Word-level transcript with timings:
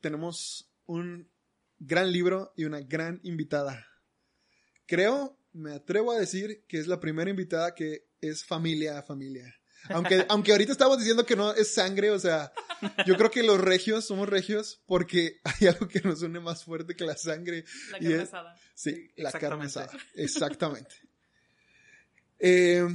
Tenemos 0.00 0.70
un 0.86 1.30
gran 1.78 2.12
libro 2.12 2.52
y 2.56 2.64
una 2.64 2.80
gran 2.80 3.20
invitada. 3.22 3.86
Creo, 4.86 5.38
me 5.52 5.72
atrevo 5.72 6.12
a 6.12 6.18
decir 6.18 6.64
que 6.68 6.78
es 6.78 6.86
la 6.86 7.00
primera 7.00 7.30
invitada 7.30 7.74
que 7.74 8.08
es 8.20 8.44
familia 8.44 8.98
a 8.98 9.02
familia. 9.02 9.54
Aunque, 9.88 10.24
aunque 10.28 10.52
ahorita 10.52 10.72
estamos 10.72 10.98
diciendo 10.98 11.24
que 11.24 11.36
no 11.36 11.52
es 11.54 11.72
sangre, 11.72 12.10
o 12.10 12.18
sea, 12.18 12.52
yo 13.06 13.16
creo 13.16 13.30
que 13.30 13.42
los 13.42 13.60
regios 13.60 14.04
somos 14.06 14.28
regios 14.28 14.82
porque 14.86 15.40
hay 15.44 15.68
algo 15.68 15.88
que 15.88 16.00
nos 16.00 16.22
une 16.22 16.40
más 16.40 16.64
fuerte 16.64 16.94
que 16.96 17.04
la 17.04 17.16
sangre. 17.16 17.64
La 17.92 17.98
y 17.98 18.02
carne 18.02 18.16
es- 18.16 18.22
asada. 18.28 18.56
Sí, 18.74 19.10
la 19.16 19.32
carne 19.32 19.64
Exactamente. 19.66 19.96
asada. 19.96 19.98
Exactamente. 20.14 20.94
Eh, 22.38 22.86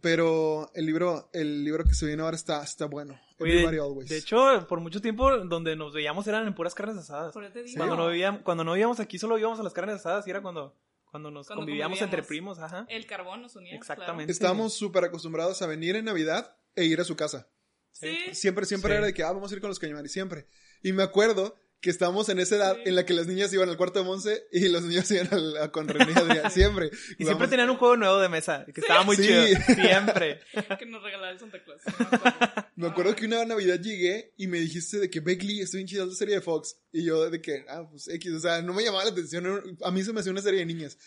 pero 0.00 0.70
el 0.74 0.84
libro, 0.86 1.30
el 1.32 1.64
libro 1.64 1.84
que 1.84 1.94
se 1.94 2.06
viene 2.06 2.22
ahora 2.22 2.36
está, 2.36 2.62
está 2.62 2.86
bueno. 2.86 3.18
Oye, 3.40 3.70
de, 3.70 3.80
Always. 3.80 4.08
de 4.08 4.16
hecho, 4.16 4.66
por 4.68 4.80
mucho 4.80 5.00
tiempo 5.00 5.30
donde 5.44 5.76
nos 5.76 5.92
veíamos 5.92 6.26
eran 6.26 6.46
en 6.46 6.54
puras 6.54 6.74
carnes 6.74 6.96
asadas. 6.96 7.32
Por 7.32 7.44
eso 7.44 7.52
te 7.52 7.62
digo. 7.62 7.76
Cuando 7.76 7.96
no 7.96 8.08
vivíamos, 8.08 8.42
cuando 8.42 8.64
no 8.64 8.72
vivíamos 8.72 9.00
aquí, 9.00 9.18
solo 9.18 9.38
íbamos 9.38 9.60
a 9.60 9.62
las 9.62 9.72
carnes 9.72 9.96
asadas 9.96 10.26
y 10.26 10.30
era 10.30 10.40
cuando, 10.42 10.74
cuando 11.10 11.30
nos 11.30 11.46
Cuando 11.46 11.60
convivíamos 11.62 11.98
convivíamos. 11.98 12.02
entre 12.02 12.22
primos, 12.26 12.58
ajá. 12.58 12.84
El 12.88 13.06
carbón 13.06 13.42
nos 13.42 13.54
unía. 13.56 13.74
Exactamente. 13.76 14.32
Estábamos 14.32 14.74
súper 14.74 15.04
acostumbrados 15.04 15.62
a 15.62 15.66
venir 15.66 15.94
en 15.96 16.04
Navidad 16.06 16.56
e 16.74 16.84
ir 16.84 17.00
a 17.00 17.04
su 17.04 17.14
casa. 17.16 17.48
claro. 17.98 18.16
Sí. 18.26 18.34
Siempre, 18.34 18.64
siempre 18.66 18.92
Sí. 18.92 18.96
era 18.98 19.06
de 19.06 19.14
que, 19.14 19.22
ah, 19.22 19.32
vamos 19.32 19.50
a 19.50 19.54
ir 19.54 19.60
con 19.60 19.68
los 19.68 19.78
cañamares, 19.78 20.12
siempre. 20.12 20.46
Y 20.82 20.92
me 20.92 21.02
acuerdo 21.02 21.56
que 21.80 21.90
estábamos 21.90 22.28
en 22.28 22.38
esa 22.40 22.56
edad 22.56 22.74
Sí. 22.76 22.82
en 22.86 22.94
la 22.96 23.06
que 23.06 23.14
las 23.14 23.26
niñas 23.26 23.52
iban 23.52 23.68
al 23.68 23.76
cuarto 23.76 24.00
de 24.00 24.04
Monse 24.04 24.46
y 24.52 24.68
los 24.68 24.82
niños 24.82 25.08
iban 25.12 25.28
al- 25.32 25.56
a, 25.58 25.70
con 25.70 25.86
René 25.88 26.12
y 26.12 26.18
Adrián, 26.18 26.50
siempre. 26.50 26.90
Y 27.18 27.24
siempre 27.24 27.46
tenían 27.48 27.70
un 27.70 27.76
juego 27.76 27.96
nuevo 27.96 28.18
de 28.18 28.28
mesa, 28.28 28.64
que 28.74 28.80
estaba 28.80 29.04
muy 29.04 29.16
Sí. 29.16 29.22
chido. 29.22 29.44
Siempre. 29.74 30.40
Que 30.78 30.86
nos 30.86 31.02
regalaba 31.02 31.30
el 31.30 31.38
Santa 31.38 31.58
Claus. 31.62 31.80
no 32.76 32.86
me 32.86 32.92
acuerdo. 32.92 33.14
Que 33.14 33.26
una 33.26 33.44
Navidad 33.44 33.78
llegué 33.80 34.32
y 34.36 34.46
me 34.48 34.58
dijiste 34.60 34.98
de 34.98 35.08
que 35.10 35.20
Begley 35.20 35.60
estoy 35.60 35.78
bien 35.78 35.88
chida 35.88 36.06
la 36.06 36.14
serie 36.14 36.34
de 36.36 36.40
Fox. 36.40 36.76
Y 36.92 37.04
yo 37.04 37.30
de 37.30 37.40
que, 37.40 37.64
ah, 37.68 37.86
pues 37.90 38.08
X, 38.08 38.32
o 38.32 38.40
sea, 38.40 38.60
no 38.62 38.72
me 38.74 38.82
llamaba 38.84 39.04
la 39.04 39.10
atención. 39.10 39.78
A 39.82 39.90
mí 39.90 40.02
se 40.02 40.12
me 40.12 40.20
hacía 40.20 40.32
una 40.32 40.42
serie 40.42 40.60
de 40.60 40.66
niñas. 40.66 40.98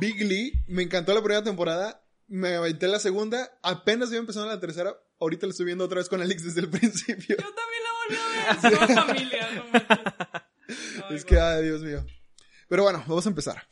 Big 0.00 0.20
Lee, 0.22 0.52
me 0.68 0.82
encantó 0.82 1.14
la 1.14 1.20
primera 1.22 1.42
temporada. 1.42 2.04
Me 2.26 2.54
aventé 2.56 2.88
la 2.88 2.98
segunda. 3.00 3.58
Apenas 3.62 4.10
iba 4.10 4.18
empezando 4.18 4.48
la 4.48 4.60
tercera. 4.60 4.94
Ahorita 5.20 5.46
la 5.46 5.50
estoy 5.52 5.66
viendo 5.66 5.84
otra 5.84 5.98
vez 5.98 6.08
con 6.08 6.20
Alex 6.20 6.44
desde 6.44 6.60
el 6.60 6.68
principio. 6.70 7.36
Yo 7.36 7.44
también 7.54 7.77
familia. 8.94 9.48
no 11.10 11.16
Es 11.16 11.24
que, 11.24 11.38
ay, 11.38 11.64
Dios 11.64 11.82
mío. 11.82 12.04
Pero 12.68 12.82
bueno, 12.82 13.02
vamos 13.06 13.26
a 13.26 13.28
empezar. 13.28 13.62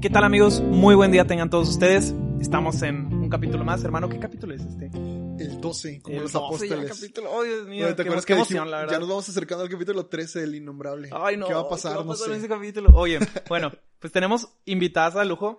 ¿Qué 0.00 0.10
tal 0.10 0.24
amigos? 0.24 0.60
Muy 0.60 0.94
buen 0.94 1.10
día 1.10 1.24
tengan 1.26 1.50
todos 1.50 1.68
ustedes. 1.68 2.14
Estamos 2.40 2.82
en 2.82 3.06
un 3.06 3.28
capítulo 3.30 3.64
más, 3.64 3.82
hermano. 3.84 4.08
¿Qué 4.08 4.18
capítulo 4.18 4.54
es 4.54 4.62
este? 4.62 4.90
El 5.38 5.60
12, 5.60 6.00
como 6.02 6.16
El 6.16 6.22
los 6.22 6.32
12 6.32 6.68
ya, 6.68 6.74
apóstoles. 6.74 7.00
capítulo. 7.00 7.32
Oh, 7.32 7.42
Dios 7.42 7.66
mío. 7.66 7.86
Oye, 7.86 7.94
¿Te 7.94 7.96
qué, 7.96 8.02
acuerdas 8.02 8.24
qué 8.24 8.32
que 8.34 8.38
emoción, 8.38 8.64
dijimos- 8.64 8.70
la 8.70 8.76
Ya 8.78 8.84
verdad. 8.86 9.00
nos 9.00 9.08
vamos 9.08 9.28
acercando 9.28 9.64
al 9.64 9.70
capítulo 9.70 10.06
13 10.06 10.40
del 10.40 10.54
Innombrable. 10.54 11.10
Ay, 11.12 11.36
no. 11.36 11.46
¿Qué 11.46 11.54
va 11.54 11.60
a 11.60 11.68
pasar? 11.68 11.92
¿Qué 11.92 11.98
va 11.98 12.04
no 12.04 12.10
a 12.12 12.14
pasar 12.14 12.28
en 12.28 12.34
sé. 12.34 12.38
ese 12.40 12.48
capítulo? 12.48 12.90
Oye, 12.94 13.18
bueno, 13.48 13.72
pues 13.98 14.12
tenemos 14.12 14.48
invitadas 14.64 15.16
a 15.16 15.24
lujo. 15.24 15.58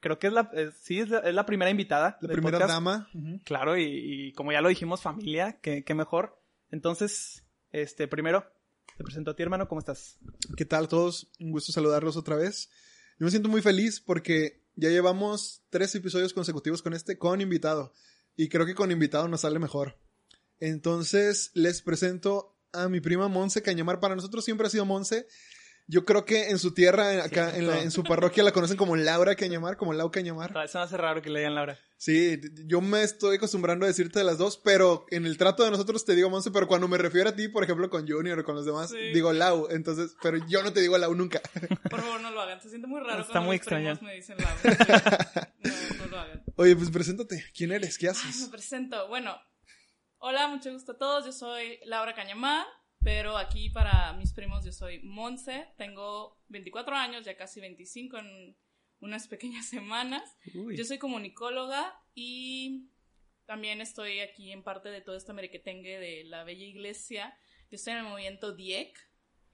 Creo 0.00 0.18
que 0.18 0.26
es 0.26 0.32
la, 0.32 0.50
eh, 0.54 0.70
sí, 0.80 0.98
es 0.98 1.08
la, 1.08 1.18
es 1.20 1.34
la 1.34 1.46
primera 1.46 1.70
invitada. 1.70 2.18
La 2.20 2.28
primera 2.32 2.58
podcast. 2.58 2.74
dama. 2.74 3.08
Claro, 3.44 3.76
y, 3.76 3.84
y 3.84 4.32
como 4.32 4.50
ya 4.50 4.60
lo 4.60 4.68
dijimos, 4.68 5.00
familia, 5.02 5.58
qué, 5.62 5.84
qué 5.84 5.94
mejor. 5.94 6.40
Entonces, 6.70 7.44
este, 7.70 8.08
primero, 8.08 8.44
te 8.96 9.04
presento 9.04 9.30
a 9.30 9.36
ti, 9.36 9.42
hermano, 9.44 9.68
¿cómo 9.68 9.78
estás? 9.78 10.18
¿Qué 10.56 10.64
tal 10.64 10.84
a 10.86 10.88
todos? 10.88 11.30
Un 11.38 11.52
gusto 11.52 11.70
saludarlos 11.70 12.16
otra 12.16 12.34
vez. 12.34 12.70
Yo 13.20 13.24
me 13.26 13.30
siento 13.30 13.48
muy 13.48 13.62
feliz 13.62 14.00
porque 14.00 14.64
ya 14.74 14.88
llevamos 14.88 15.62
tres 15.70 15.94
episodios 15.94 16.32
consecutivos 16.32 16.82
con 16.82 16.94
este, 16.94 17.16
con 17.16 17.40
invitado. 17.40 17.92
Y 18.36 18.48
creo 18.48 18.64
que 18.66 18.74
con 18.74 18.90
invitado 18.90 19.28
nos 19.28 19.42
sale 19.42 19.58
mejor. 19.58 19.98
Entonces, 20.60 21.50
les 21.54 21.82
presento 21.82 22.56
a 22.72 22.88
mi 22.88 23.00
prima 23.00 23.28
Monse 23.28 23.62
Cañamar. 23.62 24.00
Para 24.00 24.14
nosotros 24.16 24.44
siempre 24.44 24.66
ha 24.66 24.70
sido 24.70 24.84
Monse. 24.86 25.26
Yo 25.88 26.04
creo 26.04 26.24
que 26.24 26.48
en 26.50 26.58
su 26.60 26.72
tierra, 26.72 27.12
en- 27.12 27.20
acá 27.20 27.56
en, 27.56 27.66
la- 27.66 27.82
en 27.82 27.90
su 27.90 28.04
parroquia, 28.04 28.44
la 28.44 28.52
conocen 28.52 28.76
como 28.76 28.94
Laura 28.96 29.34
Cañamar, 29.34 29.76
como 29.76 29.92
Lau 29.92 30.10
Cañamar. 30.12 30.52
Ah, 30.56 30.64
Eso 30.64 30.78
me 30.78 30.84
hace 30.84 30.96
raro 30.96 31.20
que 31.20 31.28
le 31.28 31.40
digan 31.40 31.56
Laura. 31.56 31.76
Sí, 31.96 32.40
yo 32.66 32.80
me 32.80 33.02
estoy 33.02 33.36
acostumbrando 33.36 33.84
a 33.84 33.88
decirte 33.88 34.20
de 34.20 34.24
las 34.24 34.38
dos, 34.38 34.56
pero 34.64 35.06
en 35.10 35.26
el 35.26 35.36
trato 35.36 35.64
de 35.64 35.70
nosotros 35.72 36.04
te 36.04 36.14
digo 36.14 36.30
Monse, 36.30 36.50
pero 36.52 36.66
cuando 36.68 36.86
me 36.88 36.98
refiero 36.98 37.28
a 37.30 37.34
ti, 37.36 37.48
por 37.48 37.64
ejemplo, 37.64 37.90
con 37.90 38.08
Junior 38.08 38.38
o 38.38 38.44
con 38.44 38.54
los 38.54 38.64
demás, 38.64 38.90
Sí. 38.90 38.96
digo 39.12 39.32
Lau. 39.32 39.66
Entonces, 39.70 40.14
pero 40.22 40.38
yo 40.48 40.62
no 40.62 40.72
te 40.72 40.80
digo 40.80 40.96
Lau 40.98 41.14
nunca. 41.16 41.40
Por 41.90 42.00
favor, 42.00 42.20
no 42.20 42.30
lo 42.30 42.40
hagan. 42.40 42.60
Se 42.62 42.68
siente 42.70 42.86
muy 42.86 43.00
raro 43.00 43.20
Está 43.20 43.32
cuando 43.32 43.46
muy 43.48 43.56
extraño. 43.56 43.98
me 44.02 44.14
dicen 44.14 44.36
la 44.38 44.54
No, 45.62 45.70
no 45.98 46.06
lo 46.06 46.18
hagan. 46.18 46.31
Oye, 46.56 46.76
pues 46.76 46.90
preséntate. 46.90 47.44
¿Quién 47.56 47.72
eres? 47.72 47.98
¿Qué 47.98 48.08
Ay, 48.08 48.14
me 48.14 48.28
haces? 48.30 48.48
presento. 48.48 49.08
Bueno, 49.08 49.36
hola, 50.18 50.48
mucho 50.48 50.72
gusto 50.72 50.92
a 50.92 50.98
todos. 50.98 51.24
Yo 51.24 51.32
soy 51.32 51.78
Laura 51.84 52.14
Cañamá, 52.14 52.66
pero 53.02 53.36
aquí 53.36 53.70
para 53.70 54.12
mis 54.14 54.32
primos 54.32 54.64
yo 54.64 54.72
soy 54.72 55.00
Monse. 55.02 55.68
Tengo 55.78 56.42
24 56.48 56.94
años, 56.94 57.24
ya 57.24 57.36
casi 57.36 57.60
25 57.60 58.18
en 58.18 58.56
unas 59.00 59.28
pequeñas 59.28 59.66
semanas. 59.70 60.36
Uy. 60.54 60.76
Yo 60.76 60.84
soy 60.84 60.98
comunicóloga 60.98 61.98
y 62.14 62.90
también 63.46 63.80
estoy 63.80 64.20
aquí 64.20 64.52
en 64.52 64.62
parte 64.62 64.90
de 64.90 65.00
todo 65.00 65.16
este 65.16 65.32
merequetengue 65.32 65.98
de 65.98 66.24
la 66.24 66.44
Bella 66.44 66.64
Iglesia. 66.66 67.36
Yo 67.70 67.76
estoy 67.76 67.94
en 67.94 68.00
el 68.00 68.04
movimiento 68.04 68.52
DIEC, 68.54 68.94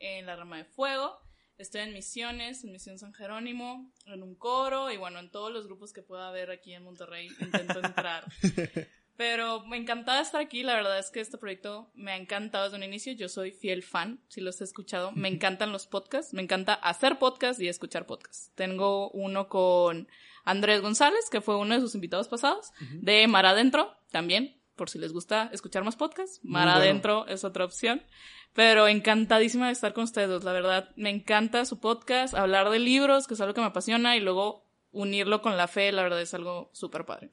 en 0.00 0.26
la 0.26 0.34
rama 0.36 0.58
de 0.58 0.64
fuego. 0.64 1.20
Estoy 1.58 1.80
en 1.80 1.92
misiones, 1.92 2.62
en 2.62 2.70
Misión 2.70 2.98
San 2.98 3.12
Jerónimo, 3.12 3.92
en 4.06 4.22
un 4.22 4.36
coro 4.36 4.92
y 4.92 4.96
bueno, 4.96 5.18
en 5.18 5.28
todos 5.28 5.52
los 5.52 5.66
grupos 5.66 5.92
que 5.92 6.02
pueda 6.02 6.28
haber 6.28 6.52
aquí 6.52 6.72
en 6.72 6.84
Monterrey 6.84 7.28
intento 7.40 7.80
entrar. 7.84 8.24
Pero 9.16 9.66
me 9.66 9.76
encantaba 9.76 10.20
estar 10.20 10.40
aquí, 10.40 10.62
la 10.62 10.76
verdad 10.76 11.00
es 11.00 11.10
que 11.10 11.18
este 11.18 11.36
proyecto 11.36 11.90
me 11.94 12.12
ha 12.12 12.16
encantado 12.16 12.64
desde 12.66 12.76
un 12.76 12.84
inicio, 12.84 13.12
yo 13.14 13.28
soy 13.28 13.50
fiel 13.50 13.82
fan, 13.82 14.20
si 14.28 14.40
los 14.40 14.60
he 14.60 14.64
escuchado, 14.64 15.10
me 15.10 15.26
encantan 15.26 15.72
los 15.72 15.88
podcasts, 15.88 16.32
me 16.32 16.42
encanta 16.42 16.74
hacer 16.74 17.18
podcasts 17.18 17.60
y 17.60 17.66
escuchar 17.66 18.06
podcasts. 18.06 18.52
Tengo 18.54 19.10
uno 19.10 19.48
con 19.48 20.06
Andrés 20.44 20.80
González, 20.80 21.28
que 21.28 21.40
fue 21.40 21.56
uno 21.56 21.74
de 21.74 21.80
sus 21.80 21.96
invitados 21.96 22.28
pasados, 22.28 22.70
de 22.92 23.26
Mar 23.26 23.46
Adentro, 23.46 23.92
también, 24.12 24.57
por 24.78 24.88
si 24.88 24.98
les 24.98 25.12
gusta 25.12 25.50
escuchar 25.52 25.84
más 25.84 25.96
podcasts, 25.96 26.40
Mar 26.42 26.64
bueno. 26.64 26.80
Adentro 26.80 27.26
es 27.26 27.44
otra 27.44 27.66
opción. 27.66 28.00
Pero 28.54 28.88
encantadísima 28.88 29.66
de 29.66 29.72
estar 29.72 29.92
con 29.92 30.04
ustedes, 30.04 30.30
dos, 30.30 30.44
la 30.44 30.52
verdad, 30.52 30.88
me 30.96 31.10
encanta 31.10 31.66
su 31.66 31.80
podcast, 31.80 32.32
hablar 32.32 32.70
de 32.70 32.78
libros, 32.78 33.26
que 33.26 33.34
es 33.34 33.40
algo 33.42 33.52
que 33.52 33.60
me 33.60 33.66
apasiona, 33.66 34.16
y 34.16 34.20
luego 34.20 34.64
unirlo 34.90 35.42
con 35.42 35.58
la 35.58 35.68
fe, 35.68 35.92
la 35.92 36.02
verdad 36.02 36.22
es 36.22 36.32
algo 36.32 36.70
súper 36.72 37.04
padre. 37.04 37.30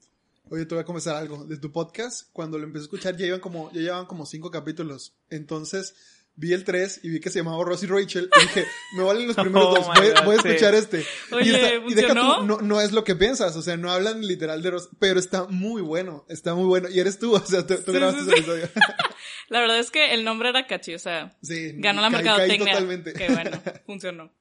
Oye, 0.50 0.66
te 0.66 0.74
voy 0.74 0.82
a 0.82 0.84
confesar 0.84 1.16
algo. 1.16 1.44
De 1.44 1.56
tu 1.56 1.72
podcast, 1.72 2.28
cuando 2.32 2.58
lo 2.58 2.64
empecé 2.64 2.82
a 2.82 2.86
escuchar, 2.86 3.16
ya 3.16 3.26
iban 3.26 3.40
como, 3.40 3.72
ya 3.72 3.80
llevaban 3.80 4.06
como 4.06 4.26
cinco 4.26 4.50
capítulos. 4.50 5.16
Entonces, 5.30 5.96
vi 6.36 6.52
el 6.52 6.64
3 6.64 7.00
y 7.02 7.08
vi 7.10 7.20
que 7.20 7.30
se 7.30 7.38
llamaba 7.40 7.64
Rosie 7.64 7.88
Rachel. 7.88 8.28
Y 8.36 8.40
dije, 8.42 8.66
me 8.96 9.02
valen 9.02 9.26
los 9.26 9.36
primeros 9.36 9.68
Oh 9.68 9.74
dos. 9.76 9.86
Voy, 9.86 10.08
God, 10.10 10.24
voy 10.24 10.36
a 10.36 10.42
sí. 10.42 10.48
escuchar 10.48 10.74
este. 10.74 11.04
Oye, 11.32 11.50
y, 11.50 11.54
está- 11.54 11.74
y 11.88 11.94
deja 11.94 12.08
tú, 12.14 12.44
no, 12.44 12.58
no 12.60 12.80
es 12.80 12.92
lo 12.92 13.04
que 13.04 13.16
piensas. 13.16 13.56
O 13.56 13.62
sea, 13.62 13.76
no 13.76 13.90
hablan 13.90 14.20
literal 14.26 14.62
de 14.62 14.70
Rosie. 14.70 14.90
Pero 14.98 15.18
está 15.18 15.44
muy 15.48 15.82
bueno. 15.82 16.24
Está 16.28 16.54
muy 16.54 16.66
bueno. 16.66 16.88
Y 16.88 17.00
eres 17.00 17.18
tú. 17.18 17.34
O 17.36 17.40
sea, 17.46 17.66
tú, 17.66 17.74
tú 17.76 17.92
Sí, 17.92 17.98
grabaste 17.98 18.22
sí, 18.22 18.28
ese 18.30 18.38
episodio. 18.38 18.68
La 19.48 19.60
verdad 19.60 19.78
es 19.78 19.90
que 19.90 20.12
el 20.12 20.24
nombre 20.24 20.48
era 20.48 20.66
catchy, 20.66 20.94
o 20.94 20.98
sea, 20.98 21.36
ganó 21.74 22.00
la 22.02 22.10
mercadotecnia. 22.10 22.72
totalmente. 22.72 23.12
Que 23.12 23.28
bueno, 23.28 23.62
funcionó. 23.86 24.32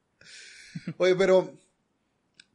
Oye, 0.98 1.16
pero 1.16 1.54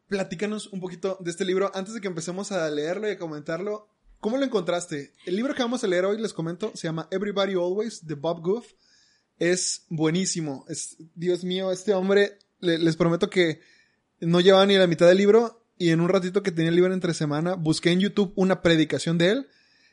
platícanos 0.09 0.67
un 0.69 0.81
poquito 0.81 1.17
de 1.21 1.31
este 1.31 1.45
libro 1.45 1.71
antes 1.75 1.95
de 1.95 2.01
que 2.01 2.09
empecemos 2.09 2.51
a 2.53 2.69
leerlo 2.71 3.09
y 3.09 3.13
a 3.13 3.19
comentarlo. 3.19 3.89
¿Cómo 4.19 4.37
lo 4.37 4.45
encontraste? 4.45 5.13
El 5.25 5.37
libro 5.37 5.55
que 5.55 5.63
vamos 5.63 5.83
a 5.83 5.87
leer 5.87 6.05
hoy, 6.05 6.21
les 6.21 6.33
comento, 6.33 6.73
se 6.75 6.89
llama 6.89 7.09
Everybody 7.11 7.53
Always 7.55 8.07
de 8.07 8.15
Bob 8.17 8.43
Goof. 8.43 8.67
Es 9.41 9.87
buenísimo. 9.89 10.65
Es, 10.69 10.97
Dios 11.17 11.43
mío, 11.43 11.73
este 11.73 11.93
hombre, 11.95 12.39
le- 12.61 12.79
les 12.79 12.95
prometo 12.95 13.29
que 13.29 13.61
no 14.21 14.41
llevaba 14.41 14.67
ni 14.67 14.77
la 14.77 14.87
mitad 14.87 15.09
del 15.09 15.19
libro 15.19 15.67
y 15.79 15.89
en 15.91 16.01
un 16.01 16.09
ratito 16.11 16.43
que 16.43 16.53
tenía 16.53 16.69
el 16.69 16.77
libro 16.77 16.93
entre 16.95 17.15
semana, 17.15 17.55
busqué 17.55 17.91
en 17.91 18.01
YouTube 18.01 18.33
una 18.37 18.61
predicación 18.63 19.17
de 19.19 19.31
él 19.31 19.47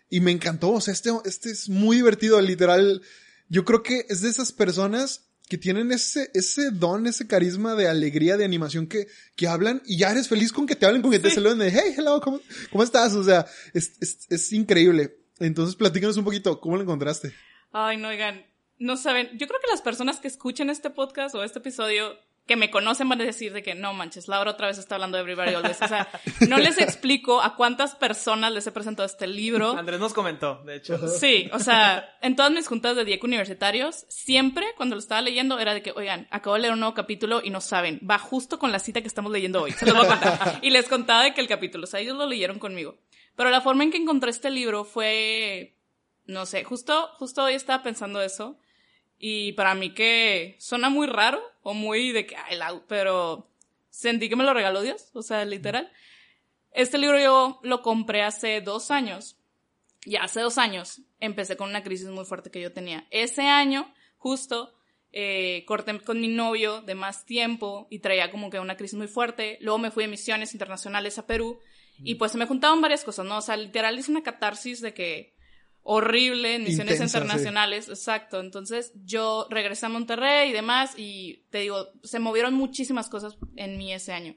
y 0.09 0.19
me 0.19 0.31
encantó. 0.31 0.71
O 0.71 0.81
sea, 0.81 0.93
este, 0.93 1.09
este 1.25 1.49
es 1.49 1.69
muy 1.69 1.95
divertido, 1.97 2.39
literal. 2.41 3.01
yo 3.49 3.63
creo 3.65 3.81
que 3.83 4.05
es 4.09 4.21
de 4.21 4.29
esas 4.29 4.51
personas 4.51 5.23
que 5.47 5.57
tienen 5.57 5.93
ese, 5.93 6.29
ese 6.33 6.71
don, 6.71 7.07
ese 7.07 7.25
carisma 7.25 7.73
de 7.75 7.87
alegría, 7.87 8.35
de 8.35 8.43
animación 8.43 8.85
que, 8.85 9.07
que 9.37 9.47
hablan 9.47 9.81
y 9.85 9.97
ya 9.97 10.11
eres 10.11 10.27
feliz 10.27 10.51
con 10.51 10.67
que 10.67 10.75
te 10.75 10.85
hablen, 10.85 11.01
con 11.01 11.09
que 11.11 11.19
te 11.19 11.29
saluden 11.31 11.59
de, 11.59 11.71
hey, 11.71 11.93
hello, 11.97 12.19
¿cómo, 12.19 12.41
cómo 12.69 12.83
estás? 12.83 13.13
O 13.13 13.23
sea, 13.23 13.45
es, 13.73 13.93
es, 14.01 14.27
es 14.29 14.51
increíble. 14.51 15.15
Entonces, 15.39 15.77
platícanos 15.77 16.17
un 16.17 16.25
poquito, 16.25 16.59
¿cómo 16.59 16.75
lo 16.75 16.81
encontraste? 16.83 17.33
Ay, 17.71 17.95
no, 17.95 18.09
oigan, 18.09 18.45
no 18.79 18.97
saben, 18.97 19.29
yo 19.37 19.47
creo 19.47 19.59
que 19.59 19.71
las 19.71 19.81
personas 19.81 20.19
que 20.19 20.27
escuchen 20.27 20.69
este 20.69 20.89
podcast 20.89 21.35
o 21.35 21.43
este 21.43 21.59
episodio 21.59 22.17
que 22.47 22.55
me 22.55 22.71
conocen 22.71 23.07
van 23.09 23.21
a 23.21 23.25
decir 23.25 23.53
de 23.53 23.61
que 23.61 23.75
no 23.75 23.93
manches, 23.93 24.27
Laura 24.27 24.51
otra 24.51 24.67
vez 24.67 24.77
está 24.77 24.95
hablando 24.95 25.17
de 25.17 25.23
Everybody 25.23 25.53
Always. 25.53 25.81
O 25.81 25.87
sea, 25.87 26.07
no 26.47 26.57
les 26.57 26.77
explico 26.79 27.41
a 27.41 27.55
cuántas 27.55 27.95
personas 27.95 28.53
les 28.53 28.65
he 28.65 28.71
presentado 28.71 29.05
este 29.05 29.27
libro. 29.27 29.77
Andrés 29.77 29.99
nos 29.99 30.13
comentó, 30.13 30.63
de 30.63 30.77
hecho. 30.77 30.97
Sí, 31.09 31.49
o 31.51 31.59
sea, 31.59 32.17
en 32.21 32.35
todas 32.35 32.51
mis 32.51 32.67
juntas 32.67 32.95
de 32.95 33.03
DIEC 33.03 33.23
universitarios, 33.23 34.05
siempre 34.07 34.65
cuando 34.77 34.95
lo 34.95 34.99
estaba 34.99 35.21
leyendo 35.21 35.59
era 35.59 35.73
de 35.73 35.83
que, 35.83 35.91
oigan, 35.91 36.27
acabo 36.31 36.55
de 36.55 36.61
leer 36.61 36.73
un 36.73 36.79
nuevo 36.79 36.95
capítulo 36.95 37.41
y 37.43 37.49
no 37.49 37.59
saben, 37.59 37.99
va 38.09 38.17
justo 38.17 38.57
con 38.57 38.71
la 38.71 38.79
cita 38.79 39.01
que 39.01 39.07
estamos 39.07 39.31
leyendo 39.31 39.61
hoy. 39.61 39.73
Se 39.73 39.85
los 39.85 39.95
voy 39.95 40.05
a 40.05 40.09
contar. 40.09 40.59
Y 40.63 40.69
les 40.69 40.87
contaba 40.87 41.23
de 41.23 41.33
que 41.33 41.41
el 41.41 41.47
capítulo, 41.47 41.83
o 41.83 41.87
sea, 41.87 41.99
ellos 41.99 42.15
lo 42.15 42.25
leyeron 42.25 42.59
conmigo. 42.59 42.97
Pero 43.35 43.49
la 43.49 43.61
forma 43.61 43.83
en 43.83 43.91
que 43.91 43.97
encontré 43.97 44.31
este 44.31 44.49
libro 44.49 44.85
fue, 44.85 45.75
no 46.25 46.45
sé, 46.45 46.63
justo, 46.63 47.09
justo 47.17 47.43
hoy 47.43 47.53
estaba 47.53 47.83
pensando 47.83 48.21
eso. 48.21 48.57
Y 49.19 49.53
para 49.53 49.73
mí 49.73 49.93
que 49.93 50.55
suena 50.59 50.89
muy 50.89 51.07
raro 51.07 51.41
o 51.63 51.73
muy 51.73 52.11
de 52.11 52.25
que, 52.25 52.35
ay, 52.35 52.57
la, 52.57 52.81
pero 52.87 53.49
sentí 53.89 54.29
que 54.29 54.35
me 54.35 54.43
lo 54.43 54.53
regaló 54.53 54.81
Dios, 54.81 55.09
o 55.13 55.21
sea, 55.21 55.43
literal. 55.45 55.91
Este 56.71 56.97
libro 56.97 57.19
yo 57.19 57.59
lo 57.63 57.81
compré 57.81 58.21
hace 58.21 58.61
dos 58.61 58.91
años. 58.91 59.37
Y 60.05 60.15
hace 60.15 60.39
dos 60.39 60.57
años 60.57 61.01
empecé 61.19 61.57
con 61.57 61.69
una 61.69 61.83
crisis 61.83 62.07
muy 62.07 62.23
fuerte 62.23 62.51
que 62.51 62.61
yo 62.61 62.71
tenía. 62.71 63.07
Ese 63.11 63.41
año, 63.41 63.93
justo, 64.17 64.73
eh, 65.11 65.63
corté 65.65 65.99
con 65.99 66.21
mi 66.21 66.27
novio 66.27 66.81
de 66.81 66.95
más 66.95 67.25
tiempo 67.25 67.87
y 67.89 67.99
traía 67.99 68.29
como 68.29 68.49
que 68.49 68.59
una 68.59 68.77
crisis 68.77 68.97
muy 68.97 69.07
fuerte. 69.07 69.57
Luego 69.61 69.79
me 69.79 69.91
fui 69.91 70.03
de 70.03 70.09
misiones 70.09 70.53
internacionales 70.53 71.17
a 71.17 71.25
Perú 71.25 71.59
y 72.03 72.15
pues 72.15 72.31
se 72.31 72.37
me 72.37 72.45
juntaban 72.45 72.81
varias 72.81 73.03
cosas, 73.03 73.25
¿no? 73.25 73.37
O 73.37 73.41
sea, 73.41 73.57
literal 73.57 73.97
hice 73.97 74.11
una 74.11 74.21
catarsis 74.21 74.81
de 74.81 74.93
que 74.93 75.35
horrible 75.89 76.55
en 76.55 76.65
misiones 76.65 76.95
Intensa, 76.95 77.19
internacionales, 77.19 77.87
exacto. 77.87 78.41
Entonces 78.41 78.91
yo 79.05 79.47
regresé 79.49 79.85
a 79.85 79.89
Monterrey 79.89 80.49
y 80.49 80.53
demás 80.53 80.93
y 80.97 81.45
te 81.49 81.59
digo, 81.59 81.87
se 82.03 82.19
movieron 82.19 82.55
muchísimas 82.55 83.07
cosas 83.07 83.37
en 83.55 83.77
mí 83.77 83.93
ese 83.93 84.11
año. 84.11 84.35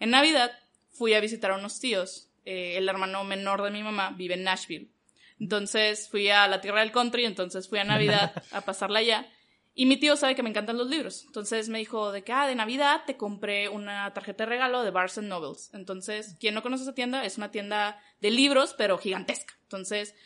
En 0.00 0.10
Navidad 0.10 0.50
fui 0.90 1.14
a 1.14 1.20
visitar 1.20 1.52
a 1.52 1.56
unos 1.56 1.78
tíos. 1.78 2.30
Eh, 2.44 2.78
el 2.78 2.88
hermano 2.88 3.22
menor 3.22 3.62
de 3.62 3.70
mi 3.70 3.84
mamá 3.84 4.10
vive 4.10 4.34
en 4.34 4.42
Nashville. 4.42 4.90
Entonces 5.38 6.08
fui 6.08 6.30
a 6.30 6.48
la 6.48 6.60
tierra 6.60 6.80
del 6.80 6.90
country, 6.90 7.26
entonces 7.26 7.68
fui 7.68 7.78
a 7.78 7.84
Navidad 7.84 8.32
a 8.50 8.62
pasarla 8.62 8.98
allá. 8.98 9.30
Y 9.74 9.86
mi 9.86 9.98
tío 9.98 10.16
sabe 10.16 10.34
que 10.34 10.42
me 10.42 10.50
encantan 10.50 10.78
los 10.78 10.88
libros. 10.88 11.22
Entonces 11.26 11.68
me 11.68 11.78
dijo 11.78 12.10
de 12.10 12.24
que, 12.24 12.32
ah, 12.32 12.48
de 12.48 12.56
Navidad 12.56 13.02
te 13.06 13.16
compré 13.16 13.68
una 13.68 14.12
tarjeta 14.14 14.42
de 14.42 14.50
regalo 14.50 14.82
de 14.82 14.90
Barnes 14.90 15.18
Nobles. 15.18 15.70
Entonces, 15.74 16.34
quien 16.40 16.54
no 16.54 16.62
conoce 16.64 16.82
esa 16.82 16.94
tienda, 16.94 17.24
es 17.24 17.38
una 17.38 17.52
tienda 17.52 18.02
de 18.20 18.32
libros, 18.32 18.74
pero 18.76 18.98
gigantesca. 18.98 19.54
Entonces, 19.62 20.16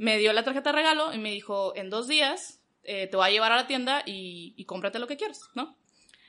me 0.00 0.16
dio 0.16 0.32
la 0.32 0.44
tarjeta 0.44 0.70
de 0.70 0.76
regalo 0.76 1.12
y 1.12 1.18
me 1.18 1.30
dijo, 1.30 1.76
en 1.76 1.90
dos 1.90 2.08
días 2.08 2.58
eh, 2.84 3.06
te 3.06 3.18
voy 3.18 3.26
a 3.26 3.30
llevar 3.30 3.52
a 3.52 3.56
la 3.56 3.66
tienda 3.66 4.02
y, 4.06 4.54
y 4.56 4.64
cómprate 4.64 4.98
lo 4.98 5.06
que 5.06 5.18
quieras, 5.18 5.50
¿no? 5.54 5.76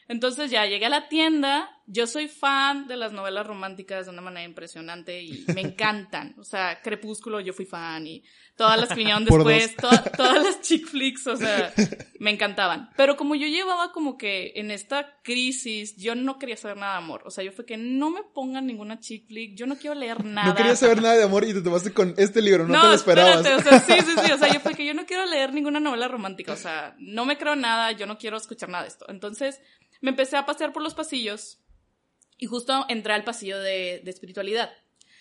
Entonces 0.09 0.51
ya 0.51 0.65
llegué 0.65 0.87
a 0.87 0.89
la 0.89 1.07
tienda, 1.07 1.80
yo 1.93 2.07
soy 2.07 2.29
fan 2.29 2.87
de 2.87 2.95
las 2.95 3.11
novelas 3.11 3.45
románticas 3.45 4.05
de 4.05 4.11
una 4.13 4.21
manera 4.21 4.45
impresionante 4.45 5.21
y 5.21 5.43
me 5.53 5.59
encantan. 5.59 6.33
O 6.37 6.43
sea, 6.45 6.81
Crepúsculo 6.81 7.41
yo 7.41 7.51
fui 7.51 7.65
fan 7.65 8.07
y 8.07 8.23
todas 8.55 8.79
las 8.79 8.89
que 8.89 8.95
vinieron 8.95 9.25
después, 9.25 9.75
to- 9.75 9.89
todas 10.15 10.41
las 10.41 10.61
chick 10.61 10.87
flicks, 10.87 11.27
o 11.27 11.35
sea, 11.35 11.73
me 12.19 12.31
encantaban. 12.31 12.89
Pero 12.95 13.17
como 13.17 13.35
yo 13.35 13.45
llevaba 13.47 13.91
como 13.91 14.17
que 14.17 14.53
en 14.55 14.71
esta 14.71 15.19
crisis, 15.21 15.97
yo 15.97 16.15
no 16.15 16.39
quería 16.39 16.55
saber 16.55 16.77
nada 16.77 16.93
de 16.93 16.97
amor. 16.99 17.23
O 17.25 17.29
sea, 17.29 17.43
yo 17.43 17.51
fue 17.51 17.65
que 17.65 17.75
no 17.75 18.09
me 18.09 18.23
pongan 18.23 18.67
ninguna 18.67 18.99
chick 18.99 19.27
flick, 19.27 19.55
yo 19.57 19.65
no 19.65 19.75
quiero 19.75 19.95
leer 19.95 20.23
nada. 20.23 20.47
No 20.47 20.55
querías 20.55 20.79
saber 20.79 21.01
nada 21.01 21.15
de 21.17 21.23
amor 21.23 21.43
y 21.43 21.53
te 21.53 21.61
tomaste 21.61 21.91
con 21.91 22.13
este 22.17 22.41
libro, 22.41 22.65
no, 22.67 22.79
te 22.81 22.87
lo 22.87 22.93
esperabas. 22.93 23.37
espérate, 23.45 23.55
o 23.55 23.69
sea, 23.69 23.79
sí, 23.81 23.93
sí, 24.05 24.13
sí, 24.25 24.31
o 24.31 24.37
sea, 24.37 24.53
yo 24.53 24.59
fue 24.61 24.75
que 24.75 24.85
yo 24.85 24.93
no 24.93 25.05
quiero 25.05 25.25
leer 25.25 25.53
ninguna 25.53 25.81
novela 25.81 26.07
romántica, 26.07 26.53
o 26.53 26.57
sea, 26.57 26.95
no 26.99 27.25
me 27.25 27.37
creo 27.37 27.57
nada, 27.57 27.91
yo 27.91 28.05
no 28.05 28.17
quiero 28.17 28.37
escuchar 28.37 28.69
nada 28.69 28.83
de 28.83 28.89
esto. 28.89 29.05
Entonces, 29.09 29.59
me 29.99 30.11
empecé 30.11 30.37
a 30.37 30.45
pasear 30.45 30.71
por 30.71 30.81
los 30.83 30.93
pasillos 30.93 31.57
y 32.41 32.47
justo 32.47 32.85
entré 32.89 33.13
al 33.13 33.23
pasillo 33.23 33.59
de, 33.59 34.01
espiritualidad. 34.07 34.73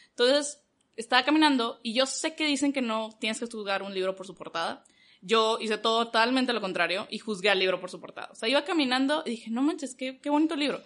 Entonces, 0.09 0.65
estaba 0.97 1.23
caminando 1.23 1.79
y 1.83 1.93
yo 1.93 2.07
sé 2.07 2.35
que 2.35 2.47
dicen 2.47 2.73
que 2.73 2.81
no 2.81 3.11
tienes 3.21 3.39
que 3.39 3.47
juzgar 3.47 3.83
un 3.83 3.93
libro 3.93 4.17
por 4.17 4.27
su 4.27 4.35
portada. 4.35 4.85
Yo 5.21 5.59
hice 5.61 5.77
totalmente 5.77 6.55
lo 6.55 6.63
contrario 6.63 7.07
y 7.11 7.19
juzgué 7.19 7.51
al 7.51 7.59
libro 7.59 7.79
por 7.79 7.91
su 7.91 8.01
portada. 8.01 8.31
O 8.33 8.35
sea, 8.35 8.49
iba 8.49 8.65
caminando 8.65 9.23
y 9.27 9.33
dije, 9.33 9.51
no 9.51 9.61
manches, 9.61 9.95
qué, 9.95 10.19
qué 10.19 10.31
bonito 10.31 10.57
libro. 10.57 10.83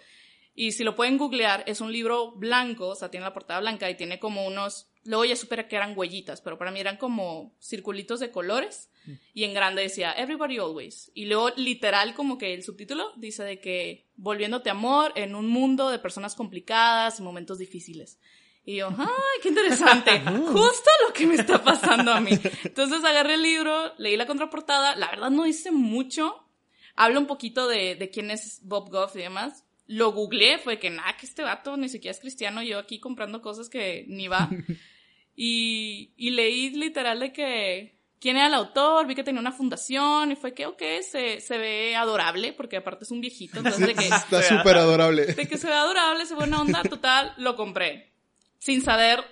Y 0.53 0.73
si 0.73 0.83
lo 0.83 0.93
pueden 0.97 1.17
googlear, 1.17 1.63
es 1.67 1.79
un 1.79 1.93
libro 1.93 2.33
blanco, 2.33 2.89
o 2.89 2.95
sea, 2.95 3.09
tiene 3.09 3.25
la 3.25 3.33
portada 3.33 3.61
blanca 3.61 3.89
y 3.89 3.95
tiene 3.95 4.19
como 4.19 4.45
unos... 4.45 4.89
Luego 5.05 5.23
ya 5.23 5.35
supe 5.35 5.67
que 5.67 5.75
eran 5.75 5.97
huellitas, 5.97 6.41
pero 6.41 6.57
para 6.57 6.71
mí 6.71 6.79
eran 6.79 6.97
como 6.97 7.55
circulitos 7.61 8.19
de 8.19 8.31
colores. 8.31 8.89
Y 9.35 9.43
en 9.43 9.53
grande 9.53 9.83
decía, 9.83 10.13
Everybody 10.13 10.57
Always. 10.57 11.11
Y 11.13 11.25
luego 11.25 11.51
literal 11.55 12.15
como 12.15 12.39
que 12.39 12.55
el 12.55 12.63
subtítulo 12.63 13.13
dice 13.15 13.43
de 13.43 13.59
que 13.59 14.07
volviéndote 14.15 14.71
amor 14.71 15.13
en 15.15 15.35
un 15.35 15.47
mundo 15.47 15.91
de 15.91 15.99
personas 15.99 16.33
complicadas 16.33 17.19
y 17.19 17.23
momentos 17.23 17.59
difíciles. 17.59 18.17
Y 18.65 18.77
yo, 18.77 18.89
ay, 18.97 19.41
qué 19.43 19.49
interesante. 19.49 20.19
Justo 20.25 20.89
lo 21.07 21.13
que 21.13 21.27
me 21.27 21.35
está 21.35 21.63
pasando 21.63 22.11
a 22.11 22.19
mí. 22.19 22.31
Entonces 22.63 23.03
agarré 23.03 23.35
el 23.35 23.43
libro, 23.43 23.93
leí 23.99 24.17
la 24.17 24.25
contraportada. 24.25 24.95
La 24.95 25.11
verdad 25.11 25.29
no 25.29 25.43
dice 25.43 25.69
mucho. 25.69 26.47
Habla 26.95 27.19
un 27.19 27.27
poquito 27.27 27.67
de, 27.67 27.93
de 27.93 28.09
quién 28.09 28.31
es 28.31 28.61
Bob 28.63 28.89
Goff 28.89 29.15
y 29.17 29.19
demás. 29.19 29.65
Lo 29.85 30.13
googleé, 30.13 30.57
fue 30.57 30.79
que 30.79 30.89
nada, 30.89 31.15
que 31.15 31.27
este 31.27 31.43
vato 31.43 31.77
ni 31.77 31.89
siquiera 31.89 32.11
es 32.11 32.19
cristiano. 32.19 32.63
Yo 32.63 32.79
aquí 32.79 32.99
comprando 32.99 33.43
cosas 33.43 33.69
que 33.69 34.05
ni 34.07 34.27
va. 34.27 34.49
Y, 35.35 36.13
y 36.15 36.31
leí 36.31 36.69
literal 36.71 37.19
de 37.19 37.33
que 37.33 37.95
quién 38.19 38.37
era 38.37 38.47
el 38.47 38.53
autor, 38.53 39.05
vi 39.05 39.15
que 39.15 39.23
tenía 39.23 39.39
una 39.39 39.51
fundación 39.51 40.31
y 40.31 40.35
fue 40.35 40.53
que, 40.53 40.65
ok, 40.65 40.81
se, 41.07 41.41
se 41.41 41.57
ve 41.57 41.95
adorable, 41.95 42.53
porque 42.53 42.77
aparte 42.77 43.03
es 43.03 43.11
un 43.11 43.21
viejito, 43.21 43.59
entonces 43.59 43.85
de 43.85 43.93
que, 43.95 44.07
Está 44.07 44.41
súper 44.41 44.77
adorable. 44.77 45.25
de 45.25 45.47
que 45.47 45.57
se 45.57 45.67
ve 45.67 45.73
adorable, 45.73 46.25
se 46.25 46.33
ve 46.33 46.39
buena 46.39 46.61
onda, 46.61 46.81
total, 46.83 47.33
lo 47.37 47.55
compré. 47.55 48.13
Sin 48.57 48.81
saber 48.81 49.23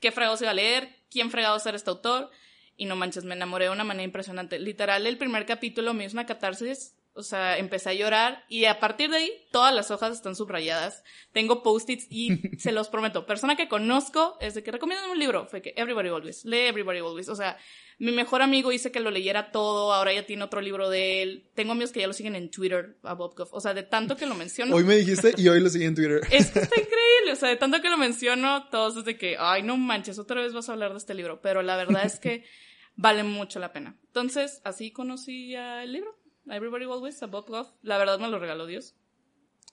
qué 0.00 0.12
fregados 0.12 0.42
iba 0.42 0.50
a 0.50 0.54
leer, 0.54 0.94
quién 1.10 1.30
fregados 1.30 1.64
era 1.64 1.76
este 1.76 1.88
autor. 1.88 2.30
Y 2.76 2.86
no 2.86 2.96
manches, 2.96 3.24
me 3.24 3.34
enamoré 3.34 3.66
de 3.66 3.70
una 3.70 3.84
manera 3.84 4.04
impresionante. 4.04 4.58
Literal, 4.58 5.06
el 5.06 5.16
primer 5.16 5.46
capítulo 5.46 5.94
me 5.94 6.04
hizo 6.04 6.14
una 6.14 6.26
catarsis. 6.26 6.96
O 7.16 7.22
sea, 7.22 7.58
empecé 7.58 7.90
a 7.90 7.94
llorar 7.94 8.44
y 8.48 8.64
a 8.64 8.80
partir 8.80 9.08
de 9.08 9.18
ahí 9.18 9.32
todas 9.52 9.72
las 9.72 9.92
hojas 9.92 10.12
están 10.12 10.34
subrayadas. 10.34 11.04
Tengo 11.32 11.62
post-its 11.62 12.06
y 12.10 12.40
se 12.58 12.72
los 12.72 12.88
prometo. 12.88 13.24
Persona 13.24 13.54
que 13.54 13.68
conozco 13.68 14.36
es 14.40 14.54
de 14.54 14.64
que 14.64 14.72
recomiendan 14.72 15.10
un 15.10 15.18
libro. 15.18 15.46
Fue 15.46 15.62
que 15.62 15.74
Everybody 15.76 16.08
Always. 16.08 16.44
Lee 16.44 16.66
Everybody 16.66 16.98
Always. 16.98 17.28
O 17.28 17.36
sea, 17.36 17.56
mi 17.98 18.10
mejor 18.10 18.42
amigo 18.42 18.70
dice 18.70 18.90
que 18.90 18.98
lo 18.98 19.12
leyera 19.12 19.52
todo. 19.52 19.92
Ahora 19.92 20.12
ya 20.12 20.26
tiene 20.26 20.42
otro 20.42 20.60
libro 20.60 20.90
de 20.90 21.22
él. 21.22 21.50
Tengo 21.54 21.72
amigos 21.72 21.92
que 21.92 22.00
ya 22.00 22.06
lo 22.08 22.12
siguen 22.12 22.34
en 22.34 22.50
Twitter 22.50 22.96
a 23.04 23.14
Bob 23.14 23.36
Goff. 23.36 23.52
O 23.52 23.60
sea, 23.60 23.74
de 23.74 23.84
tanto 23.84 24.16
que 24.16 24.26
lo 24.26 24.34
menciono. 24.34 24.74
Hoy 24.74 24.84
me 24.84 24.96
dijiste 24.96 25.34
y 25.36 25.48
hoy 25.48 25.60
lo 25.60 25.70
seguí 25.70 25.84
en 25.84 25.94
Twitter. 25.94 26.20
Es 26.30 26.50
que 26.50 26.58
está 26.58 26.80
increíble, 26.80 27.32
o 27.32 27.36
sea, 27.36 27.48
de 27.48 27.56
tanto 27.56 27.80
que 27.80 27.90
lo 27.90 27.96
menciono, 27.96 28.68
todos 28.70 28.96
es 28.96 29.04
de 29.04 29.16
que, 29.16 29.36
ay, 29.38 29.62
no 29.62 29.76
manches, 29.76 30.18
otra 30.18 30.40
vez 30.40 30.52
vas 30.52 30.68
a 30.68 30.72
hablar 30.72 30.92
de 30.92 30.98
este 30.98 31.14
libro, 31.14 31.40
pero 31.40 31.62
la 31.62 31.76
verdad 31.76 32.04
es 32.04 32.18
que 32.18 32.44
vale 32.96 33.22
mucho 33.22 33.60
la 33.60 33.72
pena. 33.72 33.96
Entonces, 34.06 34.60
así 34.64 34.90
conocí 34.90 35.54
el 35.54 35.92
libro, 35.92 36.16
Everybody 36.50 36.84
Always, 36.84 37.22
a 37.22 37.26
Bob 37.26 37.46
Goff. 37.48 37.68
La 37.82 37.98
verdad 37.98 38.18
me 38.18 38.28
lo 38.28 38.38
regaló 38.38 38.66
Dios. 38.66 38.94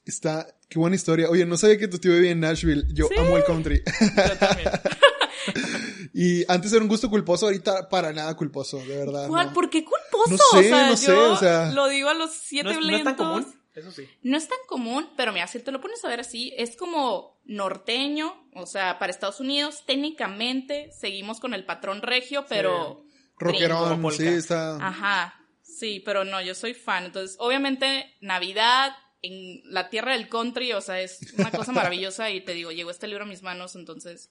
Está, 0.06 0.48
qué 0.70 0.80
buena 0.80 0.96
historia. 0.96 1.30
Oye, 1.30 1.46
no 1.46 1.58
sabía 1.58 1.78
que 1.78 1.88
tu 1.88 2.00
tío 2.00 2.14
vivía 2.14 2.32
en 2.32 2.40
Nashville. 2.40 2.86
Yo 2.94 3.08
Sí. 3.08 3.16
amo 3.20 3.38
el 3.38 3.44
country. 3.44 3.84
Yo 3.86 4.38
también. 4.38 4.70
y 6.14 6.44
antes 6.52 6.72
era 6.74 6.82
un 6.82 6.88
gusto 6.88 7.10
culposo, 7.10 7.46
ahorita 7.46 7.88
para 7.90 8.12
nada 8.12 8.36
culposo, 8.36 8.78
de 8.78 8.98
verdad. 8.98 9.28
¿Cuál? 9.28 9.48
no. 9.48 9.54
¿Por 9.54 9.70
qué 9.70 9.84
culposo? 9.86 10.32
No 10.32 10.38
sé, 10.62 10.74
o 10.74 10.76
sea, 10.76 10.90
no 10.90 10.98
sé, 10.98 11.08
yo 11.08 11.32
o 11.34 11.38
sea- 11.38 11.72
lo 11.72 11.88
digo 11.88 12.10
a 12.10 12.14
los 12.14 12.32
siete 12.32 12.74
No 12.74 12.80
es, 12.80 12.86
no 12.86 12.96
es 12.98 13.04
tan 13.04 13.16
común, 13.16 13.56
eso 13.76 13.92
sí. 13.92 14.08
No 14.24 14.38
es 14.38 14.48
tan 14.48 14.58
común, 14.68 15.10
pero 15.16 15.34
mira, 15.34 15.48
si 15.48 15.60
te 15.60 15.72
lo 15.72 15.82
pones 15.82 16.04
a 16.04 16.10
ver 16.10 16.20
así, 16.22 16.54
es 16.58 16.76
como 16.76 17.40
norteño, 17.46 18.34
o 18.56 18.66
sea, 18.66 18.98
para 19.00 19.12
Estados 19.12 19.40
Unidos, 19.40 19.84
técnicamente 19.86 20.92
seguimos 21.00 21.40
con 21.40 21.54
el 21.54 21.66
patrón 21.66 22.02
regio, 22.02 22.46
pero... 22.50 23.04
Rockerón, 23.38 23.90
Como 23.90 24.12
sí, 24.12 24.28
está. 24.28 24.76
Ajá, 24.76 25.34
sí, 25.82 26.00
pero 26.06 26.24
no, 26.24 26.40
yo 26.42 26.54
soy 26.54 26.76
fan. 26.76 27.06
Entonces, 27.06 27.36
obviamente, 27.40 28.06
Navidad 28.22 28.92
en 29.24 29.62
la 29.66 29.90
tierra 29.90 30.14
del 30.14 30.30
country, 30.30 30.74
o 30.74 30.82
sea, 30.82 31.02
es 31.02 31.20
una 31.38 31.50
cosa 31.50 31.72
maravillosa 31.74 32.30
y 32.30 32.42
te 32.42 32.54
digo, 32.54 32.72
llegó 32.72 32.92
este 32.92 33.08
libro 33.08 33.24
a 33.24 33.28
mis 33.28 33.42
manos, 33.42 33.76
entonces, 33.76 34.30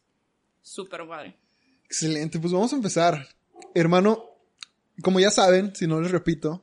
súper 0.63 1.07
padre. 1.09 1.37
Excelente, 1.85 2.39
pues 2.39 2.53
vamos 2.53 2.73
a 2.73 2.77
empezar. 2.77 3.29
Hermano, 3.75 4.31
como 5.03 5.19
ya 5.19 5.33
saben, 5.33 5.75
si 5.75 5.89
no 5.89 6.01
les 6.01 6.13
repito, 6.13 6.63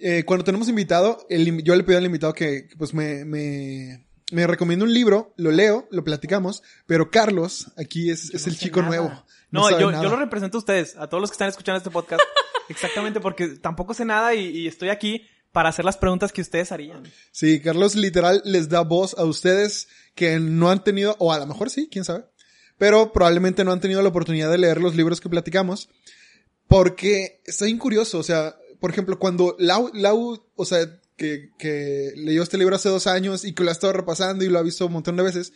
eh, 0.00 0.24
cuando 0.24 0.44
tenemos 0.44 0.68
invitado, 0.68 1.24
el 1.30 1.62
yo 1.62 1.76
le 1.76 1.84
pido 1.84 1.98
al 1.98 2.04
invitado 2.04 2.34
que, 2.34 2.66
que, 2.66 2.76
pues 2.76 2.94
me, 2.94 3.24
me, 3.24 4.04
me 4.32 4.46
recomienda 4.48 4.84
un 4.84 4.92
libro, 4.92 5.34
lo 5.36 5.52
leo, 5.52 5.86
lo 5.92 6.02
platicamos, 6.02 6.64
pero 6.86 7.12
Carlos 7.12 7.70
aquí 7.78 8.10
es, 8.10 8.34
es 8.34 8.44
no 8.44 8.52
el 8.52 8.58
chico 8.58 8.80
nada. 8.80 8.88
nuevo. 8.88 9.24
No, 9.52 9.70
yo, 9.70 9.92
yo 9.92 10.10
lo 10.10 10.16
represento 10.16 10.58
a 10.58 10.60
ustedes, 10.60 10.96
a 10.96 11.08
todos 11.08 11.20
los 11.20 11.30
que 11.30 11.34
están 11.34 11.48
escuchando 11.48 11.78
este 11.78 11.90
podcast. 11.90 12.20
Exactamente, 12.68 13.20
porque 13.20 13.48
tampoco 13.48 13.94
sé 13.94 14.04
nada 14.04 14.34
y, 14.34 14.66
estoy 14.66 14.88
aquí 14.88 15.26
para 15.52 15.68
hacer 15.68 15.84
las 15.84 15.96
preguntas 15.96 16.32
que 16.32 16.40
ustedes 16.40 16.72
harían. 16.72 17.04
Sí, 17.30 17.60
Carlos 17.60 17.94
literal 17.94 18.42
les 18.44 18.68
da 18.68 18.80
voz 18.80 19.14
a 19.16 19.24
ustedes 19.24 19.88
que 20.14 20.40
no 20.40 20.70
han 20.70 20.82
tenido, 20.82 21.16
o 21.18 21.32
a 21.32 21.38
lo 21.38 21.46
mejor 21.46 21.70
sí, 21.70 21.88
quién 21.90 22.04
sabe, 22.04 22.24
pero 22.78 23.12
probablemente 23.12 23.64
no 23.64 23.72
han 23.72 23.80
tenido 23.80 24.02
la 24.02 24.08
oportunidad 24.08 24.50
de 24.50 24.58
leer 24.58 24.80
los 24.80 24.96
libros 24.96 25.20
que 25.20 25.28
platicamos, 25.28 25.88
porque 26.66 27.40
está 27.44 27.66
bien 27.66 27.78
curioso, 27.78 28.18
o 28.18 28.22
sea, 28.22 28.56
por 28.80 28.90
ejemplo, 28.90 29.18
cuando 29.18 29.54
Lau, 29.58 29.90
Lau 29.94 30.44
o 30.56 30.64
sea, 30.64 31.00
que, 31.16 31.50
que 31.58 32.12
leyó 32.16 32.42
este 32.42 32.58
libro 32.58 32.74
hace 32.74 32.88
dos 32.88 33.06
años 33.06 33.44
y 33.44 33.52
que 33.52 33.62
lo 33.62 33.68
ha 33.68 33.72
estado 33.72 33.92
repasando 33.92 34.44
y 34.44 34.48
lo 34.48 34.58
ha 34.58 34.62
visto 34.62 34.86
un 34.86 34.92
montón 34.92 35.16
de 35.16 35.22
veces, 35.22 35.52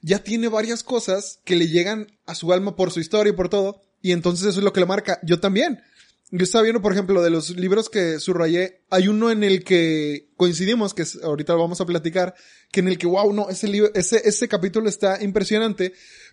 ya 0.00 0.18
tiene 0.18 0.48
varias 0.48 0.82
cosas 0.82 1.40
que 1.44 1.56
le 1.56 1.68
llegan 1.68 2.06
a 2.26 2.34
su 2.34 2.52
alma 2.52 2.76
por 2.76 2.90
su 2.90 3.00
historia 3.00 3.30
y 3.32 3.36
por 3.36 3.48
todo, 3.48 3.82
y 4.02 4.12
entonces 4.12 4.46
eso 4.46 4.58
es 4.60 4.64
lo 4.64 4.72
que 4.72 4.80
le 4.80 4.86
marca. 4.86 5.18
Yo 5.22 5.40
también. 5.40 5.82
Yo 6.30 6.42
estaba 6.42 6.62
viendo, 6.62 6.82
por 6.82 6.92
ejemplo, 6.92 7.22
de 7.22 7.30
los 7.30 7.50
libros 7.50 7.90
que 7.90 8.18
subrayé, 8.18 8.82
hay 8.90 9.08
uno 9.08 9.30
en 9.30 9.44
el 9.44 9.62
que 9.62 10.30
coincidimos, 10.36 10.94
que 10.94 11.04
ahorita 11.22 11.52
lo 11.52 11.60
vamos 11.60 11.80
a 11.80 11.86
platicar, 11.86 12.34
que 12.72 12.80
en 12.80 12.88
el 12.88 12.98
que, 12.98 13.06
wow, 13.06 13.32
no, 13.32 13.50
ese 13.50 13.68
libro, 13.68 13.90
ese, 13.94 14.26
ese 14.26 14.48
capítulo 14.48 14.88
está 14.88 15.22
impresionante, 15.22 15.92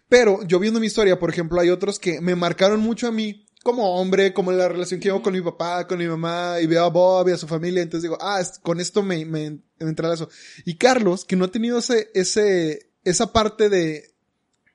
pero 0.09 0.43
yo 0.47 0.59
viendo 0.59 0.79
mi 0.79 0.87
historia, 0.87 1.19
por 1.19 1.29
ejemplo, 1.29 1.59
hay 1.59 1.69
otros 1.69 1.99
que 1.99 2.19
me 2.21 2.35
marcaron 2.35 2.79
mucho 2.79 3.07
a 3.07 3.11
mí, 3.11 3.45
como 3.63 3.95
hombre, 3.95 4.33
como 4.33 4.51
la 4.51 4.67
relación 4.67 4.99
que 4.99 5.09
llevo 5.09 5.21
con 5.21 5.33
mi 5.33 5.41
papá, 5.41 5.87
con 5.87 5.99
mi 5.99 6.07
mamá, 6.07 6.57
y 6.61 6.67
veo 6.67 6.83
a 6.83 6.89
Bob 6.89 7.29
y 7.29 7.33
a 7.33 7.37
su 7.37 7.47
familia, 7.47 7.83
entonces 7.83 8.03
digo, 8.03 8.17
ah, 8.19 8.41
con 8.63 8.79
esto 8.79 9.03
me, 9.03 9.23
me, 9.25 9.51
me. 9.51 9.95
Y 10.65 10.77
Carlos, 10.77 11.25
que 11.25 11.35
no 11.35 11.45
ha 11.45 11.51
tenido 11.51 11.77
ese, 11.77 12.09
ese, 12.13 12.91
esa 13.03 13.31
parte 13.31 13.69
de, 13.69 14.15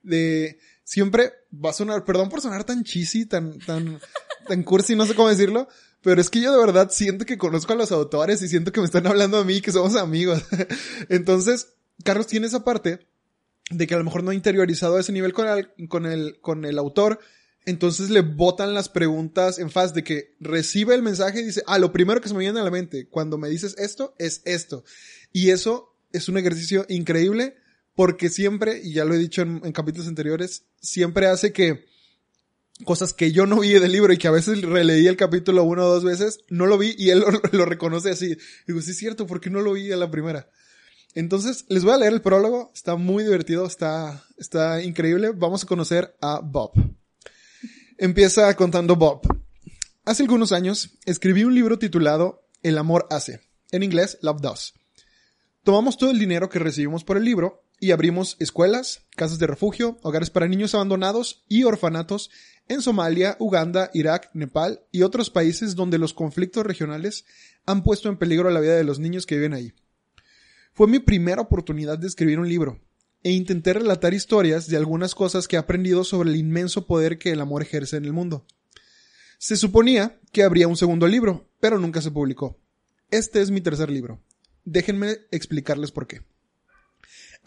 de, 0.03 0.59
siempre 0.87 1.33
va 1.53 1.71
a 1.71 1.73
sonar, 1.73 2.05
perdón 2.05 2.29
por 2.29 2.39
sonar 2.39 2.63
tan 2.63 2.85
cheesy, 2.85 3.25
tan, 3.25 3.59
tan, 3.59 3.99
tan 4.47 4.63
cursi, 4.63 4.95
no 4.95 5.05
sé 5.05 5.15
cómo 5.15 5.27
decirlo, 5.27 5.67
pero 6.01 6.21
es 6.21 6.29
que 6.29 6.39
yo 6.39 6.49
de 6.49 6.65
verdad 6.65 6.89
siento 6.91 7.25
que 7.25 7.37
conozco 7.37 7.73
a 7.73 7.75
los 7.75 7.91
autores 7.91 8.41
y 8.41 8.47
siento 8.47 8.71
que 8.71 8.79
me 8.79 8.85
están 8.85 9.05
hablando 9.05 9.37
a 9.37 9.43
mí, 9.43 9.59
que 9.59 9.73
somos 9.73 9.97
amigos. 9.97 10.41
Entonces, 11.09 11.73
Carlos 12.05 12.27
tiene 12.27 12.47
esa 12.47 12.63
parte 12.63 13.05
de 13.69 13.85
que 13.85 13.95
a 13.95 13.97
lo 13.97 14.05
mejor 14.05 14.23
no 14.23 14.31
ha 14.31 14.35
interiorizado 14.35 14.95
a 14.95 15.01
ese 15.01 15.11
nivel 15.11 15.33
con 15.33 15.49
el, 15.49 15.89
con 15.89 16.05
el, 16.05 16.39
con 16.39 16.63
el 16.63 16.77
autor. 16.77 17.19
Entonces 17.65 18.09
le 18.09 18.21
botan 18.21 18.73
las 18.73 18.87
preguntas 18.87 19.59
en 19.59 19.69
faz 19.69 19.93
de 19.93 20.05
que 20.05 20.37
recibe 20.39 20.95
el 20.95 21.01
mensaje 21.01 21.41
y 21.41 21.43
dice, 21.43 21.63
ah, 21.67 21.79
lo 21.79 21.91
primero 21.91 22.21
que 22.21 22.29
se 22.29 22.33
me 22.33 22.39
viene 22.39 22.61
a 22.61 22.63
la 22.63 22.71
mente 22.71 23.09
cuando 23.09 23.37
me 23.37 23.49
dices 23.49 23.75
esto 23.77 24.15
es 24.19 24.41
esto. 24.45 24.85
Y 25.33 25.49
eso 25.49 25.97
es 26.13 26.29
un 26.29 26.37
ejercicio 26.37 26.85
increíble 26.87 27.57
porque 27.97 28.29
siempre, 28.29 28.79
y 28.83 28.93
ya 28.93 29.05
lo 29.05 29.15
he 29.15 29.17
dicho 29.17 29.41
en, 29.41 29.59
capítulos 29.71 30.07
anteriores, 30.07 30.65
siempre 30.79 31.25
hace 31.25 31.51
que 31.51 31.87
cosas 32.85 33.11
que 33.11 33.31
yo 33.31 33.47
no 33.47 33.61
vi 33.61 33.69
del 33.69 33.91
libro 33.91 34.13
y 34.13 34.19
que 34.19 34.27
a 34.27 34.31
veces 34.31 34.61
releí 34.61 35.07
el 35.07 35.17
capítulo 35.17 35.63
una 35.63 35.83
o 35.83 35.95
dos 35.95 36.03
veces, 36.03 36.41
no 36.47 36.67
lo 36.67 36.77
vi 36.77 36.93
y 36.95 37.09
él 37.09 37.23
lo, 37.51 37.65
reconoce 37.65 38.11
así. 38.11 38.37
Digo, 38.67 38.81
sí 38.81 38.91
es 38.91 38.97
cierto, 38.97 39.25
¿por 39.25 39.41
qué 39.41 39.49
no 39.49 39.61
lo 39.61 39.73
vi 39.73 39.91
a 39.91 39.97
la 39.97 40.11
primera? 40.11 40.47
Entonces, 41.15 41.65
les 41.69 41.83
voy 41.83 41.95
a 41.95 41.97
leer 41.97 42.13
el 42.13 42.21
prólogo, 42.21 42.71
está 42.75 42.97
muy 42.97 43.23
divertido, 43.23 43.65
está, 43.65 44.23
está 44.37 44.83
increíble. 44.83 45.31
Vamos 45.35 45.63
a 45.63 45.67
conocer 45.67 46.15
a 46.21 46.39
Bob. 46.39 46.73
Empieza 47.97 48.55
contando 48.55 48.95
Bob. 48.95 49.21
Hace 50.05 50.21
algunos 50.21 50.51
años 50.51 50.99
escribí 51.07 51.45
un 51.45 51.55
libro 51.55 51.79
titulado 51.79 52.47
El 52.61 52.77
amor 52.77 53.07
hace, 53.09 53.41
en 53.71 53.81
inglés 53.81 54.19
Love 54.21 54.41
Does. 54.41 54.73
Tomamos 55.63 55.97
todo 55.97 56.11
el 56.11 56.19
dinero 56.19 56.47
que 56.47 56.59
recibimos 56.59 57.03
por 57.03 57.17
el 57.17 57.25
libro 57.25 57.63
y 57.79 57.91
abrimos 57.91 58.35
escuelas, 58.39 59.05
casas 59.15 59.39
de 59.39 59.47
refugio, 59.47 59.97
hogares 60.01 60.29
para 60.29 60.47
niños 60.47 60.73
abandonados 60.73 61.43
y 61.47 61.63
orfanatos 61.63 62.29
en 62.67 62.81
Somalia, 62.81 63.37
Uganda, 63.39 63.89
Irak, 63.93 64.29
Nepal 64.33 64.81
y 64.91 65.03
otros 65.03 65.29
países 65.29 65.75
donde 65.75 65.97
los 65.97 66.13
conflictos 66.13 66.65
regionales 66.65 67.25
han 67.65 67.83
puesto 67.83 68.09
en 68.09 68.17
peligro 68.17 68.49
la 68.49 68.59
vida 68.59 68.75
de 68.75 68.83
los 68.83 68.99
niños 68.99 69.25
que 69.25 69.35
viven 69.35 69.53
ahí. 69.53 69.73
Fue 70.73 70.87
mi 70.87 70.99
primera 70.99 71.41
oportunidad 71.41 71.97
de 71.97 72.07
escribir 72.07 72.39
un 72.39 72.49
libro 72.49 72.79
e 73.23 73.31
intenté 73.31 73.73
relatar 73.73 74.13
historias 74.13 74.67
de 74.67 74.77
algunas 74.77 75.15
cosas 75.15 75.47
que 75.47 75.55
he 75.55 75.59
aprendido 75.59 76.03
sobre 76.03 76.29
el 76.29 76.35
inmenso 76.35 76.85
poder 76.85 77.17
que 77.17 77.31
el 77.31 77.41
amor 77.41 77.61
ejerce 77.61 77.97
en 77.97 78.05
el 78.05 78.13
mundo. 78.13 78.45
Se 79.37 79.55
suponía 79.55 80.19
que 80.31 80.43
habría 80.43 80.67
un 80.67 80.77
segundo 80.77 81.07
libro, 81.07 81.49
pero 81.59 81.79
nunca 81.79 82.01
se 82.01 82.11
publicó. 82.11 82.59
Este 83.11 83.41
es 83.41 83.51
mi 83.51 83.61
tercer 83.61 83.89
libro. 83.89 84.21
Déjenme 84.65 85.17
explicarles 85.31 85.91
por 85.91 86.07
qué. 86.07 86.21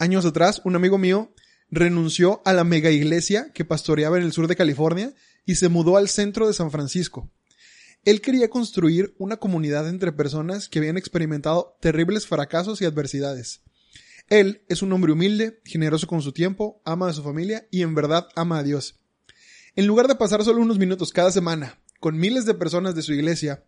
Años 0.01 0.25
atrás, 0.25 0.63
un 0.65 0.75
amigo 0.75 0.97
mío 0.97 1.31
renunció 1.69 2.41
a 2.43 2.53
la 2.53 2.63
mega 2.63 2.89
iglesia 2.89 3.51
que 3.53 3.65
pastoreaba 3.65 4.17
en 4.17 4.23
el 4.23 4.33
sur 4.33 4.47
de 4.47 4.55
California 4.55 5.13
y 5.45 5.57
se 5.57 5.69
mudó 5.69 5.95
al 5.95 6.09
centro 6.09 6.47
de 6.47 6.55
San 6.55 6.71
Francisco. 6.71 7.29
Él 8.03 8.19
quería 8.19 8.49
construir 8.49 9.13
una 9.19 9.37
comunidad 9.37 9.87
entre 9.87 10.11
personas 10.11 10.69
que 10.69 10.79
habían 10.79 10.97
experimentado 10.97 11.77
terribles 11.81 12.25
fracasos 12.25 12.81
y 12.81 12.85
adversidades. 12.85 13.61
Él 14.27 14.63
es 14.69 14.81
un 14.81 14.91
hombre 14.91 15.11
humilde, 15.11 15.61
generoso 15.65 16.07
con 16.07 16.23
su 16.23 16.31
tiempo, 16.31 16.81
ama 16.83 17.07
a 17.07 17.13
su 17.13 17.21
familia 17.21 17.67
y 17.69 17.83
en 17.83 17.93
verdad 17.93 18.27
ama 18.35 18.57
a 18.57 18.63
Dios. 18.63 18.99
En 19.75 19.85
lugar 19.85 20.07
de 20.07 20.15
pasar 20.15 20.43
solo 20.43 20.63
unos 20.63 20.79
minutos 20.79 21.13
cada 21.13 21.29
semana 21.29 21.79
con 21.99 22.17
miles 22.17 22.47
de 22.47 22.55
personas 22.55 22.95
de 22.95 23.03
su 23.03 23.13
iglesia 23.13 23.65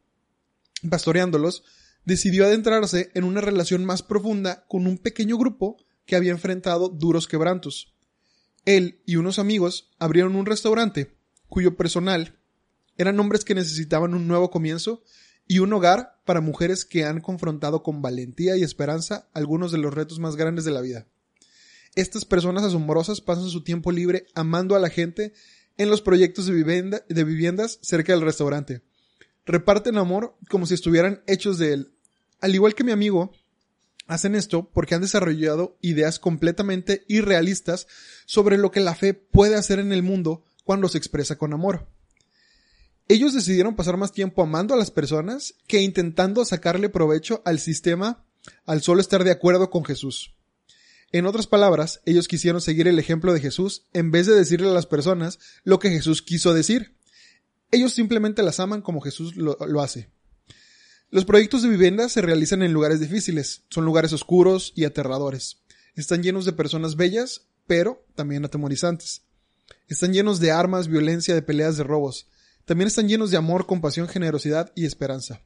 pastoreándolos, 0.90 1.64
decidió 2.06 2.46
adentrarse 2.46 3.12
en 3.14 3.24
una 3.24 3.40
relación 3.40 3.86
más 3.86 4.02
profunda 4.02 4.66
con 4.68 4.88
un 4.88 4.98
pequeño 4.98 5.38
grupo 5.38 5.78
que 6.06 6.16
había 6.16 6.32
enfrentado 6.32 6.90
duros 6.90 7.28
quebrantos. 7.28 7.94
Él 8.66 9.02
y 9.06 9.18
unos 9.18 9.40
amigos 9.40 9.92
abrieron 10.00 10.36
un 10.36 10.46
restaurante 10.46 11.16
cuyo 11.48 11.76
personal 11.76 12.40
eran 12.98 13.20
hombres 13.20 13.44
que 13.44 13.56
necesitaban 13.56 14.14
un 14.14 14.28
nuevo 14.28 14.50
comienzo 14.52 15.04
y 15.48 15.60
un 15.60 15.74
hogar 15.74 16.22
para 16.26 16.42
mujeres 16.42 16.86
que 16.86 17.06
han 17.06 17.20
confrontado 17.20 17.84
con 17.84 18.02
valentía 18.02 18.56
y 18.56 18.64
esperanza 18.64 19.30
algunos 19.34 19.72
de 19.72 19.78
los 19.78 19.94
retos 19.94 20.20
más 20.20 20.36
grandes 20.36 20.66
de 20.66 20.72
la 20.72 20.82
vida. 20.82 21.08
Estas 21.96 22.26
personas 22.26 22.64
asombrosas 22.64 23.22
pasan 23.22 23.50
su 23.50 23.64
tiempo 23.64 23.92
libre 23.92 24.26
amando 24.34 24.76
a 24.76 24.80
la 24.80 24.90
gente 24.90 25.34
en 25.78 25.90
los 25.90 26.02
proyectos 26.02 26.46
de, 26.46 26.54
vivienda, 26.54 27.04
de 27.08 27.24
viviendas 27.24 27.80
cerca 27.82 28.14
del 28.14 28.22
restaurante. 28.22 28.82
Reparten 29.46 29.98
amor 29.98 30.38
como 30.50 30.66
si 30.66 30.74
estuvieran 30.74 31.24
hechos 31.28 31.58
de 31.58 31.74
él. 31.74 31.94
Al 32.40 32.56
igual 32.56 32.76
que 32.76 32.84
mi 32.84 32.92
amigo, 32.92 33.32
hacen 34.14 34.36
esto 34.36 34.70
porque 34.74 34.96
han 34.96 35.02
desarrollado 35.02 35.78
ideas 35.82 36.20
completamente 36.20 37.04
irrealistas 37.08 37.88
sobre 38.26 38.58
lo 38.58 38.72
que 38.72 38.80
la 38.80 38.96
fe 38.96 39.14
puede 39.14 39.56
hacer 39.56 39.80
en 39.80 39.92
el 39.92 40.04
mundo 40.04 40.44
cuando 40.64 40.88
se 40.88 40.98
expresa 40.98 41.38
con 41.38 41.54
amor. 41.54 41.88
Ellos 43.08 43.34
decidieron 43.34 43.76
pasar 43.76 43.98
más 43.98 44.12
tiempo 44.12 44.42
amando 44.44 44.74
a 44.74 44.78
las 44.78 44.92
personas 44.92 45.56
que 45.68 45.82
intentando 45.82 46.46
sacarle 46.46 46.90
provecho 46.90 47.42
al 47.46 47.60
sistema 47.60 48.24
al 48.66 48.82
solo 48.82 49.02
estar 49.02 49.24
de 49.24 49.32
acuerdo 49.32 49.70
con 49.70 49.86
Jesús. 49.86 50.34
En 51.12 51.26
otras 51.28 51.48
palabras, 51.48 52.02
ellos 52.06 52.28
quisieron 52.28 52.62
seguir 52.62 52.88
el 52.88 52.98
ejemplo 52.98 53.34
de 53.34 53.40
Jesús 53.40 53.86
en 53.94 54.12
vez 54.12 54.26
de 54.26 54.36
decirle 54.36 54.70
a 54.70 54.74
las 54.74 54.88
personas 54.88 55.40
lo 55.64 55.80
que 55.80 55.90
Jesús 55.90 56.22
quiso 56.22 56.54
decir. 56.54 56.96
Ellos 57.72 57.94
simplemente 57.94 58.42
las 58.42 58.60
aman 58.60 58.82
como 58.82 59.02
Jesús 59.02 59.36
lo, 59.36 59.58
lo 59.68 59.82
hace. 59.82 60.10
Los 61.14 61.26
proyectos 61.26 61.62
de 61.62 61.70
vivienda 61.70 62.10
se 62.10 62.24
realizan 62.24 62.64
en 62.64 62.74
lugares 62.74 63.00
difíciles, 63.00 63.62
son 63.70 63.86
lugares 63.86 64.14
oscuros 64.14 64.74
y 64.76 64.86
aterradores. 64.86 65.60
Están 65.94 66.24
llenos 66.24 66.44
de 66.44 66.54
personas 66.54 66.96
bellas, 66.96 67.46
pero 67.68 68.04
también 68.16 68.44
atemorizantes. 68.44 69.22
Están 69.88 70.12
llenos 70.12 70.40
de 70.40 70.50
armas, 70.50 70.88
violencia, 70.88 71.36
de 71.36 71.44
peleas, 71.44 71.78
de 71.78 71.84
robos. 71.84 72.26
También 72.66 72.88
están 72.88 73.08
llenos 73.08 73.30
de 73.30 73.38
amor, 73.38 73.68
compasión, 73.68 74.08
generosidad 74.08 74.72
y 74.74 74.88
esperanza. 74.88 75.44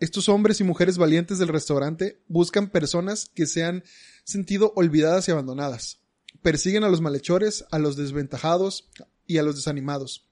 Estos 0.00 0.28
hombres 0.28 0.58
y 0.58 0.64
mujeres 0.64 0.98
valientes 0.98 1.38
del 1.38 1.46
restaurante 1.46 2.20
buscan 2.26 2.70
personas 2.70 3.30
que 3.36 3.46
se 3.46 3.62
han 3.62 3.84
sentido 4.24 4.72
olvidadas 4.74 5.28
y 5.28 5.30
abandonadas. 5.30 6.00
Persiguen 6.42 6.82
a 6.82 6.88
los 6.88 7.00
malhechores, 7.00 7.66
a 7.70 7.78
los 7.78 7.94
desventajados 7.94 8.90
y 9.28 9.38
a 9.38 9.44
los 9.44 9.54
desanimados. 9.54 10.26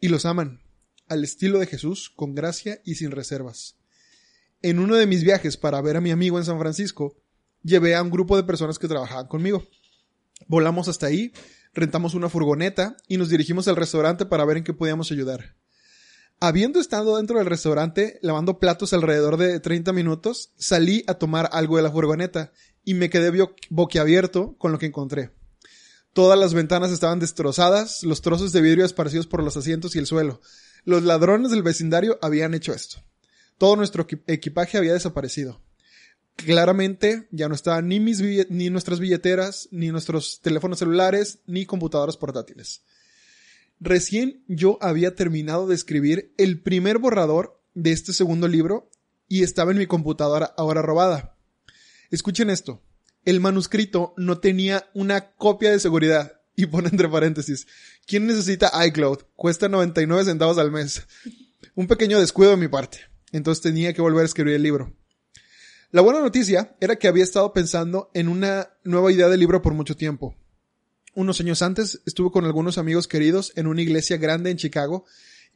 Y 0.00 0.08
los 0.08 0.24
aman, 0.24 0.62
al 1.08 1.24
estilo 1.24 1.58
de 1.58 1.66
Jesús, 1.66 2.08
con 2.08 2.34
gracia 2.34 2.80
y 2.86 2.94
sin 2.94 3.10
reservas. 3.10 3.76
En 4.64 4.78
uno 4.78 4.96
de 4.96 5.06
mis 5.06 5.24
viajes 5.24 5.58
para 5.58 5.82
ver 5.82 5.98
a 5.98 6.00
mi 6.00 6.10
amigo 6.10 6.38
en 6.38 6.46
San 6.46 6.58
Francisco, 6.58 7.14
llevé 7.62 7.94
a 7.94 8.02
un 8.02 8.08
grupo 8.08 8.34
de 8.34 8.44
personas 8.44 8.78
que 8.78 8.88
trabajaban 8.88 9.26
conmigo. 9.26 9.68
Volamos 10.46 10.88
hasta 10.88 11.04
ahí, 11.04 11.34
rentamos 11.74 12.14
una 12.14 12.30
furgoneta 12.30 12.96
y 13.06 13.18
nos 13.18 13.28
dirigimos 13.28 13.68
al 13.68 13.76
restaurante 13.76 14.24
para 14.24 14.46
ver 14.46 14.56
en 14.56 14.64
qué 14.64 14.72
podíamos 14.72 15.12
ayudar. 15.12 15.54
Habiendo 16.40 16.80
estado 16.80 17.18
dentro 17.18 17.36
del 17.36 17.46
restaurante 17.46 18.18
lavando 18.22 18.58
platos 18.58 18.94
alrededor 18.94 19.36
de 19.36 19.60
30 19.60 19.92
minutos, 19.92 20.54
salí 20.56 21.04
a 21.08 21.14
tomar 21.18 21.50
algo 21.52 21.76
de 21.76 21.82
la 21.82 21.92
furgoneta 21.92 22.50
y 22.84 22.94
me 22.94 23.10
quedé 23.10 23.46
boquiabierto 23.68 24.56
con 24.56 24.72
lo 24.72 24.78
que 24.78 24.86
encontré. 24.86 25.30
Todas 26.14 26.38
las 26.38 26.54
ventanas 26.54 26.90
estaban 26.90 27.18
destrozadas, 27.18 28.02
los 28.02 28.22
trozos 28.22 28.52
de 28.52 28.62
vidrio 28.62 28.86
esparcidos 28.86 29.26
por 29.26 29.42
los 29.42 29.58
asientos 29.58 29.94
y 29.94 29.98
el 29.98 30.06
suelo. 30.06 30.40
Los 30.84 31.02
ladrones 31.02 31.50
del 31.50 31.62
vecindario 31.62 32.18
habían 32.22 32.54
hecho 32.54 32.72
esto. 32.72 33.04
Todo 33.58 33.76
nuestro 33.76 34.06
equipaje 34.26 34.78
había 34.78 34.92
desaparecido. 34.92 35.62
Claramente 36.36 37.28
ya 37.30 37.48
no 37.48 37.54
estaban 37.54 37.88
ni, 37.88 38.00
mis 38.00 38.20
ni 38.50 38.70
nuestras 38.70 38.98
billeteras, 38.98 39.68
ni 39.70 39.90
nuestros 39.90 40.40
teléfonos 40.40 40.80
celulares, 40.80 41.38
ni 41.46 41.64
computadoras 41.64 42.16
portátiles. 42.16 42.82
Recién 43.80 44.42
yo 44.48 44.78
había 44.80 45.14
terminado 45.14 45.66
de 45.66 45.74
escribir 45.74 46.32
el 46.38 46.60
primer 46.60 46.98
borrador 46.98 47.60
de 47.74 47.92
este 47.92 48.12
segundo 48.12 48.48
libro 48.48 48.90
y 49.28 49.42
estaba 49.42 49.72
en 49.72 49.78
mi 49.78 49.86
computadora 49.86 50.54
ahora 50.56 50.82
robada. 50.82 51.36
Escuchen 52.10 52.50
esto. 52.50 52.82
El 53.24 53.40
manuscrito 53.40 54.14
no 54.16 54.38
tenía 54.38 54.88
una 54.94 55.32
copia 55.34 55.70
de 55.70 55.80
seguridad. 55.80 56.40
Y 56.56 56.66
pone 56.66 56.88
entre 56.88 57.08
paréntesis. 57.08 57.66
¿Quién 58.06 58.28
necesita 58.28 58.70
iCloud? 58.86 59.24
Cuesta 59.34 59.68
99 59.68 60.24
centavos 60.24 60.56
al 60.56 60.70
mes. 60.70 61.04
Un 61.74 61.88
pequeño 61.88 62.20
descuido 62.20 62.52
de 62.52 62.56
mi 62.56 62.68
parte. 62.68 63.00
Entonces 63.34 63.62
tenía 63.62 63.92
que 63.92 64.00
volver 64.00 64.22
a 64.22 64.26
escribir 64.26 64.54
el 64.54 64.62
libro. 64.62 64.96
La 65.90 66.02
buena 66.02 66.20
noticia 66.20 66.76
era 66.80 66.94
que 66.96 67.08
había 67.08 67.24
estado 67.24 67.52
pensando 67.52 68.08
en 68.14 68.28
una 68.28 68.68
nueva 68.84 69.10
idea 69.10 69.28
de 69.28 69.36
libro 69.36 69.60
por 69.60 69.74
mucho 69.74 69.96
tiempo. 69.96 70.36
Unos 71.14 71.40
años 71.40 71.60
antes 71.60 72.00
estuve 72.06 72.30
con 72.30 72.44
algunos 72.44 72.78
amigos 72.78 73.08
queridos 73.08 73.52
en 73.56 73.66
una 73.66 73.82
iglesia 73.82 74.18
grande 74.18 74.52
en 74.52 74.56
Chicago 74.56 75.04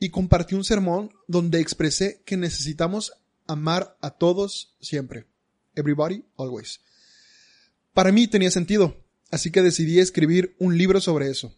y 0.00 0.10
compartí 0.10 0.56
un 0.56 0.64
sermón 0.64 1.12
donde 1.28 1.60
expresé 1.60 2.20
que 2.24 2.36
necesitamos 2.36 3.12
amar 3.46 3.96
a 4.00 4.10
todos 4.10 4.74
siempre. 4.80 5.26
Everybody, 5.76 6.24
always. 6.36 6.80
Para 7.94 8.10
mí 8.10 8.26
tenía 8.26 8.50
sentido, 8.50 8.96
así 9.30 9.52
que 9.52 9.62
decidí 9.62 10.00
escribir 10.00 10.56
un 10.58 10.76
libro 10.76 11.00
sobre 11.00 11.30
eso. 11.30 11.56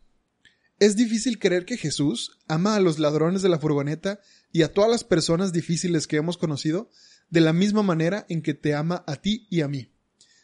Es 0.80 0.96
difícil 0.96 1.38
creer 1.38 1.66
que 1.66 1.76
Jesús 1.76 2.38
ama 2.48 2.74
a 2.74 2.80
los 2.80 2.98
ladrones 2.98 3.42
de 3.42 3.50
la 3.50 3.58
furgoneta 3.58 4.18
y 4.50 4.62
a 4.62 4.72
todas 4.72 4.90
las 4.90 5.04
personas 5.04 5.52
difíciles 5.52 6.06
que 6.06 6.16
hemos 6.16 6.38
conocido 6.38 6.88
de 7.28 7.42
la 7.42 7.52
misma 7.52 7.82
manera 7.82 8.24
en 8.30 8.40
que 8.40 8.54
te 8.54 8.74
ama 8.74 9.04
a 9.06 9.16
ti 9.16 9.46
y 9.50 9.60
a 9.60 9.68
mí. 9.68 9.92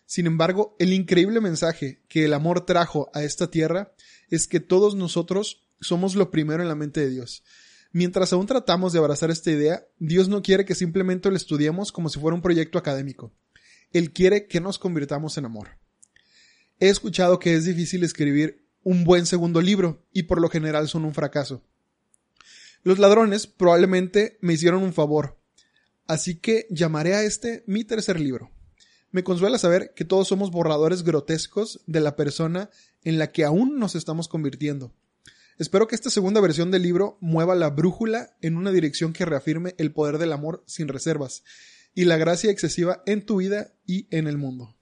Sin 0.05 0.27
embargo, 0.27 0.77
el 0.79 0.93
increíble 0.93 1.41
mensaje 1.41 2.03
que 2.07 2.27
el 2.27 2.35
amor 2.35 2.67
trajo 2.67 3.11
a 3.15 3.23
esta 3.23 3.51
tierra 3.51 3.95
es 4.29 4.47
que 4.47 4.61
todos 4.61 4.95
nosotros 4.95 5.67
somos 5.81 6.15
lo 6.17 6.31
primero 6.31 6.63
en 6.63 6.69
la 6.69 6.75
mente 6.75 7.01
de 7.01 7.09
Dios. 7.09 7.43
Mientras 7.93 8.35
aún 8.35 8.47
tratamos 8.47 8.93
de 8.93 8.99
abrazar 8.99 9.31
esta 9.31 9.51
idea, 9.51 9.87
Dios 9.99 10.29
no 10.29 10.43
quiere 10.43 10.67
que 10.67 10.75
simplemente 10.75 11.31
lo 11.31 11.37
estudiemos 11.37 11.93
como 11.93 12.11
si 12.11 12.21
fuera 12.21 12.35
un 12.35 12.43
proyecto 12.43 12.77
académico. 12.77 13.33
Él 13.91 14.13
quiere 14.13 14.49
que 14.49 14.61
nos 14.61 14.79
convirtamos 14.79 15.39
en 15.39 15.47
amor. 15.47 15.79
He 16.79 16.91
escuchado 16.91 17.39
que 17.39 17.55
es 17.55 17.65
difícil 17.65 18.05
escribir 18.05 18.66
un 18.87 19.03
buen 19.03 19.27
segundo 19.27 19.61
libro 19.61 20.07
y 20.13 20.23
por 20.23 20.41
lo 20.41 20.49
general 20.49 20.87
son 20.87 21.05
un 21.05 21.13
fracaso. 21.13 21.61
Los 22.85 23.01
ladrones 23.01 23.49
probablemente 23.49 24.39
me 24.41 24.53
hicieron 24.53 24.85
un 24.85 24.93
favor, 24.93 25.37
así 26.07 26.37
que 26.37 26.69
llamaré 26.71 27.17
a 27.17 27.25
este 27.25 27.65
mi 27.67 27.83
tercer 27.83 28.21
libro. 28.21 28.53
Me 29.11 29.25
consuela 29.25 29.59
saber 29.59 29.93
que 29.97 30.05
todos 30.05 30.29
somos 30.29 30.53
borradores 30.53 31.03
grotescos 31.03 31.81
de 31.89 31.99
la 31.99 32.15
persona 32.15 32.71
en 33.03 33.19
la 33.19 33.33
que 33.33 33.45
aún 33.45 33.81
nos 33.81 33.97
estamos 33.97 34.29
convirtiendo. 34.29 34.93
Espero 35.59 35.89
que 35.89 35.97
esta 35.97 36.09
segunda 36.09 36.41
versión 36.41 36.71
del 36.71 36.83
libro 36.83 37.19
mueva 37.21 37.57
la 37.57 37.71
brújula 37.71 38.37
en 38.41 38.57
una 38.57 38.71
dirección 38.71 39.13
que 39.13 39.25
reafirme 39.25 39.75
el 39.79 39.91
poder 39.91 40.19
del 40.19 40.33
amor 40.33 40.63
sin 40.65 40.87
reservas 40.87 41.43
y 41.93 42.05
la 42.05 42.19
gracia 42.19 42.53
excesiva 42.53 43.03
en 43.05 43.27
tu 43.27 43.39
vida 43.39 43.73
y 43.85 44.07
en 44.17 44.29
el 44.29 44.39
mundo. 44.39 44.77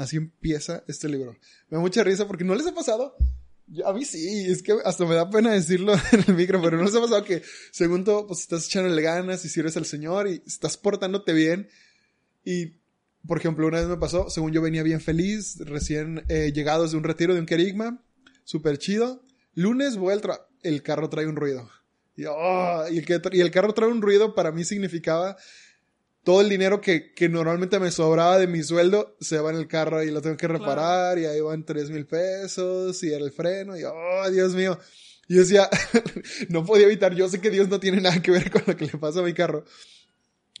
Así 0.00 0.16
empieza 0.16 0.82
este 0.88 1.08
libro. 1.08 1.36
Me 1.68 1.76
da 1.76 1.80
mucha 1.80 2.02
risa 2.02 2.26
porque 2.26 2.44
no 2.44 2.54
les 2.54 2.66
ha 2.66 2.74
pasado. 2.74 3.16
a 3.84 3.92
mí 3.92 4.04
sí, 4.04 4.46
es 4.48 4.62
que 4.62 4.74
hasta 4.84 5.04
me 5.04 5.14
da 5.14 5.28
pena 5.28 5.52
decirlo 5.52 5.92
en 6.12 6.24
el 6.26 6.34
micro, 6.34 6.60
pero 6.62 6.78
no 6.78 6.84
les 6.84 6.94
ha 6.94 7.00
pasado 7.00 7.22
que 7.22 7.42
según 7.70 8.04
todo, 8.04 8.26
pues 8.26 8.40
estás 8.40 8.66
echándole 8.66 9.02
ganas 9.02 9.44
y 9.44 9.48
sirves 9.50 9.76
al 9.76 9.84
Señor 9.84 10.26
y 10.28 10.42
estás 10.46 10.76
portándote 10.78 11.32
bien 11.34 11.68
y 12.44 12.80
por 13.26 13.36
ejemplo, 13.36 13.66
una 13.66 13.80
vez 13.80 13.88
me 13.88 13.98
pasó, 13.98 14.30
según 14.30 14.52
yo 14.52 14.62
venía 14.62 14.82
bien 14.82 15.02
feliz, 15.02 15.58
recién 15.58 16.24
eh, 16.28 16.52
llegados 16.54 16.92
de 16.92 16.96
un 16.96 17.04
retiro 17.04 17.34
de 17.34 17.40
un 17.40 17.46
querigma, 17.46 18.02
súper 18.44 18.78
chido. 18.78 19.22
Lunes 19.54 19.98
voy 19.98 20.18
el 20.62 20.82
carro 20.82 21.10
trae 21.10 21.26
un 21.26 21.36
ruido. 21.36 21.68
Y, 22.16 22.24
oh, 22.24 22.84
el 22.86 23.04
que 23.04 23.20
y 23.32 23.40
el 23.40 23.50
carro 23.50 23.74
trae 23.74 23.90
un 23.90 24.00
ruido 24.00 24.34
para 24.34 24.52
mí 24.52 24.64
significaba 24.64 25.36
todo 26.24 26.40
el 26.42 26.48
dinero 26.48 26.80
que, 26.80 27.12
que, 27.12 27.28
normalmente 27.28 27.78
me 27.78 27.90
sobraba 27.90 28.38
de 28.38 28.46
mi 28.46 28.62
sueldo 28.62 29.16
se 29.20 29.38
va 29.38 29.50
en 29.50 29.56
el 29.56 29.68
carro 29.68 30.02
y 30.02 30.10
lo 30.10 30.20
tengo 30.20 30.36
que 30.36 30.48
reparar 30.48 31.18
y 31.18 31.24
ahí 31.24 31.40
van 31.40 31.64
tres 31.64 31.90
mil 31.90 32.06
pesos 32.06 33.02
y 33.02 33.12
el 33.12 33.32
freno 33.32 33.76
y 33.76 33.84
oh 33.84 34.30
Dios 34.30 34.54
mío. 34.54 34.78
Y 35.28 35.34
yo 35.34 35.40
decía, 35.42 35.70
no 36.48 36.64
podía 36.64 36.86
evitar, 36.86 37.14
yo 37.14 37.28
sé 37.28 37.40
que 37.40 37.50
Dios 37.50 37.68
no 37.68 37.78
tiene 37.78 38.00
nada 38.00 38.20
que 38.20 38.32
ver 38.32 38.50
con 38.52 38.62
lo 38.66 38.76
que 38.76 38.86
le 38.86 38.98
pasa 38.98 39.20
a 39.20 39.22
mi 39.22 39.32
carro, 39.32 39.64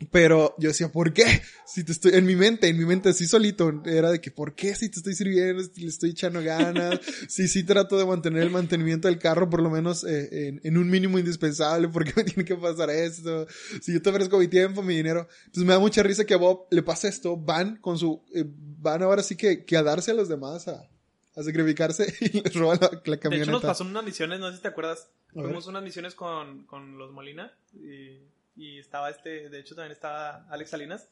pero 0.06 0.54
yo 0.58 0.68
decía, 0.68 0.90
¿por 0.90 1.12
qué? 1.12 1.42
Si 1.66 1.84
te 1.84 1.92
estoy, 1.92 2.12
en 2.14 2.24
mi 2.24 2.34
mente, 2.34 2.68
en 2.68 2.78
mi 2.78 2.84
mente 2.84 3.10
así 3.10 3.26
solito, 3.26 3.82
era 3.84 4.10
de 4.10 4.20
que, 4.20 4.30
¿por 4.30 4.54
qué 4.54 4.74
si 4.74 4.88
te 4.88 4.98
estoy 4.98 5.14
sirviendo, 5.14 5.62
si 5.62 5.82
le 5.82 5.88
estoy 5.88 6.10
echando 6.10 6.42
ganas? 6.42 6.98
si 7.28 7.48
sí 7.48 7.64
trato 7.64 7.98
de 7.98 8.06
mantener 8.06 8.42
el 8.42 8.50
mantenimiento 8.50 9.08
del 9.08 9.18
carro 9.18 9.50
por 9.50 9.62
lo 9.62 9.68
menos 9.68 10.04
eh, 10.04 10.48
en, 10.48 10.60
en, 10.64 10.78
un 10.78 10.88
mínimo 10.88 11.18
indispensable, 11.18 11.88
¿por 11.88 12.04
qué 12.04 12.12
me 12.16 12.24
tiene 12.24 12.44
que 12.44 12.56
pasar 12.56 12.90
esto? 12.90 13.46
Si 13.82 13.92
yo 13.92 14.00
te 14.00 14.10
ofrezco 14.10 14.38
mi 14.38 14.48
tiempo, 14.48 14.82
mi 14.82 14.96
dinero. 14.96 15.28
Entonces 15.40 15.64
me 15.64 15.74
da 15.74 15.78
mucha 15.78 16.02
risa 16.02 16.24
que 16.24 16.34
a 16.34 16.38
Bob 16.38 16.66
le 16.70 16.82
pasa 16.82 17.08
esto, 17.08 17.36
van 17.36 17.76
con 17.76 17.98
su, 17.98 18.24
eh, 18.34 18.44
van 18.46 19.02
ahora 19.02 19.22
sí 19.22 19.36
que, 19.36 19.64
que 19.64 19.76
a 19.76 19.82
darse 19.82 20.12
a 20.12 20.14
los 20.14 20.28
demás, 20.28 20.66
a, 20.68 20.88
a 21.36 21.42
sacrificarse 21.42 22.12
y 22.20 22.40
les 22.40 22.54
roban 22.54 22.78
la, 22.80 22.90
la 22.90 23.16
camioneta. 23.18 23.28
De 23.28 23.42
hecho 23.42 23.50
nos 23.52 23.62
pasó 23.62 23.84
unas 23.84 24.04
misiones, 24.04 24.40
no 24.40 24.50
sé 24.50 24.56
si 24.56 24.62
te 24.62 24.68
acuerdas, 24.68 25.08
fuimos 25.32 25.66
unas 25.66 25.82
misiones 25.82 26.14
con, 26.14 26.64
con 26.64 26.96
los 26.98 27.12
Molina 27.12 27.52
y 27.74 28.30
y 28.56 28.78
estaba 28.78 29.10
este, 29.10 29.48
de 29.48 29.60
hecho 29.60 29.74
también 29.74 29.92
estaba 29.92 30.46
Alex 30.50 30.70
Salinas, 30.70 31.08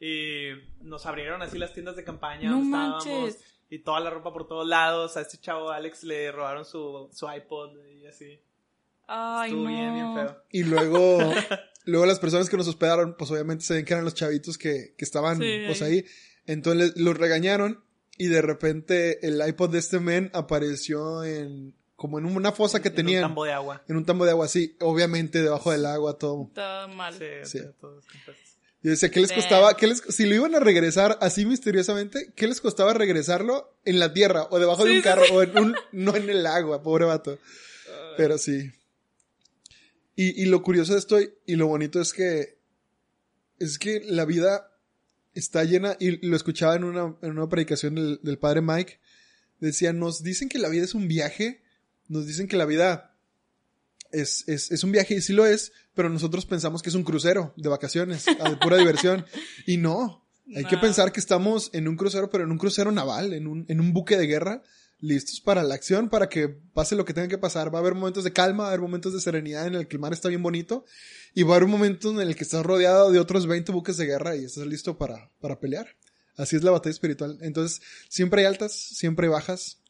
y 0.00 0.48
nos 0.80 1.06
abrieron 1.06 1.42
así 1.42 1.58
las 1.58 1.72
tiendas 1.72 1.96
de 1.96 2.04
campaña 2.04 2.50
no 2.50 2.56
donde 2.56 2.70
manches. 2.70 3.06
estábamos, 3.34 3.36
y 3.70 3.78
toda 3.80 4.00
la 4.00 4.10
ropa 4.10 4.32
por 4.32 4.46
todos 4.46 4.66
lados, 4.68 5.16
a 5.16 5.22
este 5.22 5.38
chavo 5.38 5.70
Alex 5.70 6.04
le 6.04 6.30
robaron 6.30 6.64
su, 6.64 7.08
su 7.12 7.26
iPod 7.30 7.76
y 7.86 8.06
así. 8.06 8.38
Ay, 9.06 9.50
Estuvo 9.50 9.64
no. 9.64 9.68
bien, 9.70 9.94
bien 9.94 10.14
feo. 10.14 10.42
Y 10.50 10.62
luego, 10.64 11.18
luego 11.86 12.06
las 12.06 12.18
personas 12.20 12.48
que 12.50 12.56
nos 12.56 12.68
hospedaron, 12.68 13.16
pues 13.16 13.30
obviamente 13.30 13.64
se 13.64 13.74
ven 13.74 13.84
que 13.84 13.92
eran 13.94 14.04
los 14.04 14.14
chavitos 14.14 14.58
que, 14.58 14.94
que 14.96 15.04
estaban 15.04 15.38
Sí. 15.38 15.64
pues 15.66 15.82
ahí. 15.82 16.04
Entonces 16.46 16.96
los 16.96 17.16
regañaron 17.16 17.82
y 18.18 18.26
de 18.26 18.42
repente 18.42 19.26
el 19.26 19.40
iPod 19.46 19.70
de 19.70 19.78
este 19.78 20.00
men 20.00 20.30
apareció 20.34 21.24
en, 21.24 21.74
como 22.02 22.18
en 22.18 22.24
una 22.26 22.50
fosa 22.50 22.82
que 22.82 22.88
En 22.88 22.94
un 22.94 22.96
tenían. 22.96 23.22
tambo 23.22 23.44
de 23.44 23.52
agua. 23.52 23.84
En 23.86 23.96
un 23.96 24.04
tambo 24.04 24.24
de 24.24 24.32
agua, 24.32 24.48
sí. 24.48 24.76
Obviamente 24.80 25.40
debajo 25.40 25.70
del 25.70 25.86
agua, 25.86 26.18
todo. 26.18 26.46
Está 26.48 26.88
mal. 26.88 27.14
Sí, 27.14 27.60
compuestos. 27.80 28.58
Yo 28.82 28.90
decía, 28.90 29.08
¿qué 29.12 29.20
les 29.20 29.30
costaba? 29.32 29.76
¿Qué 29.76 29.86
les, 29.86 30.00
si 30.00 30.26
lo 30.26 30.34
iban 30.34 30.56
a 30.56 30.58
regresar 30.58 31.16
así 31.20 31.46
misteriosamente, 31.46 32.32
¿qué 32.34 32.48
les 32.48 32.60
costaba 32.60 32.92
regresarlo 32.92 33.78
en 33.84 34.00
la 34.00 34.12
tierra 34.12 34.48
o 34.50 34.58
debajo 34.58 34.84
de 34.84 34.90
un 34.90 34.96
sí, 34.96 35.02
carro 35.04 35.22
o 35.32 35.42
en 35.44 35.56
un, 35.56 35.76
no 35.92 36.16
en 36.16 36.28
el 36.28 36.44
agua, 36.44 36.82
pobre 36.82 37.04
vato? 37.04 37.38
Pero 38.16 38.36
sí. 38.36 38.72
Y, 40.16 40.42
y 40.42 40.46
lo 40.46 40.60
curioso 40.64 40.94
de 40.94 40.98
esto 40.98 41.20
y 41.20 41.54
lo 41.54 41.68
bonito 41.68 42.00
es 42.00 42.12
que 42.12 42.58
es 43.60 43.78
que 43.78 44.02
la 44.04 44.24
vida 44.24 44.72
está 45.34 45.62
llena, 45.62 45.96
y 46.00 46.26
lo 46.26 46.34
escuchaba 46.34 46.74
en 46.74 46.82
una, 46.82 47.14
en 47.22 47.30
una 47.30 47.48
predicación 47.48 47.94
del, 47.94 48.18
del 48.24 48.38
padre 48.38 48.60
Mike, 48.60 48.98
decía, 49.60 49.92
nos 49.92 50.24
dicen 50.24 50.48
que 50.48 50.58
la 50.58 50.68
vida 50.68 50.82
es 50.82 50.94
un 50.94 51.06
viaje, 51.06 51.61
nos 52.08 52.26
dicen 52.26 52.48
que 52.48 52.56
la 52.56 52.64
vida 52.64 53.16
es, 54.10 54.44
es, 54.46 54.70
es 54.70 54.84
un 54.84 54.92
viaje 54.92 55.14
y 55.14 55.20
sí 55.20 55.32
lo 55.32 55.46
es, 55.46 55.72
pero 55.94 56.08
nosotros 56.08 56.46
pensamos 56.46 56.82
que 56.82 56.90
es 56.90 56.94
un 56.94 57.04
crucero 57.04 57.52
de 57.56 57.68
vacaciones, 57.68 58.24
de 58.24 58.56
pura 58.60 58.76
diversión. 58.76 59.26
Y 59.66 59.76
no, 59.76 60.26
hay 60.54 60.64
que 60.64 60.76
pensar 60.76 61.12
que 61.12 61.20
estamos 61.20 61.70
en 61.72 61.88
un 61.88 61.96
crucero, 61.96 62.30
pero 62.30 62.44
en 62.44 62.50
un 62.50 62.58
crucero 62.58 62.92
naval, 62.92 63.32
en 63.32 63.46
un, 63.46 63.64
en 63.68 63.80
un 63.80 63.92
buque 63.92 64.16
de 64.16 64.26
guerra, 64.26 64.62
listos 65.00 65.40
para 65.40 65.62
la 65.62 65.74
acción, 65.74 66.08
para 66.08 66.28
que 66.28 66.48
pase 66.48 66.94
lo 66.94 67.04
que 67.04 67.12
tenga 67.12 67.28
que 67.28 67.38
pasar. 67.38 67.74
Va 67.74 67.78
a 67.78 67.80
haber 67.80 67.94
momentos 67.94 68.24
de 68.24 68.32
calma, 68.32 68.64
va 68.64 68.68
a 68.68 68.72
haber 68.72 68.80
momentos 68.80 69.12
de 69.12 69.20
serenidad 69.20 69.66
en 69.66 69.74
el 69.74 69.88
que 69.88 69.96
el 69.96 70.00
mar 70.00 70.12
está 70.12 70.28
bien 70.28 70.42
bonito, 70.42 70.84
y 71.34 71.42
va 71.42 71.54
a 71.54 71.56
haber 71.56 71.64
un 71.64 71.72
momento 71.72 72.10
en 72.10 72.20
el 72.20 72.36
que 72.36 72.44
estás 72.44 72.64
rodeado 72.64 73.10
de 73.10 73.18
otros 73.18 73.46
20 73.46 73.72
buques 73.72 73.96
de 73.96 74.06
guerra 74.06 74.36
y 74.36 74.44
estás 74.44 74.66
listo 74.66 74.96
para, 74.96 75.30
para 75.40 75.58
pelear. 75.58 75.96
Así 76.36 76.56
es 76.56 76.62
la 76.62 76.70
batalla 76.70 76.92
espiritual. 76.92 77.38
Entonces, 77.42 77.82
siempre 78.08 78.42
hay 78.42 78.46
altas, 78.46 78.72
siempre 78.72 79.26
hay 79.26 79.32
bajas, 79.32 79.81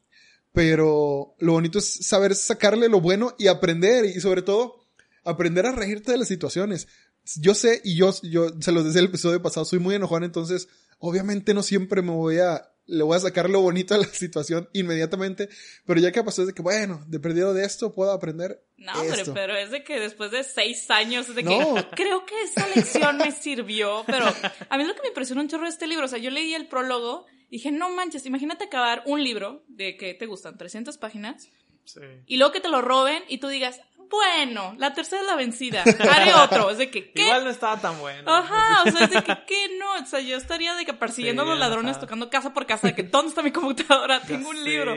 pero 0.52 1.34
lo 1.38 1.52
bonito 1.52 1.78
es 1.78 2.06
saber 2.06 2.34
sacarle 2.34 2.88
lo 2.88 3.00
bueno 3.00 3.34
y 3.38 3.46
aprender, 3.48 4.04
y 4.04 4.20
sobre 4.20 4.42
todo, 4.42 4.84
aprender 5.24 5.66
a 5.66 5.72
reírte 5.72 6.12
de 6.12 6.18
las 6.18 6.28
situaciones. 6.28 6.88
Yo 7.36 7.54
sé, 7.54 7.80
y 7.84 7.96
yo, 7.96 8.12
yo 8.22 8.48
se 8.60 8.72
los 8.72 8.84
decía 8.84 9.00
el 9.00 9.06
episodio 9.06 9.40
pasado, 9.42 9.64
soy 9.64 9.78
muy 9.78 9.94
enojón, 9.94 10.24
entonces, 10.24 10.68
obviamente 10.98 11.54
no 11.54 11.62
siempre 11.62 12.02
me 12.02 12.10
voy 12.10 12.38
a, 12.38 12.68
le 12.86 13.04
voy 13.04 13.16
a 13.16 13.20
sacar 13.20 13.48
lo 13.48 13.60
bonito 13.60 13.94
a 13.94 13.98
la 13.98 14.04
situación 14.12 14.68
inmediatamente, 14.72 15.48
pero 15.86 16.00
ya 16.00 16.10
que 16.12 16.22
pasó 16.24 16.42
es 16.42 16.48
de 16.48 16.54
que, 16.54 16.62
bueno, 16.62 17.02
de 17.06 17.20
perdido 17.20 17.54
de 17.54 17.64
esto 17.64 17.94
puedo 17.94 18.10
aprender 18.10 18.60
No, 18.76 19.00
esto. 19.04 19.32
pero 19.32 19.56
es 19.56 19.70
de 19.70 19.84
que 19.84 20.00
después 20.00 20.32
de 20.32 20.42
seis 20.42 20.90
años, 20.90 21.28
es 21.28 21.36
de 21.36 21.44
No. 21.44 21.74
que 21.76 21.86
creo 21.96 22.26
que 22.26 22.42
esa 22.42 22.66
lección 22.74 23.16
me 23.18 23.30
sirvió, 23.30 24.02
pero 24.06 24.26
a 24.26 24.76
mí 24.76 24.82
es 24.82 24.88
lo 24.88 24.94
que 24.96 25.02
me 25.02 25.08
impresionó 25.08 25.40
un 25.42 25.48
chorro 25.48 25.62
de 25.64 25.70
este 25.70 25.86
libro, 25.86 26.04
o 26.04 26.08
sea, 26.08 26.18
yo 26.18 26.30
leí 26.30 26.52
el 26.54 26.66
prólogo 26.68 27.24
dije, 27.58 27.70
no 27.70 27.88
manches, 27.90 28.26
imagínate 28.26 28.64
acabar 28.64 29.02
un 29.06 29.22
libro 29.22 29.62
de 29.68 29.96
que 29.96 30.14
te 30.14 30.26
gustan 30.26 30.58
300 30.58 30.98
páginas 30.98 31.48
Sí. 31.84 32.00
y 32.26 32.36
luego 32.36 32.52
que 32.52 32.60
te 32.60 32.68
lo 32.68 32.80
roben 32.80 33.22
y 33.28 33.38
tú 33.38 33.48
digas, 33.48 33.80
bueno, 34.08 34.74
la 34.78 34.92
tercera 34.94 35.22
es 35.22 35.26
la 35.26 35.36
vencida, 35.36 35.82
haré 36.10 36.32
otro, 36.34 36.70
es 36.70 36.78
de 36.78 36.90
que, 36.90 37.12
¿qué? 37.12 37.22
Igual 37.22 37.44
no 37.44 37.50
estaba 37.50 37.80
tan 37.80 37.98
bueno. 37.98 38.30
Ajá, 38.32 38.82
o 38.86 38.90
sea, 38.90 39.04
es 39.06 39.10
de 39.10 39.22
que, 39.22 39.36
¿qué 39.46 39.76
no? 39.78 39.94
O 39.94 40.06
sea, 40.06 40.20
yo 40.20 40.36
estaría 40.36 40.74
de 40.74 40.84
que 40.84 40.92
persiguiendo 40.92 41.42
Sí, 41.42 41.48
a 41.48 41.50
los 41.50 41.58
ladrones, 41.58 41.92
ajá. 41.96 42.00
tocando 42.02 42.28
casa 42.30 42.52
por 42.54 42.66
casa, 42.66 42.86
de 42.88 42.94
que, 42.94 43.02
¿dónde 43.02 43.30
está 43.30 43.42
mi 43.42 43.50
computadora? 43.52 44.20
Tengo 44.26 44.50
un 44.50 44.62
libro. 44.62 44.94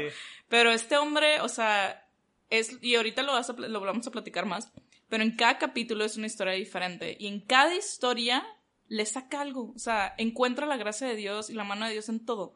Pero 0.50 0.72
este 0.72 0.98
hombre, 0.98 1.40
o 1.42 1.48
sea, 1.50 2.08
es, 2.50 2.78
y 2.82 2.96
ahorita 2.96 3.24
lo, 3.24 3.32
vas 3.34 3.50
a 3.50 3.54
lo 3.54 3.80
vamos 3.82 4.06
a 4.06 4.12
platicar 4.12 4.46
más, 4.46 4.72
pero 5.10 5.24
en 5.24 5.36
cada 5.36 5.58
capítulo 5.58 6.04
es 6.06 6.18
una 6.18 6.28
historia 6.28 6.54
diferente. 6.54 7.16
Y 7.20 7.28
en 7.28 7.40
cada 7.40 7.74
historia 7.74 8.46
le 8.88 9.06
saca 9.06 9.42
algo. 9.42 9.74
O 9.76 9.80
sea, 9.80 10.14
encuentra 10.18 10.66
la 10.66 10.78
gracia 10.78 11.08
de 11.08 11.16
Dios 11.16 11.50
y 11.50 11.54
la 11.54 11.64
mano 11.64 11.86
de 11.86 11.94
Dios 11.94 12.10
en 12.10 12.26
todo. 12.26 12.54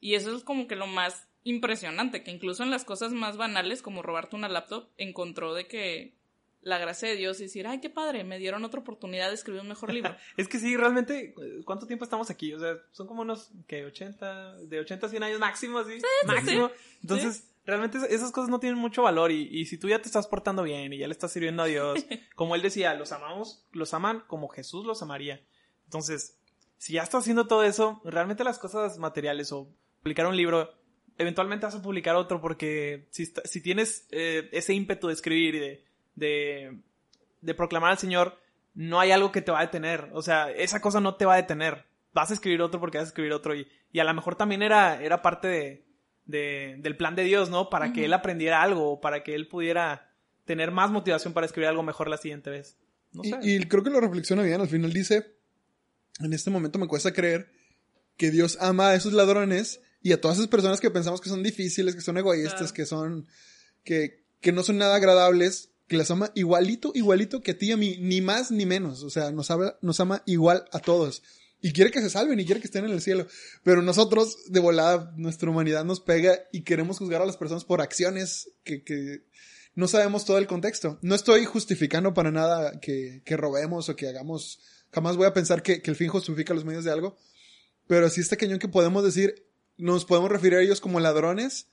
Y 0.00 0.14
eso 0.14 0.36
es 0.36 0.42
como 0.44 0.66
que 0.68 0.76
lo 0.76 0.86
más 0.86 1.26
impresionante, 1.44 2.22
que 2.22 2.30
incluso 2.30 2.62
en 2.62 2.70
las 2.70 2.84
cosas 2.84 3.12
más 3.12 3.36
banales, 3.36 3.80
como 3.82 4.02
robarte 4.02 4.36
una 4.36 4.48
laptop, 4.48 4.88
encontró 4.98 5.54
de 5.54 5.66
que 5.66 6.14
la 6.60 6.78
gracia 6.78 7.08
de 7.08 7.14
Dios 7.14 7.38
y 7.38 7.44
decir, 7.44 7.66
ay, 7.68 7.80
qué 7.80 7.88
padre, 7.88 8.24
me 8.24 8.38
dieron 8.40 8.64
otra 8.64 8.80
oportunidad 8.80 9.28
de 9.28 9.34
escribir 9.34 9.60
un 9.60 9.68
mejor 9.68 9.92
libro. 9.94 10.16
Es 10.36 10.48
que 10.48 10.58
sí, 10.58 10.76
realmente, 10.76 11.32
eh, 11.40 11.62
¿cuánto 11.64 11.86
tiempo 11.86 12.04
estamos 12.04 12.28
aquí? 12.30 12.52
O 12.54 12.58
sea, 12.58 12.74
son 12.90 13.06
como 13.06 13.22
unos, 13.22 13.52
que 13.68 13.84
80, 13.84 14.56
de 14.62 14.80
80 14.80 15.06
a 15.06 15.10
100 15.10 15.22
años 15.22 15.38
máximo, 15.38 15.78
así. 15.78 15.98
máximo. 16.26 16.70
Entonces, 17.02 17.48
realmente 17.64 17.98
es- 17.98 18.04
esas 18.10 18.32
cosas 18.32 18.50
no 18.50 18.58
tienen 18.58 18.80
mucho 18.80 19.02
valor 19.04 19.30
y, 19.30 19.42
y 19.48 19.66
si 19.66 19.78
tú 19.78 19.88
ya 19.88 20.00
te 20.00 20.08
estás 20.08 20.26
portando 20.26 20.64
bien 20.64 20.92
y 20.92 20.98
ya 20.98 21.06
le 21.06 21.12
estás 21.12 21.32
sirviendo 21.32 21.62
a 21.62 21.66
Dios, 21.66 22.00
como 22.34 22.56
él 22.56 22.62
decía, 22.62 22.94
los 22.94 23.12
amamos, 23.12 23.64
los 23.72 23.94
aman 23.94 24.24
como 24.26 24.48
Jesús 24.48 24.84
los 24.84 25.00
amaría. 25.02 25.40
Entonces, 25.86 26.36
si 26.78 26.92
ya 26.94 27.02
estás 27.02 27.22
haciendo 27.22 27.46
todo 27.46 27.64
eso, 27.64 28.00
realmente 28.04 28.44
las 28.44 28.58
cosas 28.58 28.98
materiales 28.98 29.50
o 29.52 29.68
publicar 30.02 30.26
un 30.26 30.36
libro, 30.36 30.70
eventualmente 31.18 31.66
vas 31.66 31.74
a 31.74 31.82
publicar 31.82 32.14
otro 32.16 32.40
porque 32.40 33.06
si, 33.10 33.22
está- 33.22 33.42
si 33.44 33.60
tienes 33.62 34.06
eh, 34.10 34.48
ese 34.52 34.74
ímpetu 34.74 35.06
de 35.08 35.14
escribir 35.14 35.54
y 35.54 35.58
de, 35.60 35.84
de, 36.14 36.78
de 37.40 37.54
proclamar 37.54 37.90
al 37.92 37.98
Señor, 37.98 38.38
no 38.74 39.00
hay 39.00 39.10
algo 39.10 39.32
que 39.32 39.40
te 39.42 39.50
va 39.52 39.60
a 39.60 39.64
detener. 39.66 40.10
O 40.12 40.22
sea, 40.22 40.50
esa 40.50 40.80
cosa 40.80 41.00
no 41.00 41.14
te 41.16 41.24
va 41.24 41.34
a 41.34 41.38
detener. 41.38 41.86
Vas 42.12 42.30
a 42.30 42.34
escribir 42.34 42.60
otro 42.62 42.78
porque 42.80 42.98
vas 42.98 43.06
a 43.06 43.08
escribir 43.08 43.32
otro. 43.32 43.54
Y, 43.54 43.66
y 43.92 44.00
a 44.00 44.04
lo 44.04 44.12
mejor 44.12 44.36
también 44.36 44.62
era, 44.62 45.02
era 45.02 45.22
parte 45.22 45.48
de, 45.48 45.84
de- 46.26 46.76
del 46.80 46.96
plan 46.96 47.14
de 47.14 47.24
Dios, 47.24 47.48
¿no? 47.48 47.70
Para 47.70 47.92
que 47.92 48.04
él 48.04 48.12
aprendiera 48.12 48.62
algo, 48.62 48.92
o 48.92 49.00
para 49.00 49.22
que 49.22 49.34
él 49.34 49.48
pudiera 49.48 50.12
tener 50.44 50.70
más 50.72 50.90
motivación 50.90 51.32
para 51.32 51.46
escribir 51.46 51.68
algo 51.68 51.82
mejor 51.82 52.08
la 52.08 52.18
siguiente 52.18 52.50
vez. 52.50 52.76
No 53.12 53.22
sé. 53.24 53.38
Y, 53.42 53.56
y 53.56 53.64
creo 53.64 53.82
que 53.82 53.90
lo 53.90 54.00
reflexiona 54.00 54.42
bien. 54.42 54.60
Al 54.60 54.68
final 54.68 54.92
dice, 54.92 55.35
en 56.20 56.32
este 56.32 56.50
momento 56.50 56.78
me 56.78 56.88
cuesta 56.88 57.12
creer 57.12 57.50
que 58.16 58.30
Dios 58.30 58.58
ama 58.60 58.90
a 58.90 58.94
esos 58.94 59.12
ladrones 59.12 59.80
y 60.02 60.12
a 60.12 60.20
todas 60.20 60.38
esas 60.38 60.48
personas 60.48 60.80
que 60.80 60.90
pensamos 60.90 61.20
que 61.20 61.28
son 61.28 61.42
difíciles, 61.42 61.94
que 61.94 62.00
son 62.00 62.16
egoístas, 62.16 62.72
Claro. 62.72 62.74
que 62.74 62.86
son, 62.86 63.26
que, 63.84 64.24
que 64.40 64.52
no 64.52 64.62
son 64.62 64.78
nada 64.78 64.96
agradables, 64.96 65.70
que 65.88 65.96
las 65.96 66.10
ama 66.10 66.32
igualito, 66.34 66.92
igualito 66.94 67.40
que 67.42 67.52
a 67.52 67.58
ti 67.58 67.66
y 67.66 67.72
a 67.72 67.76
mí, 67.76 67.96
ni 68.00 68.20
más 68.20 68.50
ni 68.50 68.66
menos. 68.66 69.02
O 69.02 69.10
sea, 69.10 69.30
nos, 69.32 69.50
habla, 69.50 69.78
nos 69.82 70.00
ama 70.00 70.22
igual 70.26 70.64
a 70.72 70.78
todos. 70.78 71.22
Y 71.60 71.72
quiere 71.72 71.90
que 71.90 72.00
se 72.00 72.10
salven 72.10 72.38
y 72.38 72.44
quiere 72.44 72.60
que 72.60 72.66
estén 72.66 72.84
en 72.84 72.92
el 72.92 73.00
cielo. 73.00 73.26
Pero 73.64 73.82
nosotros, 73.82 74.36
de 74.48 74.60
volada, 74.60 75.12
nuestra 75.16 75.50
humanidad 75.50 75.84
nos 75.84 76.00
pega 76.00 76.38
y 76.52 76.62
queremos 76.62 76.98
juzgar 76.98 77.22
a 77.22 77.26
las 77.26 77.36
personas 77.36 77.64
por 77.64 77.80
acciones 77.80 78.50
que, 78.62 78.84
que 78.84 79.24
no 79.74 79.88
sabemos 79.88 80.24
todo 80.24 80.38
el 80.38 80.46
contexto. 80.46 80.98
No 81.02 81.14
estoy 81.14 81.44
justificando 81.44 82.14
para 82.14 82.30
nada 82.30 82.78
que, 82.80 83.22
que 83.24 83.36
robemos 83.36 83.88
o 83.88 83.96
que 83.96 84.08
hagamos. 84.08 84.60
Jamás 84.96 85.18
voy 85.18 85.26
a 85.26 85.34
pensar 85.34 85.62
que, 85.62 85.82
el 85.84 85.94
fin 85.94 86.08
justifica 86.08 86.54
los 86.54 86.64
medios 86.64 86.82
de 86.82 86.90
algo. 86.90 87.18
Pero 87.86 88.08
sí 88.08 88.22
está 88.22 88.38
cañón 88.38 88.58
que 88.58 88.66
podemos 88.66 89.04
decir, 89.04 89.46
nos 89.76 90.06
podemos 90.06 90.30
referir 90.30 90.56
a 90.56 90.62
ellos 90.62 90.80
como 90.80 91.00
ladrones 91.00 91.66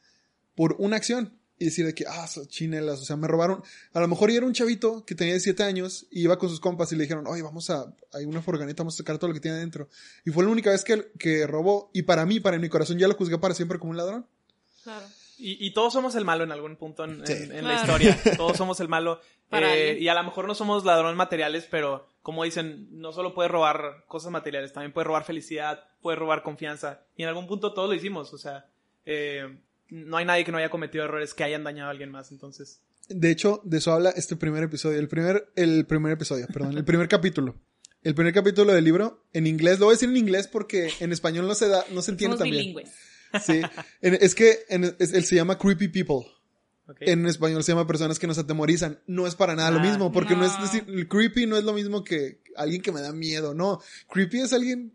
por 0.55 0.75
una 0.77 0.97
acción. 0.97 1.39
Y 1.57 1.65
decir 1.65 1.85
de 1.85 1.93
que, 1.95 2.03
ah, 2.05 2.27
chinelas, 2.49 2.99
o 2.99 3.05
sea, 3.05 3.15
me 3.15 3.29
robaron. 3.29 3.63
A 3.93 4.01
lo 4.01 4.09
mejor 4.09 4.29
ya 4.29 4.39
era 4.39 4.45
un 4.45 4.51
chavito 4.51 5.05
que 5.05 5.15
tenía 5.15 5.35
17 5.35 5.63
años 5.63 6.05
y 6.11 6.23
iba 6.23 6.37
con 6.37 6.49
sus 6.49 6.59
compas 6.59 6.91
y 6.91 6.97
le 6.97 7.03
dijeron, 7.03 7.25
oye, 7.25 7.41
vamos 7.41 7.69
a, 7.69 7.95
hay 8.11 8.25
una 8.25 8.41
furgoneta, 8.41 8.83
vamos 8.83 8.95
a 8.95 8.97
sacar 8.97 9.17
todo 9.17 9.29
lo 9.29 9.33
que 9.33 9.39
tiene 9.39 9.55
adentro. 9.55 9.87
Y 10.25 10.31
fue 10.31 10.43
la 10.43 10.49
única 10.49 10.71
vez 10.71 10.83
que, 10.83 11.13
que 11.17 11.47
robó. 11.47 11.91
Y 11.93 12.01
para 12.01 12.25
mí, 12.25 12.41
para 12.41 12.59
mi 12.59 12.67
corazón, 12.67 12.99
ya 12.99 13.07
lo 13.07 13.15
juzgué 13.15 13.37
para 13.37 13.53
siempre 13.53 13.79
como 13.79 13.91
un 13.91 13.97
ladrón. 13.97 14.27
Claro. 14.83 15.05
Y, 15.43 15.57
y 15.67 15.71
todos 15.73 15.91
somos 15.93 16.15
el 16.15 16.23
malo 16.25 16.43
en 16.43 16.51
algún 16.51 16.75
punto 16.77 17.03
en, 17.03 17.25
Sí. 17.27 17.33
en- 17.33 17.51
en 17.57 17.67
la 17.67 17.75
historia. 17.75 18.17
Todos 18.37 18.55
somos 18.57 18.79
el 18.79 18.87
malo. 18.87 19.19
Eh, 19.51 19.97
y 19.99 20.07
a 20.07 20.13
lo 20.15 20.23
mejor 20.23 20.47
no 20.47 20.55
somos 20.55 20.83
ladrones 20.85 21.15
materiales, 21.17 21.67
pero 21.69 22.07
como 22.21 22.43
dicen, 22.43 22.87
no 22.91 23.11
solo 23.11 23.33
puedes 23.33 23.51
robar 23.51 24.05
cosas 24.07 24.31
materiales, 24.31 24.71
también 24.73 24.93
puedes 24.93 25.05
robar 25.05 25.25
felicidad, 25.25 25.83
puedes 26.01 26.17
robar 26.19 26.41
confianza. 26.43 27.01
Y 27.17 27.23
en 27.23 27.29
algún 27.29 27.45
punto 27.45 27.73
todos 27.73 27.89
lo 27.89 27.93
hicimos. 27.95 28.33
O 28.33 28.37
sea, 28.37 28.65
eh, 29.05 29.59
no 29.89 30.17
hay 30.17 30.25
nadie 30.25 30.45
que 30.45 30.51
no 30.51 30.57
haya 30.57 30.69
cometido 30.69 31.03
errores 31.03 31.33
que 31.33 31.43
hayan 31.43 31.63
dañado 31.63 31.89
a 31.89 31.91
alguien 31.91 32.09
más. 32.09 32.31
Entonces, 32.31 32.81
De 33.09 33.29
hecho, 33.29 33.59
de 33.65 33.77
eso 33.79 33.91
habla 33.91 34.11
este 34.11 34.35
primer 34.37 34.63
episodio. 34.63 34.97
El 34.97 35.09
primer, 35.09 35.49
el 35.57 35.85
primer 35.85 36.13
episodio, 36.13 36.47
perdón, 36.51 36.77
el 36.77 36.85
primer 36.85 37.07
capítulo. 37.09 37.55
El 38.01 38.15
primer 38.15 38.33
capítulo 38.33 38.73
del 38.73 38.83
libro, 38.83 39.23
en 39.33 39.45
inglés, 39.45 39.79
lo 39.79 39.85
voy 39.87 39.93
a 39.93 39.95
decir 39.95 40.09
en 40.09 40.17
inglés 40.17 40.47
porque 40.47 40.89
en 40.99 41.11
español 41.11 41.47
no 41.47 41.53
se 41.55 41.67
da, 41.67 41.85
no 41.91 42.01
se 42.01 42.11
entiende 42.11 42.37
Somos 42.37 42.39
tan 42.39 42.49
bien. 42.49 42.61
bilingües. 42.73 42.91
Sí. 43.41 43.61
En- 44.01 44.15
es 44.15 44.35
que 44.35 44.59
en- 44.69 44.95
es- 44.99 45.13
él 45.13 45.23
se 45.25 45.35
llama 45.35 45.57
Creepy 45.57 45.87
People. 45.87 46.25
En 46.99 47.25
español 47.25 47.63
se 47.63 47.71
llama 47.71 47.87
personas 47.87 48.19
que 48.19 48.27
nos 48.27 48.37
atemorizan. 48.37 48.99
No 49.07 49.25
es 49.25 49.35
para 49.35 49.55
nada 49.55 49.71
lo 49.71 49.79
Ah, 49.79 49.83
mismo, 49.83 50.11
porque 50.11 50.35
no. 50.35 50.45
es 50.45 50.59
decir, 50.61 50.83
el 50.87 51.07
creepy 51.07 51.45
no 51.47 51.55
es 51.57 51.63
lo 51.63 51.71
mismo 51.73 52.03
que 52.03 52.41
alguien 52.57 52.81
que 52.81 52.91
me 52.91 52.99
da 53.01 53.13
miedo, 53.13 53.53
no. 53.53 53.79
Creepy 54.11 54.41
es 54.41 54.51
alguien 54.53 54.93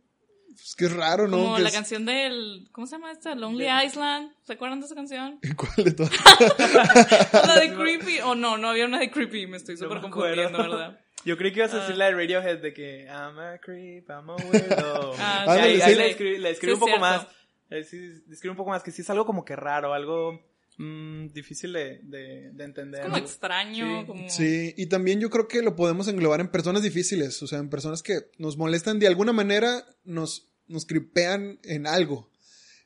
pues, 0.48 0.74
que 0.76 0.84
es 0.84 0.92
raro, 0.92 1.28
¿no? 1.28 1.38
Como 1.38 1.56
Que 1.56 1.62
la 1.62 1.68
es- 1.70 1.74
canción 1.74 2.04
del. 2.04 2.68
¿Cómo 2.72 2.86
se 2.86 2.96
llama 2.96 3.10
esta? 3.12 3.34
Lonely 3.34 3.64
De- 3.64 3.86
Island. 3.86 4.32
¿Se 4.46 4.52
acuerdan 4.52 4.80
de 4.80 4.86
esa 4.86 4.94
canción? 4.94 5.40
¿Cuál 5.56 5.84
de 5.84 5.92
todas? 5.92 6.12
La 7.46 7.58
de 7.60 7.74
Creepy. 7.74 8.20
O 8.20 8.34
no, 8.34 8.58
no 8.58 8.68
había 8.68 8.84
una 8.86 8.98
de 8.98 9.10
Creepy. 9.10 9.46
Me 9.46 9.56
estoy 9.56 9.76
súper 9.76 10.00
confundiendo, 10.00 10.58
¿verdad? 10.58 11.00
Yo 11.24 11.36
creí 11.36 11.52
que 11.52 11.60
ibas 11.60 11.74
a 11.74 11.78
decir 11.80 11.94
Ah. 11.94 11.98
la 11.98 12.04
de 12.06 12.10
Radiohead 12.14 12.58
de 12.58 12.72
que 12.72 13.04
I'm 13.06 13.38
a 13.38 13.58
creep, 13.58 14.08
I'm 14.08 14.30
a 14.30 14.36
weirdo. 14.36 15.14
Ah, 15.18 15.44
Y 15.46 15.50
ahí, 15.60 15.76
sí. 15.76 15.82
ahí 15.82 15.92
Sí. 15.92 15.98
le 15.98 16.10
escribí, 16.10 16.38
le 16.38 16.50
escribí 16.50 16.72
Sí, 16.72 16.74
un 16.74 16.80
poco 16.88 17.00
más. 17.00 17.26
Eh, 17.70 17.84
sí, 17.84 18.22
escribí 18.30 18.50
un 18.50 18.56
poco 18.56 18.70
más 18.70 18.82
que 18.82 18.90
sí 18.90 19.02
es 19.02 19.10
algo 19.10 19.26
como 19.26 19.44
que 19.44 19.54
raro, 19.56 19.92
algo 19.92 20.40
mm, 20.78 21.28
difícil 21.28 21.72
de, 21.72 22.00
de, 22.02 22.50
de 22.52 22.64
entender. 22.64 23.00
Es 23.00 23.06
como 23.06 23.16
extraño. 23.18 24.00
Sí. 24.00 24.06
Como... 24.06 24.30
Sí, 24.30 24.74
y 24.76 24.86
también 24.86 25.20
yo 25.20 25.30
creo 25.30 25.48
que 25.48 25.62
lo 25.62 25.76
podemos 25.76 26.08
englobar 26.08 26.40
en 26.40 26.48
personas 26.48 26.82
difíciles, 26.82 27.42
o 27.42 27.46
sea, 27.46 27.58
en 27.58 27.68
personas 27.68 28.02
que 28.02 28.30
nos 28.38 28.56
molestan 28.56 28.98
de 28.98 29.06
alguna 29.06 29.32
manera, 29.32 29.84
nos, 30.04 30.48
nos 30.66 30.86
cripean 30.86 31.58
en 31.64 31.86
algo. 31.86 32.30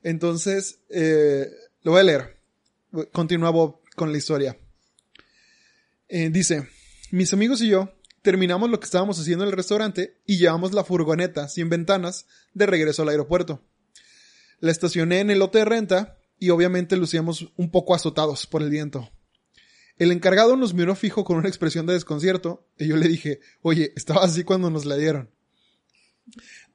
Entonces, 0.03 0.81
eh, 0.91 1.47
lo 1.83 1.93
voy 1.93 2.01
a 2.01 2.05
leer. 2.05 2.41
Continúa 3.13 3.51
Bob 3.51 3.81
con 3.95 4.11
la 4.13 4.19
historia. 4.19 4.57
Eh, 6.09 6.29
dice, 6.31 6.69
mis 7.11 7.33
amigos 7.33 7.63
y 7.63 7.69
yo 7.69 7.95
terminamos 8.21 8.71
lo 8.71 8.79
que 8.79 8.85
estábamos 8.85 9.19
haciendo 9.19 9.45
en 9.45 9.51
el 9.51 9.57
restaurante 9.57 10.19
y 10.27 10.39
llevamos 10.39 10.73
la 10.73 10.85
furgoneta 10.85 11.49
sin 11.49 11.69
ventanas 11.69 12.27
de 12.53 12.67
regreso 12.67 13.03
al 13.03 13.09
aeropuerto. 13.09 13.63
La 14.63 14.71
estacioné 14.71 15.19
en 15.19 15.29
el 15.33 15.41
lote 15.41 15.59
de 15.59 15.65
renta 15.65 16.19
y 16.39 16.51
obviamente 16.51 16.97
lucíamos 16.97 17.53
un 17.57 17.73
poco 17.73 17.97
azotados 17.97 18.47
por 18.47 18.63
el 18.63 18.71
viento. 18.71 19.11
El 19.99 20.13
encargado 20.13 20.55
nos 20.55 20.73
miró 20.73 20.95
fijo 20.95 21.25
con 21.25 21.37
una 21.37 21.49
expresión 21.49 21.85
de 21.85 21.95
desconcierto 21.95 22.65
y 22.79 22.87
yo 22.87 22.97
le 22.97 23.09
dije, 23.09 23.41
oye, 23.63 23.93
estaba 23.97 24.23
así 24.23 24.45
cuando 24.45 24.71
nos 24.71 24.85
la 24.85 24.95
dieron. 24.95 25.33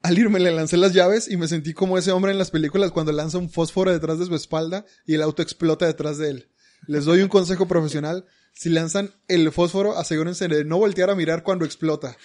Al 0.01 0.19
irme 0.19 0.41
le 0.41 0.51
lancé 0.51 0.75
las 0.75 0.91
llaves 0.91 1.31
y 1.31 1.37
me 1.37 1.47
sentí 1.47 1.73
como 1.73 1.97
ese 1.97 2.11
hombre 2.11 2.33
en 2.33 2.37
las 2.37 2.51
películas 2.51 2.91
cuando 2.91 3.13
lanza 3.13 3.37
un 3.37 3.49
fósforo 3.49 3.93
detrás 3.93 4.19
de 4.19 4.25
su 4.25 4.35
espalda 4.35 4.85
y 5.05 5.13
el 5.13 5.21
auto 5.21 5.41
explota 5.41 5.85
detrás 5.85 6.17
de 6.17 6.31
él. 6.31 6.49
Les 6.87 7.05
doy 7.05 7.21
un 7.21 7.29
consejo 7.29 7.69
profesional. 7.69 8.25
Si 8.51 8.67
lanzan 8.67 9.11
el 9.29 9.49
fósforo, 9.53 9.97
asegúrense 9.97 10.49
de 10.49 10.65
no 10.65 10.77
voltear 10.77 11.09
a 11.09 11.15
mirar 11.15 11.41
cuando 11.43 11.63
explota. 11.63 12.17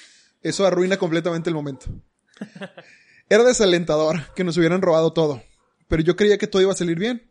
Eso 0.43 0.67
arruina 0.67 0.97
completamente 0.97 1.51
el 1.51 1.55
momento. 1.55 1.87
Era 3.29 3.45
desalentador 3.45 4.35
que 4.35 4.43
nos 4.43 4.57
hubieran 4.57 4.83
robado 4.83 5.13
todo, 5.13 5.41
pero 5.93 6.05
yo 6.05 6.17
creía 6.17 6.39
que 6.39 6.47
todo 6.47 6.63
iba 6.63 6.73
a 6.73 6.75
salir 6.75 6.99
bien. 6.99 7.31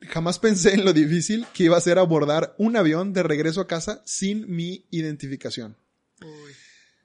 Jamás 0.00 0.40
pensé 0.40 0.74
en 0.74 0.84
lo 0.84 0.92
difícil 0.92 1.46
que 1.54 1.62
iba 1.62 1.76
a 1.76 1.80
ser 1.80 2.00
abordar 2.00 2.52
un 2.58 2.76
avión 2.76 3.12
de 3.12 3.22
regreso 3.22 3.60
a 3.60 3.68
casa 3.68 4.02
sin 4.04 4.52
mi 4.52 4.88
identificación. 4.90 5.76
Uy. 6.20 6.52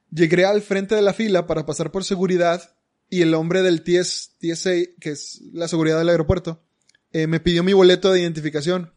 Llegué 0.09 0.43
al 0.43 0.63
frente 0.63 0.95
de 0.95 1.03
la 1.03 1.13
fila 1.13 1.45
para 1.45 1.67
pasar 1.67 1.91
por 1.91 2.03
seguridad 2.03 2.75
y 3.11 3.21
el 3.21 3.35
hombre 3.35 3.61
del 3.61 3.83
TS, 3.83 4.37
TSA, 4.39 4.71
que 4.99 5.11
es 5.11 5.39
la 5.53 5.67
seguridad 5.67 5.99
del 5.99 6.09
aeropuerto, 6.09 6.63
eh, 7.11 7.27
me 7.27 7.39
pidió 7.39 7.63
mi 7.63 7.73
boleto 7.73 8.11
de 8.11 8.21
identificación. 8.21 8.91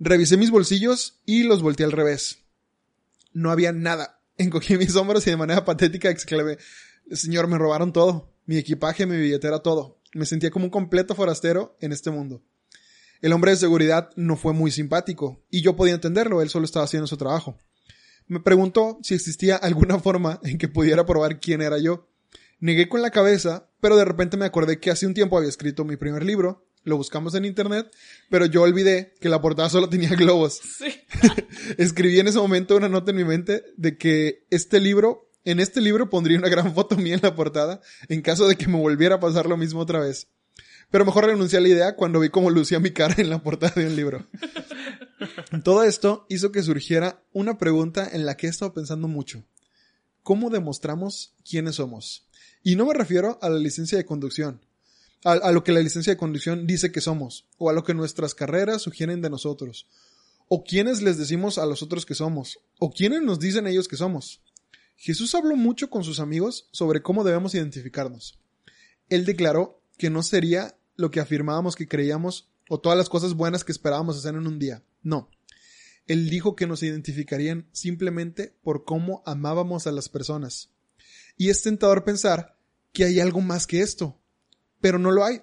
Revisé 0.00 0.36
mis 0.36 0.50
bolsillos 0.50 1.20
y 1.24 1.44
los 1.44 1.62
volteé 1.62 1.86
al 1.86 1.92
revés. 1.92 2.38
No 3.32 3.52
había 3.52 3.70
nada. 3.70 4.20
Encogí 4.36 4.76
mis 4.76 4.96
hombros 4.96 5.24
y 5.28 5.30
de 5.30 5.36
manera 5.36 5.64
patética 5.64 6.10
exclamé, 6.10 6.58
Señor, 7.12 7.46
me 7.46 7.56
robaron 7.56 7.92
todo. 7.92 8.34
Mi 8.46 8.56
equipaje, 8.56 9.06
mi 9.06 9.16
billetera, 9.16 9.60
todo. 9.60 9.97
Me 10.14 10.26
sentía 10.26 10.50
como 10.50 10.66
un 10.66 10.70
completo 10.70 11.14
forastero 11.14 11.76
en 11.80 11.92
este 11.92 12.10
mundo. 12.10 12.42
El 13.20 13.32
hombre 13.32 13.50
de 13.50 13.56
seguridad 13.56 14.10
no 14.16 14.36
fue 14.36 14.52
muy 14.52 14.70
simpático 14.70 15.44
y 15.50 15.62
yo 15.62 15.76
podía 15.76 15.94
entenderlo, 15.94 16.40
él 16.40 16.50
solo 16.50 16.64
estaba 16.64 16.84
haciendo 16.84 17.06
su 17.06 17.16
trabajo. 17.16 17.58
Me 18.26 18.40
preguntó 18.40 18.98
si 19.02 19.14
existía 19.14 19.56
alguna 19.62 19.98
forma 19.98 20.40
en 20.44 20.58
que 20.58 20.68
pudiera 20.68 21.06
probar 21.06 21.40
quién 21.40 21.62
era 21.62 21.78
yo. 21.78 22.08
Negué 22.60 22.88
con 22.88 23.02
la 23.02 23.10
cabeza, 23.10 23.70
pero 23.80 23.96
de 23.96 24.04
repente 24.04 24.36
me 24.36 24.44
acordé 24.44 24.80
que 24.80 24.90
hace 24.90 25.06
un 25.06 25.14
tiempo 25.14 25.36
había 25.36 25.48
escrito 25.48 25.84
mi 25.84 25.96
primer 25.96 26.24
libro, 26.24 26.68
lo 26.84 26.96
buscamos 26.96 27.34
en 27.34 27.44
internet, 27.44 27.88
pero 28.30 28.46
yo 28.46 28.62
olvidé 28.62 29.14
que 29.20 29.28
la 29.28 29.40
portada 29.40 29.68
solo 29.68 29.88
tenía 29.88 30.10
globos. 30.10 30.60
Sí. 30.78 30.92
Escribí 31.78 32.18
en 32.18 32.28
ese 32.28 32.38
momento 32.38 32.76
una 32.76 32.88
nota 32.88 33.10
en 33.10 33.16
mi 33.16 33.24
mente 33.24 33.64
de 33.76 33.96
que 33.96 34.46
este 34.50 34.80
libro, 34.80 35.27
en 35.44 35.60
este 35.60 35.80
libro 35.80 36.10
pondría 36.10 36.38
una 36.38 36.48
gran 36.48 36.74
foto 36.74 36.96
mía 36.96 37.14
en 37.14 37.20
la 37.22 37.34
portada 37.34 37.80
en 38.08 38.22
caso 38.22 38.46
de 38.48 38.56
que 38.56 38.68
me 38.68 38.78
volviera 38.78 39.16
a 39.16 39.20
pasar 39.20 39.46
lo 39.46 39.56
mismo 39.56 39.80
otra 39.80 40.00
vez. 40.00 40.28
Pero 40.90 41.04
mejor 41.04 41.26
renuncié 41.26 41.58
a 41.58 41.62
la 41.62 41.68
idea 41.68 41.96
cuando 41.96 42.20
vi 42.20 42.30
cómo 42.30 42.50
lucía 42.50 42.80
mi 42.80 42.90
cara 42.90 43.14
en 43.18 43.30
la 43.30 43.42
portada 43.42 43.74
de 43.76 43.86
un 43.86 43.96
libro. 43.96 44.26
Todo 45.64 45.84
esto 45.84 46.26
hizo 46.28 46.52
que 46.52 46.62
surgiera 46.62 47.22
una 47.32 47.58
pregunta 47.58 48.08
en 48.10 48.26
la 48.26 48.36
que 48.36 48.46
he 48.46 48.50
estado 48.50 48.72
pensando 48.72 49.08
mucho. 49.08 49.44
¿Cómo 50.22 50.50
demostramos 50.50 51.34
quiénes 51.48 51.76
somos? 51.76 52.28
Y 52.62 52.76
no 52.76 52.86
me 52.86 52.94
refiero 52.94 53.38
a 53.40 53.48
la 53.48 53.58
licencia 53.58 53.96
de 53.96 54.04
conducción, 54.04 54.60
a, 55.24 55.52
lo 55.52 55.64
que 55.64 55.72
la 55.72 55.80
licencia 55.80 56.12
de 56.12 56.18
conducción 56.18 56.66
dice 56.66 56.92
que 56.92 57.00
somos, 57.00 57.46
o 57.56 57.70
a 57.70 57.72
lo 57.72 57.82
que 57.82 57.94
nuestras 57.94 58.34
carreras 58.34 58.82
sugieren 58.82 59.22
de 59.22 59.30
nosotros, 59.30 59.86
o 60.48 60.64
quiénes 60.64 61.02
les 61.02 61.18
decimos 61.18 61.58
a 61.58 61.66
los 61.66 61.82
otros 61.82 62.04
que 62.04 62.14
somos, 62.14 62.58
o 62.78 62.90
quiénes 62.90 63.22
nos 63.22 63.38
dicen 63.38 63.66
ellos 63.66 63.88
que 63.88 63.96
somos. 63.96 64.40
Jesús 65.00 65.32
habló 65.36 65.54
mucho 65.54 65.90
con 65.90 66.02
sus 66.02 66.18
amigos 66.18 66.68
sobre 66.72 67.02
cómo 67.02 67.22
debemos 67.22 67.54
identificarnos. 67.54 68.40
Él 69.08 69.24
declaró 69.24 69.80
que 69.96 70.10
no 70.10 70.24
sería 70.24 70.76
lo 70.96 71.12
que 71.12 71.20
afirmábamos 71.20 71.76
que 71.76 71.86
creíamos 71.86 72.50
o 72.68 72.80
todas 72.80 72.98
las 72.98 73.08
cosas 73.08 73.34
buenas 73.34 73.62
que 73.62 73.70
esperábamos 73.70 74.18
hacer 74.18 74.34
en 74.34 74.48
un 74.48 74.58
día. 74.58 74.82
No. 75.04 75.30
Él 76.08 76.28
dijo 76.28 76.56
que 76.56 76.66
nos 76.66 76.82
identificarían 76.82 77.68
simplemente 77.70 78.56
por 78.64 78.84
cómo 78.84 79.22
amábamos 79.24 79.86
a 79.86 79.92
las 79.92 80.08
personas. 80.08 80.70
Y 81.36 81.50
es 81.50 81.62
tentador 81.62 82.02
pensar 82.02 82.58
que 82.92 83.04
hay 83.04 83.20
algo 83.20 83.40
más 83.40 83.68
que 83.68 83.82
esto, 83.82 84.18
pero 84.80 84.98
no 84.98 85.12
lo 85.12 85.24
hay. 85.24 85.42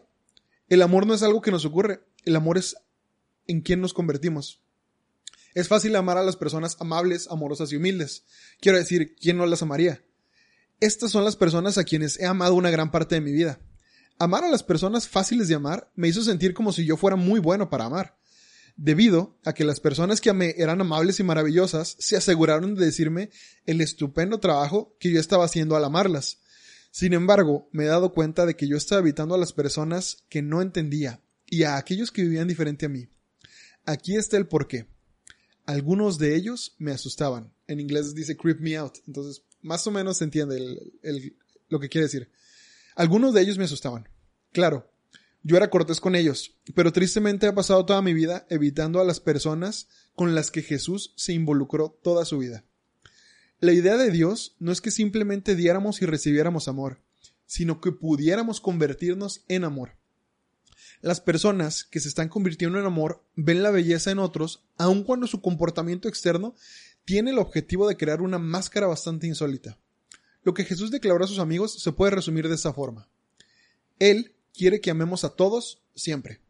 El 0.67 0.81
amor 0.81 1.07
no 1.07 1.13
es 1.13 1.23
algo 1.23 1.41
que 1.41 1.51
nos 1.51 1.63
ocurre, 1.63 2.01
el 2.25 2.35
amor 2.35 2.57
es 2.57 2.75
en 3.47 3.61
quien 3.61 3.79
nos 3.79 3.93
convertimos. 3.93 4.64
Es 5.55 5.69
fácil 5.69 5.95
amar 5.95 6.17
a 6.17 6.23
las 6.23 6.35
personas 6.35 6.75
amables, 6.81 7.29
amorosas 7.31 7.71
y 7.71 7.77
humildes. 7.77 8.25
Quiero 8.59 8.77
decir, 8.77 9.15
¿quién 9.15 9.37
no 9.37 9.45
las 9.45 9.61
amaría? 9.61 10.03
Estas 10.81 11.11
son 11.11 11.23
las 11.23 11.37
personas 11.37 11.77
a 11.77 11.85
quienes 11.85 12.19
he 12.19 12.25
amado 12.25 12.55
una 12.55 12.69
gran 12.69 12.91
parte 12.91 13.15
de 13.15 13.21
mi 13.21 13.31
vida. 13.31 13.61
Amar 14.19 14.43
a 14.43 14.49
las 14.49 14.63
personas 14.63 15.07
fáciles 15.07 15.47
de 15.47 15.55
amar 15.55 15.89
me 15.95 16.09
hizo 16.09 16.21
sentir 16.23 16.53
como 16.53 16.73
si 16.73 16.85
yo 16.85 16.97
fuera 16.97 17.15
muy 17.15 17.39
bueno 17.39 17.69
para 17.69 17.85
amar. 17.85 18.17
Debido 18.75 19.39
a 19.45 19.53
que 19.53 19.63
las 19.63 19.79
personas 19.79 20.19
que 20.19 20.29
amé 20.29 20.55
eran 20.57 20.81
amables 20.81 21.21
y 21.21 21.23
maravillosas, 21.23 21.95
se 21.99 22.17
aseguraron 22.17 22.75
de 22.75 22.85
decirme 22.85 23.29
el 23.65 23.79
estupendo 23.79 24.41
trabajo 24.41 24.97
que 24.99 25.09
yo 25.09 25.21
estaba 25.21 25.45
haciendo 25.45 25.77
al 25.77 25.85
amarlas. 25.85 26.39
Sin 26.91 27.13
embargo, 27.13 27.69
me 27.71 27.85
he 27.85 27.87
dado 27.87 28.11
cuenta 28.11 28.45
de 28.45 28.57
que 28.57 28.67
yo 28.67 28.75
estaba 28.75 28.99
evitando 28.99 29.35
a 29.35 29.37
las 29.37 29.53
personas 29.53 30.25
que 30.27 30.41
no 30.41 30.61
entendía 30.61 31.21
y 31.45 31.63
a 31.63 31.77
aquellos 31.77 32.11
que 32.11 32.23
vivían 32.23 32.49
diferente 32.49 32.87
a 32.87 32.89
mí. 32.89 33.07
Aquí 33.85 34.17
está 34.17 34.35
el 34.35 34.47
porqué. 34.47 34.87
Algunos 35.65 36.17
de 36.17 36.35
ellos 36.35 36.75
me 36.77 36.91
asustaban. 36.91 37.53
En 37.67 37.79
inglés 37.79 38.13
dice 38.13 38.37
creep 38.37 38.59
me 38.59 38.77
out. 38.77 38.97
Entonces, 39.07 39.43
más 39.61 39.85
o 39.87 39.91
menos 39.91 40.17
se 40.17 40.23
entiende 40.23 40.59
lo 41.69 41.79
que 41.79 41.89
quiere 41.89 42.05
decir. 42.05 42.29
Algunos 42.95 43.33
de 43.33 43.41
ellos 43.41 43.57
me 43.57 43.65
asustaban. 43.65 44.07
Claro, 44.51 44.89
yo 45.43 45.57
era 45.57 45.69
cortés 45.69 45.99
con 45.99 46.15
ellos, 46.15 46.55
pero 46.73 46.91
tristemente 46.91 47.47
he 47.47 47.53
pasado 47.53 47.85
toda 47.85 48.01
mi 48.01 48.13
vida 48.13 48.47
evitando 48.49 48.99
a 48.99 49.03
las 49.03 49.19
personas 49.19 49.87
con 50.15 50.33
las 50.33 50.49
que 50.49 50.61
Jesús 50.61 51.13
se 51.17 51.33
involucró 51.33 51.99
toda 52.01 52.25
su 52.25 52.39
vida. 52.39 52.63
La 53.59 53.71
idea 53.71 53.97
de 53.97 54.11
Dios 54.11 54.55
no 54.59 54.71
es 54.71 54.81
que 54.81 54.91
simplemente 54.91 55.55
diéramos 55.55 56.01
y 56.01 56.05
recibiéramos 56.05 56.67
amor, 56.67 57.01
sino 57.45 57.79
que 57.79 57.91
pudiéramos 57.91 58.59
convertirnos 58.59 59.43
en 59.47 59.63
amor. 59.63 59.97
Las 61.01 61.21
personas 61.21 61.83
que 61.83 61.99
se 61.99 62.07
están 62.07 62.29
convirtiendo 62.29 62.79
en 62.79 62.85
amor 62.85 63.23
ven 63.35 63.63
la 63.63 63.71
belleza 63.71 64.11
en 64.11 64.19
otros, 64.19 64.63
aun 64.77 65.03
cuando 65.03 65.27
su 65.27 65.41
comportamiento 65.41 66.07
externo 66.07 66.55
tiene 67.05 67.31
el 67.31 67.39
objetivo 67.39 67.87
de 67.87 67.97
crear 67.97 68.21
una 68.21 68.39
máscara 68.39 68.87
bastante 68.87 69.27
insólita. 69.27 69.77
Lo 70.43 70.53
que 70.53 70.63
Jesús 70.63 70.91
declaró 70.91 71.23
a 71.23 71.27
sus 71.27 71.39
amigos 71.39 71.81
se 71.81 71.91
puede 71.91 72.11
resumir 72.11 72.47
de 72.47 72.55
esta 72.55 72.73
forma. 72.73 73.09
Él 73.99 74.35
quiere 74.53 74.81
que 74.81 74.91
amemos 74.91 75.23
a 75.23 75.29
todos 75.29 75.81
siempre 75.95 76.41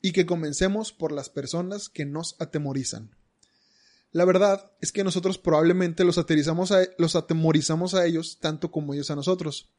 y 0.00 0.12
que 0.12 0.26
comencemos 0.26 0.92
por 0.92 1.12
las 1.12 1.28
personas 1.28 1.88
que 1.88 2.04
nos 2.04 2.36
atemorizan. 2.40 3.16
La 4.10 4.24
verdad 4.24 4.72
es 4.80 4.92
que 4.92 5.04
nosotros 5.04 5.38
probablemente 5.38 6.04
los, 6.04 6.18
a, 6.18 6.24
los 6.96 7.16
atemorizamos 7.16 7.94
a 7.94 8.06
ellos 8.06 8.38
tanto 8.40 8.70
como 8.70 8.94
ellos 8.94 9.10
a 9.10 9.16
nosotros. 9.16 9.70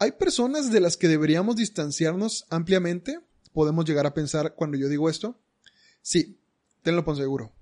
¿Hay 0.00 0.12
personas 0.12 0.70
de 0.70 0.78
las 0.78 0.96
que 0.96 1.08
deberíamos 1.08 1.56
distanciarnos 1.56 2.46
ampliamente? 2.50 3.18
¿Podemos 3.52 3.84
llegar 3.84 4.06
a 4.06 4.14
pensar 4.14 4.54
cuando 4.54 4.76
yo 4.76 4.88
digo 4.88 5.10
esto? 5.10 5.40
Sí, 6.02 6.38
tenlo 6.82 7.04
por 7.04 7.16
seguro. 7.16 7.52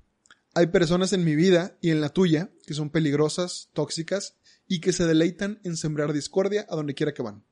Hay 0.53 0.67
personas 0.67 1.15
en 1.15 1.25
mi 1.25 1.35
vida 1.35 1.79
y 1.81 1.91
en 1.91 2.03
la 2.03 2.11
tuya 2.11 2.51
que 2.67 2.75
son 2.75 2.91
peligrosas, 2.91 3.71
tóxicas 3.73 4.35
y 4.69 4.81
que 4.81 4.93
se 4.93 5.07
deleitan 5.07 5.61
en 5.65 5.79
sembrar 5.79 6.13
discordia 6.13 6.67
a 6.69 6.77
donde 6.77 6.95
quiera 6.95 7.15
que 7.15 7.23
van. 7.23 7.43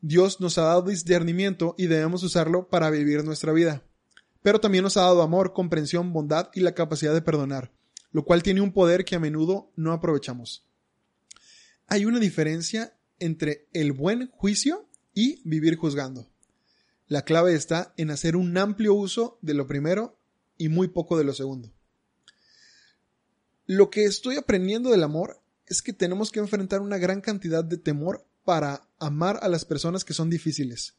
Dios 0.00 0.40
nos 0.40 0.56
ha 0.58 0.62
dado 0.62 0.82
discernimiento 0.82 1.74
y 1.76 1.86
debemos 1.86 2.22
usarlo 2.22 2.68
para 2.68 2.90
vivir 2.90 3.24
nuestra 3.24 3.52
vida. 3.52 3.82
Pero 4.40 4.60
también 4.60 4.84
nos 4.84 4.96
ha 4.96 5.02
dado 5.02 5.22
amor, 5.22 5.52
comprensión, 5.52 6.12
bondad 6.12 6.50
y 6.54 6.60
la 6.60 6.74
capacidad 6.74 7.12
de 7.12 7.22
perdonar, 7.22 7.72
lo 8.12 8.24
cual 8.24 8.44
tiene 8.44 8.60
un 8.60 8.72
poder 8.72 9.04
que 9.04 9.16
a 9.16 9.20
menudo 9.20 9.72
no 9.74 9.92
aprovechamos. 9.92 10.64
Hay 11.88 12.04
una 12.04 12.20
diferencia 12.20 12.95
entre 13.18 13.66
el 13.72 13.92
buen 13.92 14.28
juicio 14.30 14.86
y 15.14 15.40
vivir 15.48 15.76
juzgando. 15.76 16.28
La 17.08 17.22
clave 17.22 17.54
está 17.54 17.94
en 17.96 18.10
hacer 18.10 18.36
un 18.36 18.56
amplio 18.58 18.94
uso 18.94 19.38
de 19.40 19.54
lo 19.54 19.66
primero 19.66 20.18
y 20.58 20.68
muy 20.68 20.88
poco 20.88 21.16
de 21.16 21.24
lo 21.24 21.32
segundo. 21.32 21.72
Lo 23.66 23.90
que 23.90 24.04
estoy 24.04 24.36
aprendiendo 24.36 24.90
del 24.90 25.02
amor 25.02 25.40
es 25.66 25.82
que 25.82 25.92
tenemos 25.92 26.30
que 26.30 26.40
enfrentar 26.40 26.80
una 26.80 26.98
gran 26.98 27.20
cantidad 27.20 27.64
de 27.64 27.76
temor 27.76 28.26
para 28.44 28.88
amar 28.98 29.38
a 29.42 29.48
las 29.48 29.64
personas 29.64 30.04
que 30.04 30.14
son 30.14 30.30
difíciles. 30.30 30.94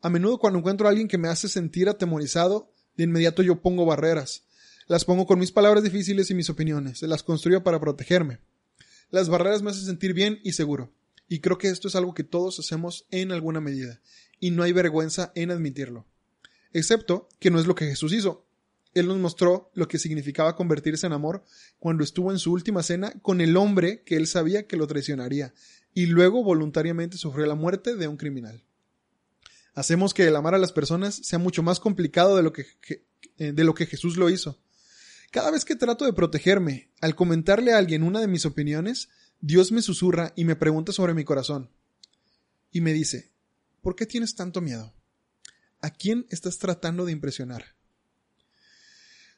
A 0.00 0.08
menudo 0.08 0.38
cuando 0.38 0.58
encuentro 0.58 0.86
a 0.86 0.90
alguien 0.90 1.08
que 1.08 1.18
me 1.18 1.28
hace 1.28 1.48
sentir 1.48 1.88
atemorizado, 1.88 2.70
de 2.96 3.04
inmediato 3.04 3.42
yo 3.42 3.60
pongo 3.60 3.84
barreras. 3.84 4.44
Las 4.88 5.04
pongo 5.04 5.26
con 5.26 5.38
mis 5.38 5.52
palabras 5.52 5.82
difíciles 5.82 6.30
y 6.30 6.34
mis 6.34 6.48
opiniones. 6.48 7.02
Las 7.02 7.22
construyo 7.22 7.62
para 7.62 7.80
protegerme. 7.80 8.38
Las 9.10 9.28
barreras 9.28 9.62
me 9.62 9.70
hacen 9.70 9.84
sentir 9.84 10.14
bien 10.14 10.38
y 10.42 10.52
seguro. 10.52 10.92
Y 11.28 11.40
creo 11.40 11.58
que 11.58 11.68
esto 11.68 11.88
es 11.88 11.96
algo 11.96 12.14
que 12.14 12.24
todos 12.24 12.58
hacemos 12.58 13.06
en 13.10 13.32
alguna 13.32 13.60
medida. 13.60 14.00
Y 14.38 14.50
no 14.50 14.62
hay 14.62 14.72
vergüenza 14.72 15.32
en 15.34 15.50
admitirlo. 15.50 16.06
Excepto 16.72 17.28
que 17.38 17.50
no 17.50 17.58
es 17.58 17.66
lo 17.66 17.74
que 17.74 17.86
Jesús 17.86 18.12
hizo. 18.12 18.46
Él 18.94 19.08
nos 19.08 19.18
mostró 19.18 19.70
lo 19.74 19.88
que 19.88 19.98
significaba 19.98 20.56
convertirse 20.56 21.06
en 21.06 21.12
amor 21.12 21.44
cuando 21.78 22.02
estuvo 22.02 22.32
en 22.32 22.38
su 22.38 22.52
última 22.52 22.82
cena 22.82 23.12
con 23.22 23.40
el 23.40 23.56
hombre 23.56 24.02
que 24.04 24.16
él 24.16 24.26
sabía 24.26 24.66
que 24.66 24.76
lo 24.76 24.86
traicionaría 24.86 25.52
y 25.92 26.06
luego 26.06 26.44
voluntariamente 26.44 27.16
sufrió 27.16 27.46
la 27.46 27.54
muerte 27.54 27.96
de 27.96 28.08
un 28.08 28.18
criminal. 28.18 28.62
Hacemos 29.74 30.14
que 30.14 30.26
el 30.26 30.36
amar 30.36 30.54
a 30.54 30.58
las 30.58 30.72
personas 30.72 31.14
sea 31.14 31.38
mucho 31.38 31.62
más 31.62 31.80
complicado 31.80 32.36
de 32.36 32.42
lo 32.42 32.52
que, 32.52 32.66
eh, 33.38 33.52
de 33.52 33.64
lo 33.64 33.74
que 33.74 33.86
Jesús 33.86 34.18
lo 34.18 34.30
hizo. 34.30 34.58
Cada 35.30 35.50
vez 35.50 35.64
que 35.64 35.76
trato 35.76 36.04
de 36.04 36.12
protegerme, 36.12 36.90
al 37.00 37.14
comentarle 37.14 37.72
a 37.72 37.78
alguien 37.78 38.02
una 38.02 38.20
de 38.20 38.28
mis 38.28 38.46
opiniones, 38.46 39.08
Dios 39.40 39.72
me 39.72 39.82
susurra 39.82 40.32
y 40.36 40.44
me 40.44 40.56
pregunta 40.56 40.92
sobre 40.92 41.14
mi 41.14 41.24
corazón. 41.24 41.70
Y 42.70 42.80
me 42.80 42.92
dice, 42.92 43.30
¿por 43.82 43.94
qué 43.94 44.06
tienes 44.06 44.34
tanto 44.34 44.60
miedo? 44.60 44.94
¿A 45.80 45.90
quién 45.90 46.26
estás 46.30 46.58
tratando 46.58 47.04
de 47.04 47.12
impresionar? 47.12 47.76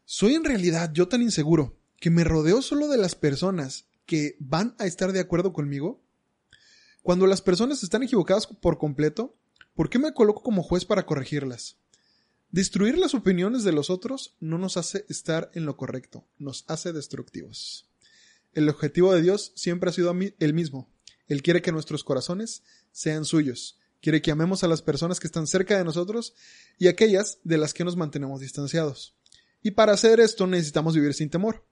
¿Soy 0.04 0.34
en 0.34 0.44
realidad 0.44 0.92
yo 0.92 1.08
tan 1.08 1.22
inseguro 1.22 1.78
que 2.00 2.10
me 2.10 2.24
rodeo 2.24 2.62
solo 2.62 2.88
de 2.88 2.96
las 2.96 3.14
personas 3.14 3.86
que 4.06 4.36
van 4.38 4.74
a 4.78 4.86
estar 4.86 5.12
de 5.12 5.20
acuerdo 5.20 5.52
conmigo? 5.52 6.02
Cuando 7.02 7.26
las 7.26 7.42
personas 7.42 7.82
están 7.82 8.02
equivocadas 8.02 8.46
por 8.46 8.78
completo, 8.78 9.36
¿por 9.74 9.90
qué 9.90 9.98
me 9.98 10.14
coloco 10.14 10.42
como 10.42 10.62
juez 10.62 10.84
para 10.84 11.04
corregirlas? 11.04 11.76
Destruir 12.50 12.96
las 12.96 13.14
opiniones 13.14 13.64
de 13.64 13.72
los 13.72 13.90
otros 13.90 14.36
no 14.40 14.56
nos 14.56 14.76
hace 14.76 15.04
estar 15.08 15.50
en 15.54 15.66
lo 15.66 15.76
correcto, 15.76 16.26
nos 16.38 16.64
hace 16.68 16.92
destructivos. 16.94 17.87
El 18.52 18.68
objetivo 18.68 19.14
de 19.14 19.22
Dios 19.22 19.52
siempre 19.54 19.90
ha 19.90 19.92
sido 19.92 20.14
el 20.38 20.54
mismo. 20.54 20.90
Él 21.26 21.42
quiere 21.42 21.62
que 21.62 21.72
nuestros 21.72 22.04
corazones 22.04 22.62
sean 22.90 23.24
suyos. 23.24 23.78
Quiere 24.00 24.22
que 24.22 24.30
amemos 24.30 24.64
a 24.64 24.68
las 24.68 24.82
personas 24.82 25.20
que 25.20 25.26
están 25.26 25.46
cerca 25.46 25.76
de 25.76 25.84
nosotros 25.84 26.34
y 26.78 26.88
aquellas 26.88 27.38
de 27.44 27.58
las 27.58 27.74
que 27.74 27.84
nos 27.84 27.96
mantenemos 27.96 28.40
distanciados. 28.40 29.16
Y 29.62 29.72
para 29.72 29.92
hacer 29.92 30.20
esto 30.20 30.46
necesitamos 30.46 30.94
vivir 30.94 31.14
sin 31.14 31.30
temor. 31.30 31.64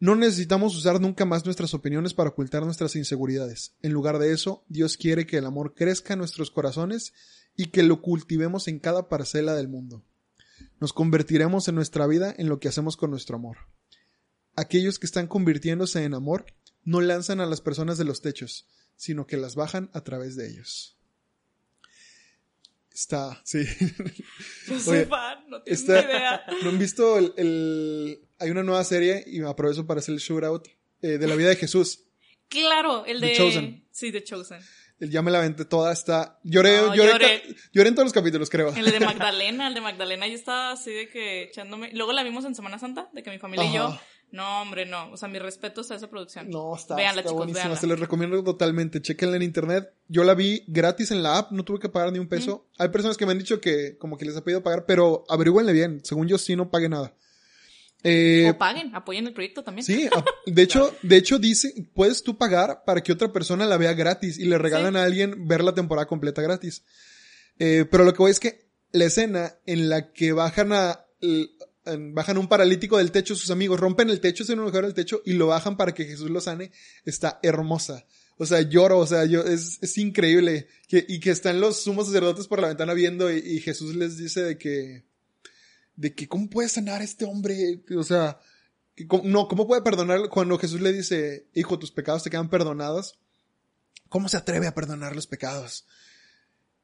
No 0.00 0.16
necesitamos 0.16 0.76
usar 0.76 1.00
nunca 1.00 1.24
más 1.24 1.44
nuestras 1.44 1.72
opiniones 1.72 2.14
para 2.14 2.30
ocultar 2.30 2.64
nuestras 2.64 2.96
inseguridades. 2.96 3.74
En 3.82 3.92
lugar 3.92 4.18
de 4.18 4.32
eso, 4.32 4.64
Dios 4.68 4.96
quiere 4.96 5.26
que 5.26 5.38
el 5.38 5.46
amor 5.46 5.74
crezca 5.74 6.14
en 6.14 6.18
nuestros 6.18 6.50
corazones 6.50 7.12
y 7.56 7.66
que 7.66 7.82
lo 7.82 8.02
cultivemos 8.02 8.66
en 8.66 8.80
cada 8.80 9.08
parcela 9.08 9.54
del 9.54 9.68
mundo. 9.68 10.04
Nos 10.80 10.92
convertiremos 10.92 11.68
en 11.68 11.76
nuestra 11.76 12.06
vida 12.06 12.34
en 12.36 12.48
lo 12.48 12.58
que 12.58 12.68
hacemos 12.68 12.96
con 12.96 13.10
nuestro 13.10 13.36
amor. 13.36 13.58
Aquellos 14.56 14.98
que 14.98 15.06
están 15.06 15.26
convirtiéndose 15.26 16.04
en 16.04 16.14
amor 16.14 16.46
no 16.84 17.00
lanzan 17.00 17.40
a 17.40 17.46
las 17.46 17.60
personas 17.60 17.98
de 17.98 18.04
los 18.04 18.20
techos, 18.22 18.66
sino 18.96 19.26
que 19.26 19.36
las 19.36 19.54
bajan 19.54 19.90
a 19.94 20.02
través 20.02 20.36
de 20.36 20.48
ellos. 20.48 20.96
Está, 22.92 23.40
sí. 23.44 23.64
Yo 24.68 24.78
soy 24.78 25.04
fan, 25.06 25.44
no 25.48 25.62
tengo 25.62 25.92
idea. 25.92 26.42
¿No 26.62 26.68
han 26.70 26.78
visto 26.78 27.18
el, 27.18 28.20
Hay 28.38 28.50
una 28.50 28.62
nueva 28.62 28.84
serie, 28.84 29.24
y 29.26 29.40
aprovecho 29.42 29.84
para 29.86 29.98
hacer 29.98 30.14
el 30.14 30.20
shootout, 30.20 30.68
eh, 31.02 31.18
de 31.18 31.26
la 31.26 31.34
vida 31.34 31.48
de 31.48 31.56
Jesús. 31.56 32.04
Claro, 32.48 33.04
el 33.06 33.20
de... 33.20 33.28
The 33.30 33.36
Chosen. 33.36 33.84
Sí, 33.90 34.12
The 34.12 34.22
Chosen. 34.22 34.60
Ya 35.00 35.22
me 35.22 35.32
la 35.32 35.38
aventé 35.38 35.64
toda, 35.64 35.92
está... 35.92 36.38
Lloré, 36.44 36.76
No, 36.76 36.94
lloré, 36.94 37.10
lloré. 37.12 37.42
ca- 37.42 37.54
lloré 37.72 37.88
en 37.88 37.94
todos 37.96 38.06
los 38.06 38.12
capítulos, 38.12 38.48
creo. 38.48 38.72
El 38.72 38.84
de 38.92 39.00
Magdalena, 39.04 39.66
el 39.66 39.74
de 39.74 39.80
Magdalena, 39.80 40.28
yo 40.28 40.34
estaba 40.34 40.70
así 40.70 40.92
de 40.92 41.08
que 41.08 41.42
echándome. 41.44 41.90
Luego 41.94 42.12
la 42.12 42.22
vimos 42.22 42.44
en 42.44 42.54
Semana 42.54 42.78
Santa, 42.78 43.10
de 43.12 43.24
que 43.24 43.30
mi 43.30 43.38
familia 43.40 43.68
y 43.68 43.74
yo. 43.74 43.98
No, 44.32 44.62
hombre, 44.62 44.84
no. 44.86 45.12
O 45.12 45.16
sea, 45.16 45.28
mis 45.28 45.40
respetos 45.40 45.90
a 45.90 45.94
esa 45.94 46.08
producción. 46.10 46.50
No, 46.50 46.74
está, 46.74 46.96
Véanla, 46.96 47.20
está 47.20 47.30
chicos, 47.30 47.36
buenísima. 47.36 47.60
véanla. 47.66 47.80
Se 47.80 47.86
les 47.86 48.00
recomiendo 48.00 48.42
totalmente. 48.42 49.00
Chequenla 49.00 49.36
en 49.36 49.42
internet. 49.42 49.92
Yo 50.08 50.24
la 50.24 50.34
vi 50.34 50.64
gratis 50.66 51.10
en 51.12 51.22
la 51.22 51.38
app, 51.38 51.52
no 51.52 51.64
tuve 51.64 51.78
que 51.78 51.88
pagar 51.88 52.12
ni 52.12 52.18
un 52.18 52.28
peso. 52.28 52.66
Hay 52.78 52.88
personas 52.88 53.16
que 53.16 53.26
me 53.26 53.32
han 53.32 53.38
dicho 53.38 53.60
que 53.60 53.96
como 53.98 54.18
que 54.18 54.24
les 54.24 54.36
ha 54.36 54.42
pedido 54.42 54.62
pagar, 54.62 54.86
pero 54.86 55.24
averigüenle 55.28 55.72
bien. 55.72 56.00
Según 56.04 56.26
yo, 56.26 56.36
sí 56.38 56.56
no 56.56 56.70
pague 56.70 56.88
nada. 56.88 57.14
Eh, 58.06 58.50
o 58.50 58.58
paguen, 58.58 58.94
apoyen 58.94 59.26
el 59.26 59.32
proyecto 59.32 59.62
también. 59.64 59.84
sí, 59.86 60.10
de 60.46 60.62
hecho, 60.62 60.94
de 61.02 61.16
hecho 61.16 61.38
dice, 61.38 61.72
puedes 61.94 62.22
tú 62.22 62.36
pagar 62.36 62.82
para 62.84 63.02
que 63.02 63.12
otra 63.12 63.32
persona 63.32 63.64
la 63.64 63.78
vea 63.78 63.94
gratis 63.94 64.38
y 64.38 64.44
le 64.44 64.58
regalan 64.58 64.92
Sí. 64.92 64.98
a 64.98 65.04
alguien 65.04 65.48
ver 65.48 65.64
la 65.64 65.72
temporada 65.74 66.06
completa 66.06 66.42
gratis. 66.42 66.84
Eh, 67.58 67.86
pero 67.90 68.04
lo 68.04 68.12
que 68.12 68.18
voy 68.18 68.30
es 68.30 68.40
que 68.40 68.66
la 68.92 69.06
escena 69.06 69.54
en 69.64 69.88
la 69.88 70.12
que 70.12 70.32
bajan 70.32 70.72
a 70.74 71.06
bajan 71.84 72.38
un 72.38 72.48
paralítico 72.48 72.98
del 72.98 73.12
techo 73.12 73.34
sus 73.34 73.50
amigos, 73.50 73.78
rompen 73.78 74.10
el 74.10 74.20
techo, 74.20 74.44
se 74.44 74.54
un 74.54 74.60
agujero 74.60 74.86
del 74.86 74.94
techo 74.94 75.22
y 75.24 75.34
lo 75.34 75.48
bajan 75.48 75.76
para 75.76 75.92
que 75.92 76.04
Jesús 76.04 76.30
lo 76.30 76.40
sane, 76.40 76.72
está 77.04 77.38
hermosa. 77.42 78.06
O 78.36 78.46
sea, 78.46 78.62
lloro, 78.62 78.98
o 78.98 79.06
sea, 79.06 79.24
yo, 79.26 79.42
es, 79.42 79.78
es 79.80 79.98
increíble. 79.98 80.66
Y 80.90 81.20
que 81.20 81.30
están 81.30 81.60
los 81.60 81.82
sumos 81.82 82.06
sacerdotes 82.06 82.48
por 82.48 82.60
la 82.60 82.68
ventana 82.68 82.94
viendo 82.94 83.30
y, 83.32 83.60
Jesús 83.60 83.94
les 83.94 84.16
dice 84.16 84.42
de 84.42 84.58
que, 84.58 85.04
de 85.96 86.14
que, 86.14 86.26
¿cómo 86.26 86.50
puede 86.50 86.68
sanar 86.68 87.00
a 87.00 87.04
este 87.04 87.24
hombre? 87.24 87.84
O 87.96 88.02
sea, 88.02 88.40
no, 89.22 89.46
¿cómo 89.48 89.66
puede 89.66 89.82
perdonar 89.82 90.28
cuando 90.30 90.58
Jesús 90.58 90.80
le 90.80 90.92
dice, 90.92 91.48
hijo, 91.54 91.78
tus 91.78 91.92
pecados 91.92 92.24
te 92.24 92.30
quedan 92.30 92.50
perdonados? 92.50 93.18
¿Cómo 94.08 94.28
se 94.28 94.36
atreve 94.36 94.66
a 94.66 94.74
perdonar 94.74 95.14
los 95.14 95.26
pecados? 95.26 95.86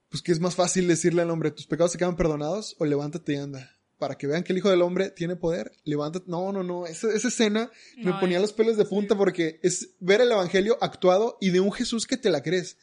Pues 0.08 0.22
que 0.22 0.32
es 0.32 0.40
más 0.40 0.54
fácil 0.54 0.88
decirle 0.88 1.22
al 1.22 1.30
hombre, 1.30 1.50
tus 1.50 1.66
pecados 1.66 1.92
te 1.92 1.98
quedan 1.98 2.16
perdonados 2.16 2.76
o 2.78 2.84
levántate 2.84 3.34
y 3.34 3.36
anda. 3.36 3.79
Para 4.00 4.16
que 4.16 4.26
vean 4.26 4.42
que 4.42 4.52
el 4.52 4.58
Hijo 4.58 4.70
del 4.70 4.82
Hombre 4.82 5.10
tiene 5.10 5.36
poder, 5.36 5.70
levántate. 5.84 6.24
No, 6.28 6.50
no, 6.50 6.64
no. 6.64 6.86
Esa, 6.86 7.12
esa 7.14 7.28
escena 7.28 7.70
me 7.98 8.06
No, 8.10 8.18
ponía 8.18 8.38
es- 8.38 8.42
los 8.42 8.52
pelos 8.52 8.76
de 8.76 8.84
punta 8.86 9.14
porque 9.16 9.60
es 9.62 9.90
ver 10.00 10.20
el 10.22 10.32
Evangelio 10.32 10.76
actuado 10.80 11.36
y 11.40 11.50
de 11.50 11.60
un 11.60 11.70
Jesús 11.70 12.06
que 12.06 12.16
te 12.16 12.30
la 12.30 12.42
crees. 12.42 12.78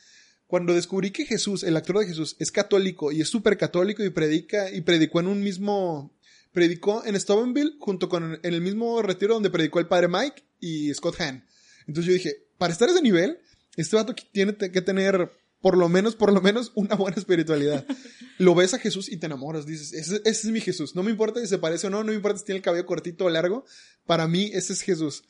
Cuando 0.45 0.73
descubrí 0.73 1.11
que 1.11 1.25
Jesús, 1.25 1.63
el 1.63 1.75
actor 1.75 1.99
de 1.99 2.05
Jesús, 2.05 2.37
es 2.39 2.51
católico 2.51 3.11
y 3.11 3.19
es 3.19 3.27
súper 3.27 3.57
católico 3.57 4.01
y 4.05 4.11
predica 4.11 4.71
y 4.71 4.79
predicó 4.79 5.19
en 5.19 5.27
un 5.27 5.41
mismo, 5.43 6.15
predicó 6.53 7.03
en 7.05 7.19
Steubenville 7.19 7.73
junto 7.79 8.07
con 8.07 8.39
en 8.41 8.53
el 8.53 8.61
mismo 8.61 9.01
retiro 9.01 9.33
donde 9.33 9.49
predicó 9.49 9.79
el 9.79 9.87
padre 9.87 10.07
Mike 10.07 10.43
y 10.61 10.93
Scott 10.93 11.19
Hahn. 11.19 11.43
Entonces 11.87 12.05
yo 12.05 12.13
dije, 12.13 12.45
para 12.57 12.71
estar 12.71 12.87
a 12.87 12.91
ese 12.93 13.01
nivel, 13.01 13.39
este 13.75 13.95
vato 13.95 14.15
tiene 14.31 14.55
que 14.55 14.81
tener 14.81 15.31
por 15.61 15.77
lo 15.77 15.89
menos, 15.89 16.15
por 16.15 16.31
lo 16.31 16.41
menos 16.41 16.71
una 16.75 16.95
buena 16.95 17.17
espiritualidad. 17.17 17.85
Lo 18.37 18.53
ves 18.53 18.73
a 18.73 18.79
Jesús 18.79 19.11
y 19.11 19.17
te 19.17 19.25
enamoras, 19.25 19.65
dices, 19.65 19.93
ese, 19.93 20.17
ese 20.17 20.29
es 20.29 20.45
mi 20.45 20.61
Jesús. 20.61 20.95
No 20.95 21.01
me 21.01 21.11
importa 21.11 21.39
si 21.39 21.47
se 21.47 21.57
parece 21.57 21.87
o 21.87 21.89
no, 21.89 22.03
no 22.03 22.11
me 22.11 22.15
importa 22.15 22.37
si 22.37 22.45
tiene 22.45 22.57
el 22.57 22.63
cabello 22.63 22.85
cortito 22.85 23.25
o 23.25 23.29
largo. 23.29 23.65
Para 24.05 24.27
mí, 24.27 24.51
ese 24.53 24.73
es 24.73 24.81
Jesús. 24.81 25.23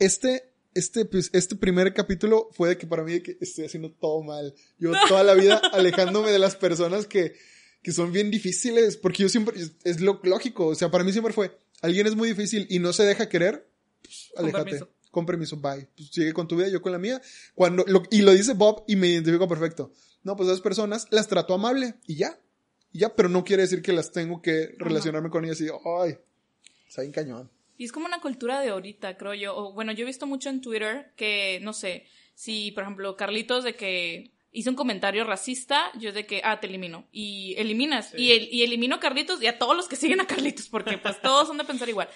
Este, 0.00 0.52
este, 0.74 1.04
pues, 1.04 1.30
este 1.32 1.56
primer 1.56 1.94
capítulo 1.94 2.48
fue 2.52 2.70
de 2.70 2.78
que 2.78 2.86
para 2.86 3.04
mí 3.04 3.12
de 3.12 3.22
que 3.22 3.38
estoy 3.40 3.66
haciendo 3.66 3.92
todo 3.92 4.22
mal. 4.22 4.54
Yo 4.78 4.92
toda 5.08 5.22
la 5.22 5.34
vida 5.34 5.58
alejándome 5.72 6.32
de 6.32 6.38
las 6.38 6.56
personas 6.56 7.06
que, 7.06 7.34
que 7.82 7.92
son 7.92 8.12
bien 8.12 8.30
difíciles, 8.30 8.96
porque 8.96 9.22
yo 9.22 9.28
siempre, 9.28 9.60
es, 9.60 9.72
es 9.84 10.00
lo 10.00 10.20
lógico, 10.24 10.66
o 10.66 10.74
sea, 10.74 10.90
para 10.90 11.04
mí 11.04 11.12
siempre 11.12 11.32
fue, 11.32 11.56
alguien 11.82 12.06
es 12.06 12.16
muy 12.16 12.28
difícil 12.28 12.66
y 12.68 12.78
no 12.78 12.92
se 12.92 13.04
deja 13.04 13.28
querer, 13.28 13.68
pues, 14.02 14.32
aléjate. 14.36 14.80
Con 15.10 15.26
permiso, 15.26 15.56
bye. 15.56 15.88
Pues 15.96 16.08
sigue 16.10 16.32
con 16.32 16.46
tu 16.46 16.56
vida, 16.56 16.68
yo 16.68 16.80
con 16.82 16.92
la 16.92 16.98
mía. 16.98 17.20
Cuando, 17.54 17.84
lo- 17.86 18.02
y 18.10 18.22
lo 18.22 18.32
dice 18.32 18.54
Bob 18.54 18.84
y 18.86 18.96
me 18.96 19.08
identifico 19.08 19.48
perfecto. 19.48 19.92
No, 20.22 20.36
pues 20.36 20.48
esas 20.48 20.60
personas 20.60 21.06
las 21.10 21.26
trato 21.28 21.54
amable 21.54 21.94
y 22.06 22.16
ya. 22.16 22.38
Y 22.92 23.00
ya, 23.00 23.14
pero 23.14 23.28
no 23.28 23.44
quiere 23.44 23.62
decir 23.62 23.82
que 23.82 23.92
las 23.92 24.12
tengo 24.12 24.40
que 24.42 24.74
relacionarme 24.78 25.30
con 25.30 25.44
ellas 25.44 25.60
y, 25.60 25.66
ay, 25.68 26.16
está 26.88 27.02
bien 27.02 27.12
cañón. 27.12 27.50
Y 27.78 27.84
es 27.84 27.92
como 27.92 28.06
una 28.06 28.20
cultura 28.20 28.60
de 28.60 28.68
ahorita, 28.68 29.16
creo 29.16 29.32
yo. 29.34 29.56
O, 29.56 29.72
bueno, 29.72 29.92
yo 29.92 30.02
he 30.02 30.06
visto 30.06 30.26
mucho 30.26 30.48
en 30.50 30.60
Twitter 30.60 31.12
que, 31.16 31.60
no 31.62 31.72
sé, 31.72 32.04
si, 32.34 32.72
por 32.72 32.82
ejemplo, 32.82 33.16
Carlitos 33.16 33.64
de 33.64 33.74
que 33.74 34.32
hizo 34.52 34.68
un 34.68 34.76
comentario 34.76 35.24
racista, 35.24 35.90
yo 35.98 36.12
de 36.12 36.26
que, 36.26 36.42
ah, 36.44 36.58
te 36.60 36.66
elimino. 36.66 37.06
Y 37.12 37.54
eliminas. 37.56 38.12
Y, 38.16 38.32
el, 38.32 38.48
y 38.52 38.62
elimino 38.64 38.96
a 38.96 39.00
Carlitos 39.00 39.40
y 39.42 39.46
a 39.46 39.58
todos 39.58 39.76
los 39.76 39.86
que 39.88 39.96
siguen 39.96 40.20
a 40.20 40.26
Carlitos, 40.26 40.68
porque 40.68 40.98
pues 40.98 41.22
todos 41.22 41.46
son 41.48 41.56
de 41.56 41.64
pensar 41.64 41.88
igual. 41.88 42.08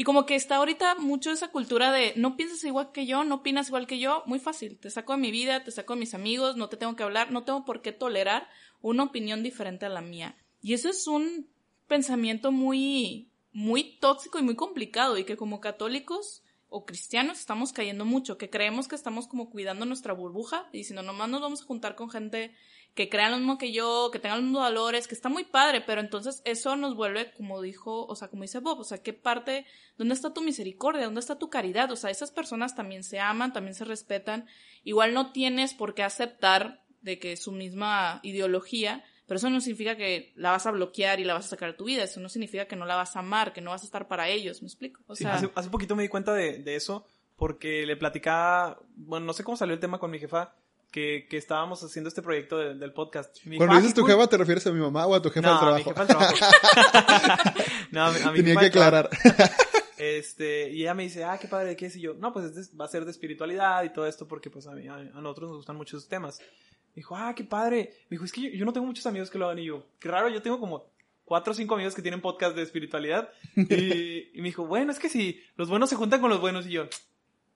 Y 0.00 0.04
como 0.04 0.24
que 0.24 0.34
está 0.34 0.56
ahorita 0.56 0.94
mucho 0.94 1.30
esa 1.30 1.48
cultura 1.48 1.92
de 1.92 2.14
no 2.16 2.34
piensas 2.34 2.64
igual 2.64 2.90
que 2.90 3.04
yo, 3.04 3.22
no 3.22 3.34
opinas 3.34 3.68
igual 3.68 3.86
que 3.86 3.98
yo, 3.98 4.22
muy 4.24 4.38
fácil. 4.38 4.78
Te 4.78 4.88
saco 4.88 5.12
de 5.12 5.18
mi 5.18 5.30
vida, 5.30 5.62
te 5.62 5.70
saco 5.70 5.92
de 5.92 6.00
mis 6.00 6.14
amigos, 6.14 6.56
no 6.56 6.70
te 6.70 6.78
tengo 6.78 6.96
que 6.96 7.02
hablar, 7.02 7.30
no 7.32 7.44
tengo 7.44 7.66
por 7.66 7.82
qué 7.82 7.92
tolerar 7.92 8.48
una 8.80 9.02
opinión 9.02 9.42
diferente 9.42 9.84
a 9.84 9.90
la 9.90 10.00
mía. 10.00 10.38
Y 10.62 10.72
eso 10.72 10.88
es 10.88 11.06
un 11.06 11.50
pensamiento 11.86 12.50
muy, 12.50 13.28
muy 13.52 13.98
tóxico 13.98 14.38
y 14.38 14.42
muy 14.42 14.56
complicado 14.56 15.18
y 15.18 15.24
que 15.24 15.36
como 15.36 15.60
católicos 15.60 16.44
o 16.70 16.86
cristianos 16.86 17.38
estamos 17.38 17.74
cayendo 17.74 18.06
mucho, 18.06 18.38
que 18.38 18.48
creemos 18.48 18.88
que 18.88 18.94
estamos 18.94 19.28
como 19.28 19.50
cuidando 19.50 19.84
nuestra 19.84 20.14
burbuja 20.14 20.66
y 20.72 20.78
diciendo 20.78 21.02
nomás 21.02 21.28
nos 21.28 21.42
vamos 21.42 21.60
a 21.60 21.66
juntar 21.66 21.94
con 21.94 22.08
gente 22.08 22.54
que 22.94 23.08
crea 23.08 23.30
lo 23.30 23.36
mismo 23.36 23.56
que 23.58 23.72
yo, 23.72 24.10
que 24.12 24.18
tenga 24.18 24.34
los 24.36 24.44
mismos 24.44 24.62
valores, 24.62 25.06
que 25.06 25.14
está 25.14 25.28
muy 25.28 25.44
padre, 25.44 25.80
pero 25.80 26.00
entonces 26.00 26.42
eso 26.44 26.76
nos 26.76 26.96
vuelve, 26.96 27.32
como 27.32 27.62
dijo, 27.62 28.06
o 28.06 28.16
sea, 28.16 28.28
como 28.28 28.42
dice 28.42 28.58
Bob, 28.58 28.80
o 28.80 28.84
sea, 28.84 29.02
¿qué 29.02 29.12
parte, 29.12 29.64
dónde 29.96 30.14
está 30.14 30.34
tu 30.34 30.42
misericordia, 30.42 31.04
dónde 31.04 31.20
está 31.20 31.38
tu 31.38 31.50
caridad? 31.50 31.90
O 31.92 31.96
sea, 31.96 32.10
esas 32.10 32.30
personas 32.30 32.74
también 32.74 33.04
se 33.04 33.20
aman, 33.20 33.52
también 33.52 33.74
se 33.74 33.84
respetan, 33.84 34.46
igual 34.84 35.14
no 35.14 35.32
tienes 35.32 35.72
por 35.74 35.94
qué 35.94 36.02
aceptar 36.02 36.82
de 37.00 37.18
que 37.18 37.36
su 37.36 37.52
misma 37.52 38.20
ideología, 38.22 39.04
pero 39.26 39.38
eso 39.38 39.48
no 39.48 39.60
significa 39.60 39.96
que 39.96 40.32
la 40.34 40.50
vas 40.50 40.66
a 40.66 40.72
bloquear 40.72 41.20
y 41.20 41.24
la 41.24 41.34
vas 41.34 41.46
a 41.46 41.50
sacar 41.50 41.70
de 41.70 41.78
tu 41.78 41.84
vida, 41.84 42.02
eso 42.02 42.18
no 42.20 42.28
significa 42.28 42.66
que 42.66 42.76
no 42.76 42.84
la 42.86 42.96
vas 42.96 43.14
a 43.14 43.20
amar, 43.20 43.52
que 43.52 43.60
no 43.60 43.70
vas 43.70 43.82
a 43.82 43.86
estar 43.86 44.08
para 44.08 44.28
ellos, 44.28 44.60
¿me 44.62 44.66
explico? 44.66 45.00
O 45.06 45.14
Sí, 45.14 45.22
sea, 45.22 45.34
hace, 45.34 45.50
hace 45.54 45.70
poquito 45.70 45.94
me 45.94 46.02
di 46.02 46.08
cuenta 46.08 46.34
de, 46.34 46.58
de 46.58 46.74
eso 46.74 47.06
porque 47.36 47.86
le 47.86 47.96
platicaba, 47.96 48.80
bueno, 48.96 49.24
no 49.24 49.32
sé 49.32 49.44
cómo 49.44 49.56
salió 49.56 49.72
el 49.72 49.80
tema 49.80 49.98
con 49.98 50.10
mi 50.10 50.18
jefa, 50.18 50.52
que, 50.90 51.26
que 51.30 51.36
estábamos 51.36 51.82
haciendo 51.84 52.08
este 52.08 52.20
proyecto 52.22 52.58
de- 52.58 52.74
del 52.74 52.92
podcast. 52.92 53.36
Cuando 53.56 53.74
"Ah, 53.74 53.78
dices 53.78 53.94
tu 53.94 54.00
cool". 54.02 54.10
jefa, 54.12 54.26
¿te 54.26 54.36
refieres 54.36 54.66
a 54.66 54.72
mi 54.72 54.80
mamá 54.80 55.06
o 55.06 55.14
a 55.14 55.22
tu 55.22 55.30
jefa 55.30 55.48
no, 55.48 55.60
del 55.60 55.74
a 55.74 55.76
mi 55.76 55.84
trabajo? 55.84 56.06
jefa 56.14 56.24
del 56.30 56.34
trabajo. 56.36 57.50
no, 57.92 58.04
a 58.04 58.10
mi, 58.12 58.20
a 58.22 58.30
mi 58.32 58.36
Tenía 58.38 58.56
que 58.60 58.70
trabajo. 58.70 59.08
aclarar. 59.08 59.10
Este, 60.02 60.70
y 60.70 60.80
ella 60.80 60.94
me 60.94 61.02
dice, 61.02 61.24
ah, 61.24 61.36
qué 61.38 61.46
padre, 61.46 61.76
¿qué 61.76 61.84
es? 61.84 61.94
Y 61.96 62.00
yo, 62.00 62.14
no, 62.14 62.32
pues 62.32 62.46
es 62.46 62.54
de- 62.72 62.76
va 62.78 62.86
a 62.86 62.88
ser 62.88 63.04
de 63.04 63.10
espiritualidad 63.10 63.84
y 63.84 63.90
todo 63.92 64.06
esto 64.06 64.26
porque 64.26 64.48
pues 64.48 64.66
a, 64.66 64.70
mí, 64.72 64.88
a, 64.88 64.94
a 64.94 65.20
nosotros 65.20 65.50
nos 65.50 65.56
gustan 65.58 65.76
mucho 65.76 65.98
esos 65.98 66.08
temas. 66.08 66.38
Me 66.40 66.96
dijo, 66.96 67.14
ah, 67.16 67.34
qué 67.34 67.44
padre. 67.44 67.92
Me 68.08 68.14
dijo, 68.14 68.24
es 68.24 68.32
que 68.32 68.40
yo, 68.40 68.48
yo 68.48 68.64
no 68.64 68.72
tengo 68.72 68.86
muchos 68.86 69.04
amigos 69.04 69.28
que 69.30 69.36
lo 69.36 69.44
hagan 69.44 69.58
y 69.58 69.66
yo, 69.66 69.86
qué 69.98 70.08
raro, 70.08 70.30
yo 70.30 70.40
tengo 70.40 70.58
como 70.58 70.86
cuatro 71.26 71.52
o 71.52 71.54
cinco 71.54 71.74
amigos 71.74 71.94
que 71.94 72.00
tienen 72.00 72.22
podcast 72.22 72.56
de 72.56 72.62
espiritualidad. 72.62 73.28
Y, 73.56 74.30
y 74.32 74.40
me 74.40 74.44
dijo, 74.48 74.64
bueno, 74.64 74.90
es 74.90 74.98
que 74.98 75.10
si 75.10 75.38
los 75.56 75.68
buenos 75.68 75.90
se 75.90 75.96
juntan 75.96 76.22
con 76.22 76.30
los 76.30 76.40
buenos 76.40 76.66
y 76.66 76.70
yo, 76.70 76.88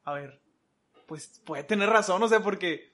a 0.04 0.12
ver, 0.12 0.38
pues 1.06 1.40
puede 1.46 1.64
tener 1.64 1.88
razón, 1.88 2.22
o 2.22 2.28
sea, 2.28 2.42
porque 2.42 2.92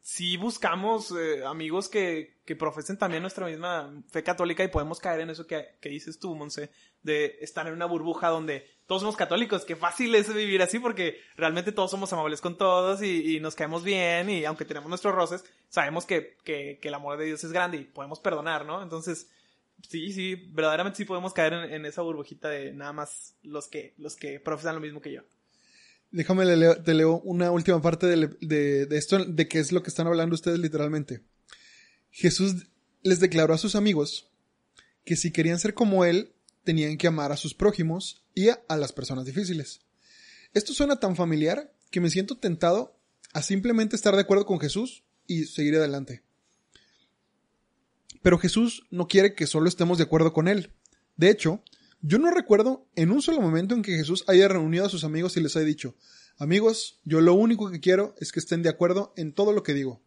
si 0.00 0.36
buscamos 0.36 1.12
eh, 1.12 1.44
amigos 1.44 1.88
que, 1.88 2.36
que 2.44 2.56
profesen 2.56 2.98
también 2.98 3.22
nuestra 3.22 3.46
misma 3.46 3.92
fe 4.10 4.22
católica 4.22 4.62
y 4.62 4.68
podemos 4.68 5.00
caer 5.00 5.20
en 5.20 5.30
eso 5.30 5.46
que, 5.46 5.76
que 5.80 5.88
dices 5.88 6.18
tú, 6.18 6.34
Monse, 6.34 6.70
de 7.02 7.38
estar 7.40 7.66
en 7.66 7.72
una 7.72 7.86
burbuja 7.86 8.28
donde 8.28 8.66
todos 8.86 9.02
somos 9.02 9.16
católicos, 9.16 9.64
que 9.64 9.76
fácil 9.76 10.14
es 10.14 10.32
vivir 10.32 10.62
así 10.62 10.78
porque 10.78 11.20
realmente 11.36 11.72
todos 11.72 11.90
somos 11.90 12.12
amables 12.12 12.40
con 12.40 12.58
todos 12.58 13.02
y, 13.02 13.36
y 13.36 13.40
nos 13.40 13.54
caemos 13.54 13.82
bien 13.82 14.28
y 14.28 14.44
aunque 14.44 14.64
tenemos 14.64 14.88
nuestros 14.88 15.14
roces, 15.14 15.44
sabemos 15.68 16.04
que, 16.04 16.36
que, 16.44 16.78
que 16.80 16.88
el 16.88 16.94
amor 16.94 17.18
de 17.18 17.26
Dios 17.26 17.42
es 17.44 17.52
grande 17.52 17.78
y 17.78 17.84
podemos 17.84 18.20
perdonar, 18.20 18.66
¿no? 18.66 18.82
Entonces, 18.82 19.30
sí, 19.88 20.12
sí, 20.12 20.34
verdaderamente 20.52 20.98
sí 20.98 21.04
podemos 21.04 21.32
caer 21.32 21.54
en, 21.54 21.72
en 21.72 21.86
esa 21.86 22.02
burbujita 22.02 22.48
de 22.48 22.72
nada 22.72 22.92
más 22.92 23.36
los 23.42 23.68
que, 23.68 23.94
los 23.96 24.16
que 24.16 24.38
profesan 24.40 24.74
lo 24.74 24.80
mismo 24.80 25.00
que 25.00 25.12
yo. 25.12 25.22
Déjame, 26.16 26.44
le 26.44 26.56
leo- 26.56 26.80
te 26.80 26.94
leo 26.94 27.20
una 27.24 27.50
última 27.50 27.82
parte 27.82 28.06
de, 28.06 28.28
de- 28.40 28.86
de 28.86 28.96
esto, 28.96 29.24
de 29.24 29.48
qué 29.48 29.58
es 29.58 29.72
lo 29.72 29.82
que 29.82 29.90
están 29.90 30.06
hablando 30.06 30.36
ustedes 30.36 30.60
literalmente. 30.60 31.22
Jesús 32.12 32.68
les 33.02 33.18
declaró 33.18 33.52
a 33.52 33.58
sus 33.58 33.74
amigos 33.74 34.30
que 35.04 35.16
si 35.16 35.32
querían 35.32 35.58
ser 35.58 35.74
como 35.74 36.04
Él, 36.04 36.32
tenían 36.62 36.98
que 36.98 37.08
amar 37.08 37.32
a 37.32 37.36
sus 37.36 37.52
prójimos 37.52 38.22
y 38.32 38.50
a, 38.50 38.60
a 38.68 38.76
las 38.76 38.92
personas 38.92 39.24
difíciles. 39.24 39.80
Esto 40.52 40.72
suena 40.72 41.00
tan 41.00 41.16
familiar 41.16 41.74
que 41.90 42.00
me 42.00 42.10
siento 42.10 42.38
tentado 42.38 42.96
a 43.32 43.42
simplemente 43.42 43.96
estar 43.96 44.14
de 44.14 44.20
acuerdo 44.20 44.46
con 44.46 44.60
Jesús 44.60 45.02
y 45.26 45.46
seguir 45.46 45.74
adelante. 45.74 46.22
Pero 48.22 48.38
Jesús 48.38 48.86
no 48.92 49.08
quiere 49.08 49.34
que 49.34 49.48
solo 49.48 49.68
estemos 49.68 49.98
de 49.98 50.04
acuerdo 50.04 50.32
con 50.32 50.46
Él. 50.46 50.70
De 51.16 51.28
hecho, 51.28 51.60
yo 52.06 52.18
no 52.18 52.30
recuerdo 52.30 52.86
en 52.96 53.10
un 53.10 53.22
solo 53.22 53.40
momento 53.40 53.74
en 53.74 53.80
que 53.80 53.96
Jesús 53.96 54.24
haya 54.26 54.46
reunido 54.46 54.84
a 54.84 54.90
sus 54.90 55.04
amigos 55.04 55.38
y 55.38 55.40
les 55.40 55.56
haya 55.56 55.64
dicho, 55.64 55.96
amigos, 56.36 57.00
yo 57.04 57.22
lo 57.22 57.32
único 57.32 57.70
que 57.70 57.80
quiero 57.80 58.14
es 58.20 58.30
que 58.30 58.40
estén 58.40 58.62
de 58.62 58.68
acuerdo 58.68 59.14
en 59.16 59.32
todo 59.32 59.52
lo 59.54 59.62
que 59.62 59.72
digo. 59.72 60.02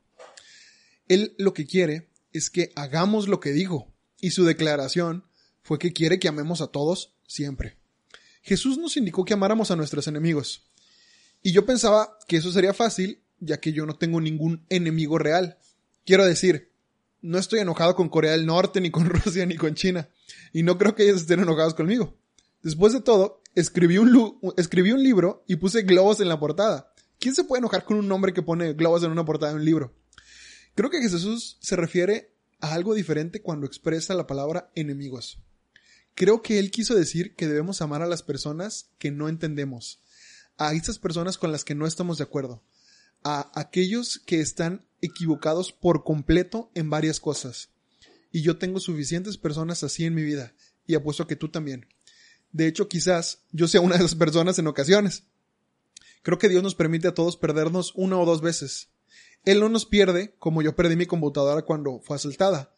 Él 1.08 1.34
lo 1.40 1.56
que 1.56 1.66
quiere 1.66 2.12
es 2.34 2.52
que 2.52 2.72
hagamos 2.76 3.28
lo 3.28 3.40
que 3.40 3.52
dijo, 3.52 3.92
y 4.22 4.30
su 4.30 4.46
declaración 4.46 5.26
fue 5.64 5.80
que 5.80 5.92
quiere 5.92 6.20
que 6.20 6.28
amemos 6.28 6.62
a 6.62 6.68
todos 6.68 7.16
siempre. 7.26 7.80
Jesús 8.44 8.78
nos 8.78 8.96
indicó 8.96 9.26
que 9.26 9.34
amáramos 9.34 9.72
a 9.72 9.76
nuestros 9.76 10.08
enemigos. 10.08 10.70
Y 11.42 11.52
yo 11.52 11.66
pensaba 11.66 12.20
que 12.28 12.38
eso 12.38 12.52
sería 12.52 12.76
fácil 12.76 13.24
ya 13.40 13.60
que 13.60 13.74
yo 13.74 13.88
no 13.88 13.98
tengo 13.98 14.22
ningún 14.22 14.68
enemigo 14.70 15.18
real. 15.18 15.58
Quiero 16.06 16.26
decir, 16.26 16.67
no 17.28 17.38
estoy 17.38 17.60
enojado 17.60 17.94
con 17.96 18.08
Corea 18.08 18.32
del 18.32 18.46
Norte, 18.46 18.80
ni 18.80 18.90
con 18.90 19.06
Rusia, 19.10 19.46
ni 19.46 19.56
con 19.58 19.76
China, 19.76 20.10
y 20.54 20.64
no 20.64 20.78
creo 20.78 20.96
que 20.96 21.04
ellos 21.04 21.22
estén 21.22 21.42
enojados 21.42 21.74
conmigo. 21.74 22.18
Después 22.64 22.94
de 22.94 23.02
todo, 23.02 23.42
escribí 23.54 23.98
un, 23.98 24.40
escribí 24.56 24.92
un 24.92 25.04
libro 25.04 25.44
y 25.46 25.58
puse 25.58 25.84
globos 25.84 26.22
en 26.22 26.30
la 26.30 26.40
portada. 26.40 26.94
¿Quién 27.20 27.36
se 27.36 27.44
puede 27.44 27.60
enojar 27.60 27.84
con 27.84 27.98
un 27.98 28.12
hombre 28.12 28.34
que 28.34 28.42
pone 28.42 28.74
globos 28.74 29.04
en 29.04 29.12
una 29.12 29.26
portada 29.26 29.52
de 29.52 29.60
un 29.60 29.66
libro? 29.66 29.94
Creo 30.74 30.90
que 30.90 31.02
Jesús 31.02 31.58
se 31.60 31.76
refiere 31.76 32.34
a 32.62 32.74
algo 32.74 32.94
diferente 32.94 33.42
cuando 33.42 33.66
expresa 33.66 34.14
la 34.14 34.28
palabra 34.28 34.72
enemigos. 34.76 35.40
Creo 36.16 36.42
que 36.42 36.60
él 36.60 36.72
quiso 36.72 36.96
decir 36.96 37.36
que 37.36 37.48
debemos 37.48 37.82
amar 37.82 38.02
a 38.02 38.08
las 38.08 38.24
personas 38.24 38.90
que 38.98 39.12
no 39.12 39.30
entendemos, 39.30 40.00
a 40.58 40.74
esas 40.74 40.98
personas 40.98 41.38
con 41.38 41.52
las 41.52 41.64
que 41.64 41.76
no 41.76 41.86
estamos 41.86 42.18
de 42.18 42.24
acuerdo, 42.24 42.64
a 43.24 43.52
aquellos 43.60 44.20
que 44.26 44.40
están 44.40 44.87
equivocados 45.02 45.72
por 45.72 46.04
completo 46.04 46.72
en 46.74 46.90
varias 46.90 47.20
cosas. 47.20 47.70
Y 48.32 48.42
yo 48.42 48.58
tengo 48.58 48.80
suficientes 48.80 49.38
personas 49.38 49.84
así 49.84 50.06
en 50.06 50.16
mi 50.16 50.24
vida, 50.24 50.54
y 50.86 50.96
apuesto 50.96 51.28
que 51.28 51.36
tú 51.36 51.50
también. 51.50 51.88
De 52.52 52.68
hecho, 52.68 52.88
quizás 52.88 53.44
yo 53.52 53.68
sea 53.68 53.82
una 53.82 53.98
de 53.98 54.06
esas 54.06 54.16
personas 54.16 54.58
en 54.60 54.68
ocasiones. 54.68 55.24
Creo 56.24 56.38
que 56.38 56.50
Dios 56.50 56.64
nos 56.64 56.76
permite 56.76 57.08
a 57.08 57.14
todos 57.14 57.38
perdernos 57.38 57.94
una 57.96 58.18
o 58.18 58.26
dos 58.26 58.42
veces, 58.42 58.90
él 59.48 59.62
no 59.62 59.70
nos 59.70 59.86
pierde 59.86 60.36
como 60.40 60.62
yo 60.62 60.76
perdí 60.76 60.98
mi 60.98 61.06
computadora 61.06 61.62
cuando 61.62 62.02
fue 62.02 62.18
asaltada. 62.18 62.76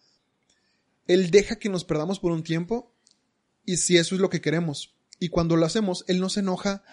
Él 1.07 1.31
deja 1.31 1.55
que 1.55 1.67
nos 1.67 1.83
perdamos 1.83 2.19
por 2.19 2.31
un 2.31 2.43
tiempo 2.43 2.93
y 3.65 3.77
si 3.77 3.97
eso 3.97 4.13
es 4.13 4.21
lo 4.21 4.29
que 4.29 4.39
queremos. 4.39 4.93
Y 5.19 5.29
cuando 5.29 5.55
lo 5.55 5.65
hacemos, 5.65 6.05
Él 6.07 6.19
no 6.19 6.29
se 6.29 6.41
enoja 6.41 6.83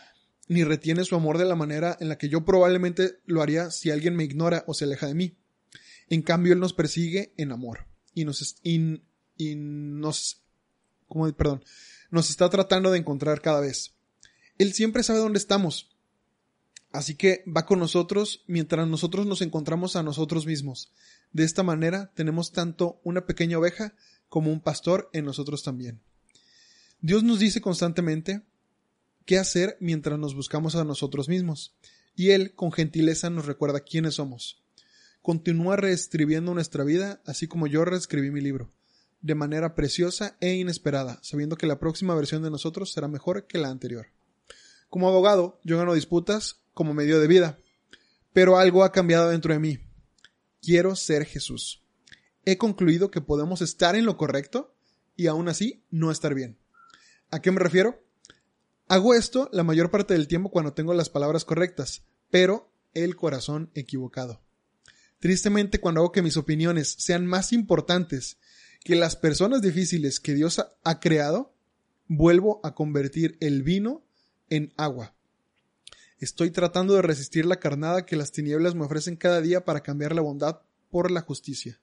ni 0.49 0.65
retiene 0.65 1.05
su 1.05 1.15
amor 1.15 1.39
de 1.39 1.45
la 1.45 1.57
manera 1.57 1.97
en 2.01 2.09
la 2.09 2.19
que 2.19 2.29
yo 2.29 2.45
probablemente 2.45 3.19
lo 3.25 3.43
haría 3.43 3.71
si 3.71 3.91
alguien 3.91 4.17
me 4.17 4.25
ignora 4.25 4.65
o 4.67 4.75
se 4.75 4.85
aleja 4.85 5.07
de 5.07 5.15
mí. 5.15 5.37
En 6.09 6.23
cambio, 6.23 6.53
Él 6.53 6.61
nos 6.61 6.73
persigue 6.73 7.33
en 7.37 7.53
amor 7.53 7.87
y 8.15 8.25
nos, 8.25 8.57
y, 8.63 9.55
nos, 9.57 10.43
como, 11.09 11.31
perdón, 11.33 11.65
nos 12.11 12.31
está 12.31 12.49
tratando 12.49 12.91
de 12.91 12.99
encontrar 12.99 13.41
cada 13.41 13.61
vez. 13.61 13.95
Él 14.59 14.73
siempre 14.73 15.03
sabe 15.03 15.19
dónde 15.19 15.39
estamos 15.39 15.97
Así 16.97 17.15
que 17.15 17.45
va 17.47 17.67
con 17.67 17.79
nosotros 17.79 18.43
mientras 18.47 18.89
nosotros 18.89 19.27
nos 19.27 19.43
encontramos 19.43 19.97
a 19.97 20.03
nosotros 20.03 20.47
mismos. 20.47 20.93
De 21.31 21.45
esta 21.45 21.63
manera 21.63 22.11
tenemos 22.15 22.53
tanto 22.53 23.01
una 23.05 23.27
pequeña 23.27 23.59
oveja 23.59 23.95
como 24.31 24.51
un 24.51 24.61
pastor 24.61 25.11
en 25.13 25.27
nosotros 25.27 25.63
también. 25.63 26.01
Dios 27.03 27.23
nos 27.23 27.39
dice 27.39 27.61
constantemente 27.61 28.43
qué 29.27 29.39
hacer 29.39 29.77
mientras 29.81 30.19
nos 30.19 30.35
buscamos 30.35 30.77
a 30.77 30.85
nosotros 30.85 31.29
mismos, 31.29 31.77
y 32.15 32.31
Él 32.31 32.55
con 32.55 32.73
gentileza 32.73 33.29
nos 33.29 33.45
recuerda 33.45 33.81
quiénes 33.81 34.15
somos. 34.15 34.63
Continúa 35.21 35.77
reescribiendo 35.77 36.55
nuestra 36.55 36.85
vida, 36.85 37.21
así 37.27 37.47
como 37.49 37.67
yo 37.67 37.85
reescribí 37.85 38.31
mi 38.31 38.41
libro, 38.41 38.73
de 39.21 39.35
manera 39.35 39.75
preciosa 39.75 40.37
e 40.41 40.55
inesperada, 40.55 41.19
sabiendo 41.23 41.57
que 41.57 41.67
la 41.67 41.79
próxima 41.79 42.15
versión 42.15 42.43
de 42.43 42.51
nosotros 42.51 42.93
será 42.93 43.09
mejor 43.09 43.47
que 43.47 43.59
la 43.59 43.69
anterior. 43.69 44.07
Como 44.89 45.09
abogado, 45.09 45.61
yo 45.65 45.77
gano 45.77 45.95
disputas 45.95 46.61
como 46.73 46.95
medio 46.95 47.21
de 47.21 47.27
vida. 47.27 47.59
Pero 48.33 48.59
algo 48.59 48.85
ha 48.85 48.93
cambiado 48.93 49.31
dentro 49.31 49.53
de 49.53 49.59
mí. 49.59 49.79
Quiero 50.63 50.95
ser 50.95 51.25
Jesús. 51.25 51.83
He 52.45 52.59
concluido 52.59 53.11
que 53.11 53.21
podemos 53.21 53.63
estar 53.63 53.97
en 53.97 54.07
lo 54.07 54.17
correcto 54.17 54.75
y 55.17 55.27
aún 55.27 55.49
así 55.49 55.83
no 55.91 56.11
estar 56.11 56.35
bien. 56.35 56.59
¿A 57.31 57.41
qué 57.41 57.51
me 57.51 57.59
refiero? 57.59 58.06
Hago 58.89 59.15
esto 59.15 59.49
la 59.53 59.65
mayor 59.65 59.91
parte 59.91 60.15
del 60.15 60.29
tiempo 60.29 60.51
cuando 60.51 60.73
tengo 60.73 60.95
las 60.95 61.09
palabras 61.09 61.45
correctas, 61.45 62.05
pero 62.31 62.71
el 62.95 63.17
corazón 63.17 63.71
equivocado. 63.75 64.41
Tristemente, 65.19 65.81
cuando 65.81 66.01
hago 66.01 66.13
que 66.13 66.23
mis 66.23 66.37
opiniones 66.37 66.95
sean 66.99 67.27
más 67.27 67.53
importantes 67.53 68.39
que 68.85 68.95
las 68.95 69.17
personas 69.17 69.61
difíciles 69.61 70.21
que 70.21 70.35
Dios 70.35 70.65
ha 70.85 71.01
creado, 71.01 71.53
vuelvo 72.07 72.61
a 72.63 72.75
convertir 72.75 73.37
el 73.41 73.65
vino 73.65 74.05
en 74.51 74.73
agua. 74.77 75.15
Estoy 76.21 76.51
tratando 76.51 76.95
de 76.95 77.03
resistir 77.03 77.45
la 77.45 77.59
carnada 77.59 78.07
que 78.07 78.15
las 78.15 78.31
tinieblas 78.31 78.77
me 78.77 78.85
ofrecen 78.85 79.17
cada 79.17 79.41
día 79.41 79.65
para 79.65 79.83
cambiar 79.83 80.15
la 80.15 80.23
bondad 80.23 80.61
por 80.91 81.11
la 81.11 81.23
justicia. 81.23 81.81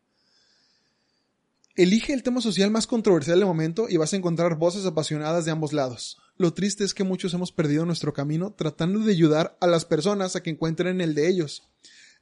Elige 1.76 2.14
el 2.14 2.24
tema 2.24 2.40
social 2.40 2.72
más 2.72 2.88
controversial 2.88 3.40
del 3.40 3.48
momento 3.48 3.88
y 3.90 3.98
vas 3.98 4.14
a 4.14 4.16
encontrar 4.16 4.56
voces 4.56 4.86
apasionadas 4.86 5.44
de 5.44 5.52
ambos 5.52 5.74
lados. 5.74 6.23
Lo 6.38 6.54
triste 6.54 6.84
es 6.84 6.94
que 6.94 7.04
muchos 7.04 7.34
hemos 7.34 7.52
perdido 7.52 7.86
nuestro 7.86 8.14
camino 8.14 8.54
tratando 8.58 9.00
de 9.00 9.12
ayudar 9.12 9.58
a 9.62 9.68
las 9.68 9.86
personas 9.86 10.36
a 10.36 10.42
que 10.42 10.50
encuentren 10.50 11.00
el 11.02 11.14
de 11.14 11.30
ellos. 11.30 11.70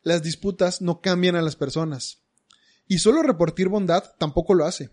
Las 0.03 0.22
disputas 0.22 0.82
no 0.82 1.01
cambian 1.01 1.36
a 1.36 1.41
las 1.41 1.55
personas. 1.55 2.20
Y 2.88 2.99
solo 2.99 3.22
reportar 3.24 3.70
bondad 3.70 4.03
tampoco 4.18 4.53
lo 4.53 4.66
hace. 4.66 4.89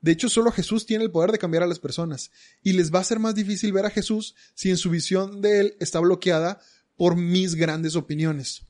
De 0.00 0.12
hecho, 0.12 0.28
solo 0.28 0.50
Jesús 0.50 0.84
tiene 0.84 1.04
el 1.04 1.10
poder 1.10 1.32
de 1.32 1.38
cambiar 1.38 1.62
a 1.62 1.66
las 1.66 1.78
personas, 1.78 2.30
y 2.62 2.72
les 2.74 2.92
va 2.92 2.98
a 2.98 3.04
ser 3.04 3.20
más 3.20 3.34
difícil 3.34 3.72
ver 3.72 3.86
a 3.86 3.90
Jesús 3.90 4.34
si 4.54 4.68
en 4.68 4.76
su 4.76 4.90
visión 4.90 5.40
de 5.40 5.60
Él 5.60 5.76
está 5.80 5.98
bloqueada 6.00 6.60
por 6.96 7.16
mis 7.16 7.54
grandes 7.54 7.96
opiniones. 7.96 8.66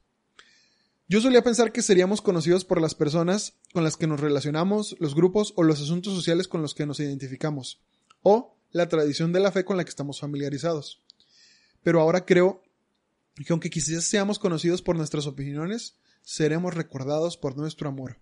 Yo 1.08 1.20
solía 1.20 1.42
pensar 1.42 1.72
que 1.72 1.82
seríamos 1.82 2.22
conocidos 2.22 2.64
por 2.64 2.80
las 2.80 2.94
personas 2.94 3.54
con 3.72 3.82
las 3.82 3.96
que 3.96 4.06
nos 4.06 4.20
relacionamos, 4.20 4.94
los 5.00 5.14
grupos 5.16 5.52
o 5.56 5.64
los 5.64 5.80
asuntos 5.82 6.14
sociales 6.14 6.46
con 6.46 6.62
los 6.62 6.74
que 6.74 6.86
nos 6.86 7.00
identificamos, 7.00 7.80
o 8.22 8.56
la 8.74 8.88
tradición 8.88 9.32
de 9.32 9.38
la 9.38 9.52
fe 9.52 9.64
con 9.64 9.76
la 9.76 9.84
que 9.84 9.90
estamos 9.90 10.20
familiarizados. 10.20 11.00
Pero 11.84 12.00
ahora 12.00 12.26
creo 12.26 12.60
que 13.36 13.52
aunque 13.52 13.70
quizás 13.70 14.04
seamos 14.04 14.40
conocidos 14.40 14.82
por 14.82 14.96
nuestras 14.96 15.26
opiniones, 15.26 15.96
seremos 16.22 16.74
recordados 16.74 17.36
por 17.36 17.56
nuestro 17.56 17.88
amor. 17.88 18.20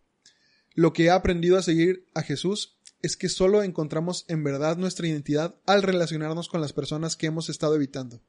Lo 0.75 0.93
que 0.93 1.05
he 1.05 1.11
aprendido 1.11 1.57
a 1.57 1.63
seguir 1.63 2.07
a 2.15 2.23
Jesús 2.23 2.79
es 3.01 3.17
que 3.17 3.31
solo 3.31 3.63
encontramos 3.63 4.27
en 4.29 4.45
verdad 4.45 4.77
nuestra 4.77 5.09
identidad 5.09 5.59
al 5.67 5.83
relacionarnos 5.83 6.49
con 6.49 6.61
las 6.61 6.75
personas 6.75 7.17
que 7.17 7.27
hemos 7.27 7.49
estado 7.49 7.75
evitando. 7.75 8.23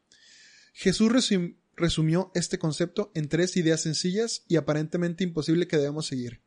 Jesús 0.71 1.11
resumió 1.75 2.31
este 2.35 2.57
concepto 2.57 3.11
en 3.15 3.27
tres 3.27 3.57
ideas 3.57 3.81
sencillas 3.81 4.45
y 4.47 4.55
aparentemente 4.55 5.25
imposible 5.25 5.67
que 5.67 5.77
debemos 5.77 6.05
seguir. 6.05 6.41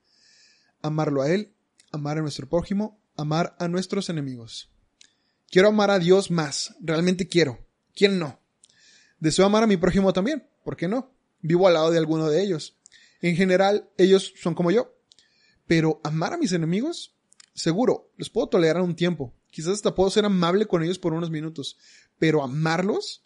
Amarlo 0.81 1.21
a 1.21 1.31
Él, 1.31 1.53
amar 1.93 2.17
a 2.17 2.23
nuestro 2.23 2.49
prójimo, 2.49 2.99
amar 3.15 3.57
a 3.59 3.69
nuestros 3.69 4.09
enemigos. 4.09 4.71
Quiero 5.51 5.69
amar 5.69 5.91
a 5.91 5.99
Dios 5.99 6.31
más, 6.31 6.75
realmente 6.81 7.29
quiero. 7.29 7.67
¿Quién 7.95 8.19
no? 8.19 8.41
Deseo 9.19 9.47
amar 9.47 9.63
a 9.63 9.67
mi 9.67 9.77
prójimo 9.77 10.13
también, 10.13 10.47
¿por 10.65 10.77
qué 10.77 10.89
no? 10.89 11.15
Vivo 11.41 11.67
al 11.67 11.75
lado 11.75 11.91
de 11.91 11.99
alguno 11.99 12.29
de 12.29 12.43
ellos. 12.43 12.77
En 13.21 13.37
general, 13.37 13.89
ellos 13.97 14.35
son 14.41 14.55
como 14.55 14.71
yo. 14.71 14.95
Pero 15.67 16.01
amar 16.05 16.35
a 16.35 16.39
mis 16.39 16.53
enemigos, 16.53 17.17
Seguro, 17.57 18.13
los 18.19 18.29
puedo 18.29 18.49
tolerar 18.49 18.83
un 18.83 18.95
tiempo. 18.95 19.35
Quizás 19.51 19.73
hasta 19.73 19.95
puedo 19.95 20.11
ser 20.11 20.27
amable 20.27 20.67
con 20.67 20.83
ellos 20.83 20.99
por 20.99 21.15
unos 21.15 21.31
minutos. 21.31 21.79
Pero 22.19 22.45
amarlos. 22.45 23.23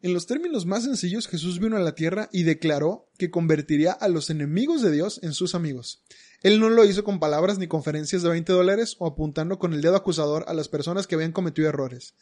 En 0.00 0.14
los 0.14 0.26
términos 0.26 0.64
más 0.64 0.84
sencillos, 0.84 1.26
Jesús 1.26 1.58
vino 1.58 1.76
a 1.76 1.80
la 1.80 1.96
tierra 1.96 2.28
y 2.32 2.44
declaró 2.44 3.10
que 3.18 3.32
convertiría 3.32 3.90
a 3.90 4.06
los 4.06 4.30
enemigos 4.30 4.80
de 4.80 4.92
Dios 4.92 5.18
en 5.24 5.32
sus 5.32 5.56
amigos. 5.56 6.04
Él 6.46 6.60
no 6.60 6.70
lo 6.70 6.84
hizo 6.84 7.02
con 7.02 7.18
palabras 7.18 7.58
ni 7.58 7.66
conferencias 7.66 8.22
de 8.22 8.28
20 8.28 8.52
dólares 8.52 8.94
o 9.00 9.06
apuntando 9.06 9.58
con 9.58 9.72
el 9.74 9.82
dedo 9.82 9.96
acusador 9.96 10.44
a 10.46 10.54
las 10.54 10.68
personas 10.68 11.06
que 11.06 11.16
habían 11.16 11.32
cometido 11.32 11.68
errores. 11.68 12.14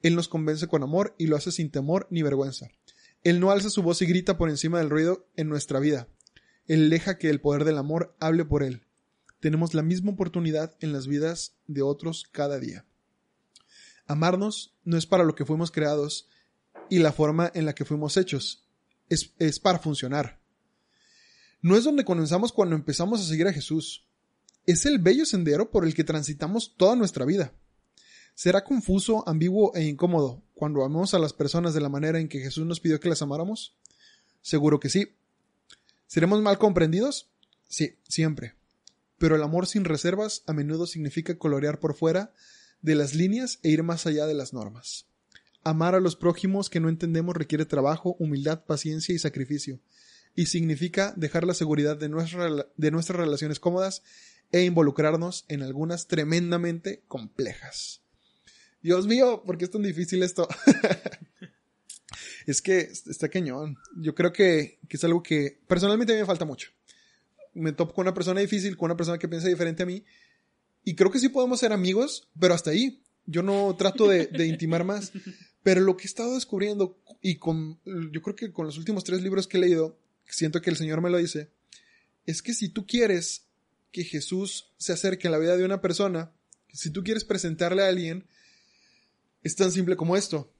Él 0.00 0.14
nos 0.14 0.28
convence 0.28 0.66
con 0.66 0.82
amor 0.82 1.14
y 1.18 1.26
lo 1.26 1.36
hace 1.36 1.52
sin 1.52 1.70
temor 1.70 2.06
ni 2.08 2.22
vergüenza. 2.22 2.68
Él 3.22 3.38
no 3.38 3.50
alza 3.50 3.68
su 3.68 3.82
voz 3.82 4.00
y 4.00 4.06
grita 4.06 4.38
por 4.38 4.48
encima 4.48 4.78
del 4.78 4.88
ruido 4.88 5.28
en 5.36 5.50
nuestra 5.50 5.78
vida. 5.78 6.08
Él 6.66 6.88
deja 6.88 7.18
que 7.18 7.28
el 7.28 7.40
poder 7.40 7.64
del 7.64 7.76
amor 7.76 8.16
hable 8.18 8.46
por 8.46 8.62
él 8.62 8.86
tenemos 9.40 9.74
la 9.74 9.82
misma 9.82 10.12
oportunidad 10.12 10.76
en 10.80 10.92
las 10.92 11.06
vidas 11.06 11.54
de 11.66 11.82
otros 11.82 12.24
cada 12.32 12.58
día. 12.58 12.84
Amarnos 14.06 14.74
no 14.84 14.96
es 14.96 15.06
para 15.06 15.24
lo 15.24 15.34
que 15.34 15.44
fuimos 15.44 15.70
creados 15.70 16.28
y 16.88 16.98
la 16.98 17.12
forma 17.12 17.50
en 17.54 17.66
la 17.66 17.74
que 17.74 17.84
fuimos 17.84 18.16
hechos, 18.16 18.66
es, 19.08 19.34
es 19.38 19.60
para 19.60 19.78
funcionar. 19.78 20.40
No 21.66 21.76
es 21.76 21.82
donde 21.82 22.04
comenzamos 22.04 22.52
cuando 22.52 22.76
empezamos 22.76 23.20
a 23.20 23.24
seguir 23.24 23.48
a 23.48 23.52
Jesús, 23.52 24.06
es 24.66 24.86
el 24.86 25.00
bello 25.00 25.26
sendero 25.26 25.72
por 25.72 25.84
el 25.84 25.94
que 25.94 26.04
transitamos 26.04 26.76
toda 26.76 26.94
nuestra 26.94 27.24
vida. 27.24 27.52
¿Será 28.36 28.62
confuso, 28.62 29.28
ambiguo 29.28 29.74
e 29.74 29.82
incómodo 29.82 30.44
cuando 30.54 30.84
amamos 30.84 31.12
a 31.12 31.18
las 31.18 31.32
personas 31.32 31.74
de 31.74 31.80
la 31.80 31.88
manera 31.88 32.20
en 32.20 32.28
que 32.28 32.38
Jesús 32.38 32.64
nos 32.66 32.78
pidió 32.78 33.00
que 33.00 33.08
las 33.08 33.20
amáramos? 33.20 33.74
Seguro 34.42 34.78
que 34.78 34.90
sí. 34.90 35.08
¿Seremos 36.06 36.40
mal 36.40 36.56
comprendidos? 36.56 37.30
Sí, 37.66 37.96
siempre 38.06 38.54
pero 39.18 39.36
el 39.36 39.42
amor 39.42 39.66
sin 39.66 39.84
reservas 39.84 40.42
a 40.46 40.52
menudo 40.52 40.86
significa 40.86 41.38
colorear 41.38 41.80
por 41.80 41.94
fuera 41.94 42.32
de 42.82 42.94
las 42.94 43.14
líneas 43.14 43.58
e 43.62 43.70
ir 43.70 43.82
más 43.82 44.06
allá 44.06 44.26
de 44.26 44.34
las 44.34 44.52
normas. 44.52 45.06
Amar 45.64 45.94
a 45.94 46.00
los 46.00 46.16
prójimos 46.16 46.70
que 46.70 46.80
no 46.80 46.88
entendemos 46.88 47.34
requiere 47.34 47.64
trabajo, 47.64 48.14
humildad, 48.18 48.64
paciencia 48.64 49.14
y 49.14 49.18
sacrificio, 49.18 49.80
y 50.36 50.46
significa 50.46 51.14
dejar 51.16 51.44
la 51.44 51.54
seguridad 51.54 51.96
de, 51.96 52.08
de 52.76 52.90
nuestras 52.90 53.18
relaciones 53.18 53.58
cómodas 53.58 54.02
e 54.52 54.62
involucrarnos 54.62 55.44
en 55.48 55.62
algunas 55.62 56.06
tremendamente 56.06 57.02
complejas. 57.08 58.02
Dios 58.82 59.06
mío, 59.06 59.42
¿por 59.44 59.58
qué 59.58 59.64
es 59.64 59.70
tan 59.70 59.82
difícil 59.82 60.22
esto? 60.22 60.46
Es 62.46 62.62
que 62.62 62.78
está 62.78 63.28
cañón. 63.28 63.76
Yo 63.96 64.14
creo 64.14 64.32
que, 64.32 64.78
que 64.88 64.96
es 64.96 65.02
algo 65.02 65.20
que 65.20 65.58
personalmente 65.66 66.12
a 66.12 66.14
mí 66.16 66.20
me 66.20 66.26
falta 66.26 66.44
mucho. 66.44 66.70
Me 67.54 67.72
topo 67.72 67.92
con 67.92 68.02
una 68.04 68.14
persona 68.14 68.40
difícil, 68.40 68.76
con 68.76 68.86
una 68.86 68.96
persona 68.96 69.18
que 69.18 69.26
piensa 69.26 69.48
diferente 69.48 69.82
a 69.82 69.86
mí. 69.86 70.04
Y 70.84 70.94
creo 70.94 71.10
que 71.10 71.18
sí 71.18 71.28
podemos 71.28 71.58
ser 71.58 71.72
amigos, 71.72 72.28
pero 72.38 72.54
hasta 72.54 72.70
ahí. 72.70 73.02
Yo 73.26 73.42
no 73.42 73.74
trato 73.76 74.06
de, 74.06 74.28
de 74.28 74.46
intimar 74.46 74.84
más. 74.84 75.10
Pero 75.64 75.80
lo 75.80 75.96
que 75.96 76.04
he 76.04 76.06
estado 76.06 76.36
descubriendo, 76.36 76.96
y 77.20 77.38
con, 77.38 77.80
yo 78.12 78.22
creo 78.22 78.36
que 78.36 78.52
con 78.52 78.66
los 78.66 78.78
últimos 78.78 79.02
tres 79.02 79.20
libros 79.22 79.48
que 79.48 79.56
he 79.56 79.60
leído, 79.60 79.98
siento 80.34 80.60
que 80.60 80.70
el 80.70 80.76
Señor 80.76 81.00
me 81.00 81.10
lo 81.10 81.18
dice, 81.18 81.50
es 82.24 82.42
que 82.42 82.54
si 82.54 82.68
tú 82.68 82.86
quieres 82.86 83.46
que 83.92 84.04
Jesús 84.04 84.72
se 84.76 84.92
acerque 84.92 85.28
a 85.28 85.30
la 85.30 85.38
vida 85.38 85.56
de 85.56 85.64
una 85.64 85.80
persona, 85.80 86.32
si 86.72 86.90
tú 86.90 87.02
quieres 87.02 87.24
presentarle 87.24 87.82
a 87.82 87.88
alguien, 87.88 88.26
es 89.42 89.56
tan 89.56 89.70
simple 89.72 89.96
como 89.96 90.16
esto. 90.16 90.52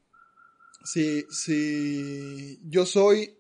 Si, 0.85 1.27
si 1.31 2.61
yo 2.65 2.87
soy, 2.87 3.39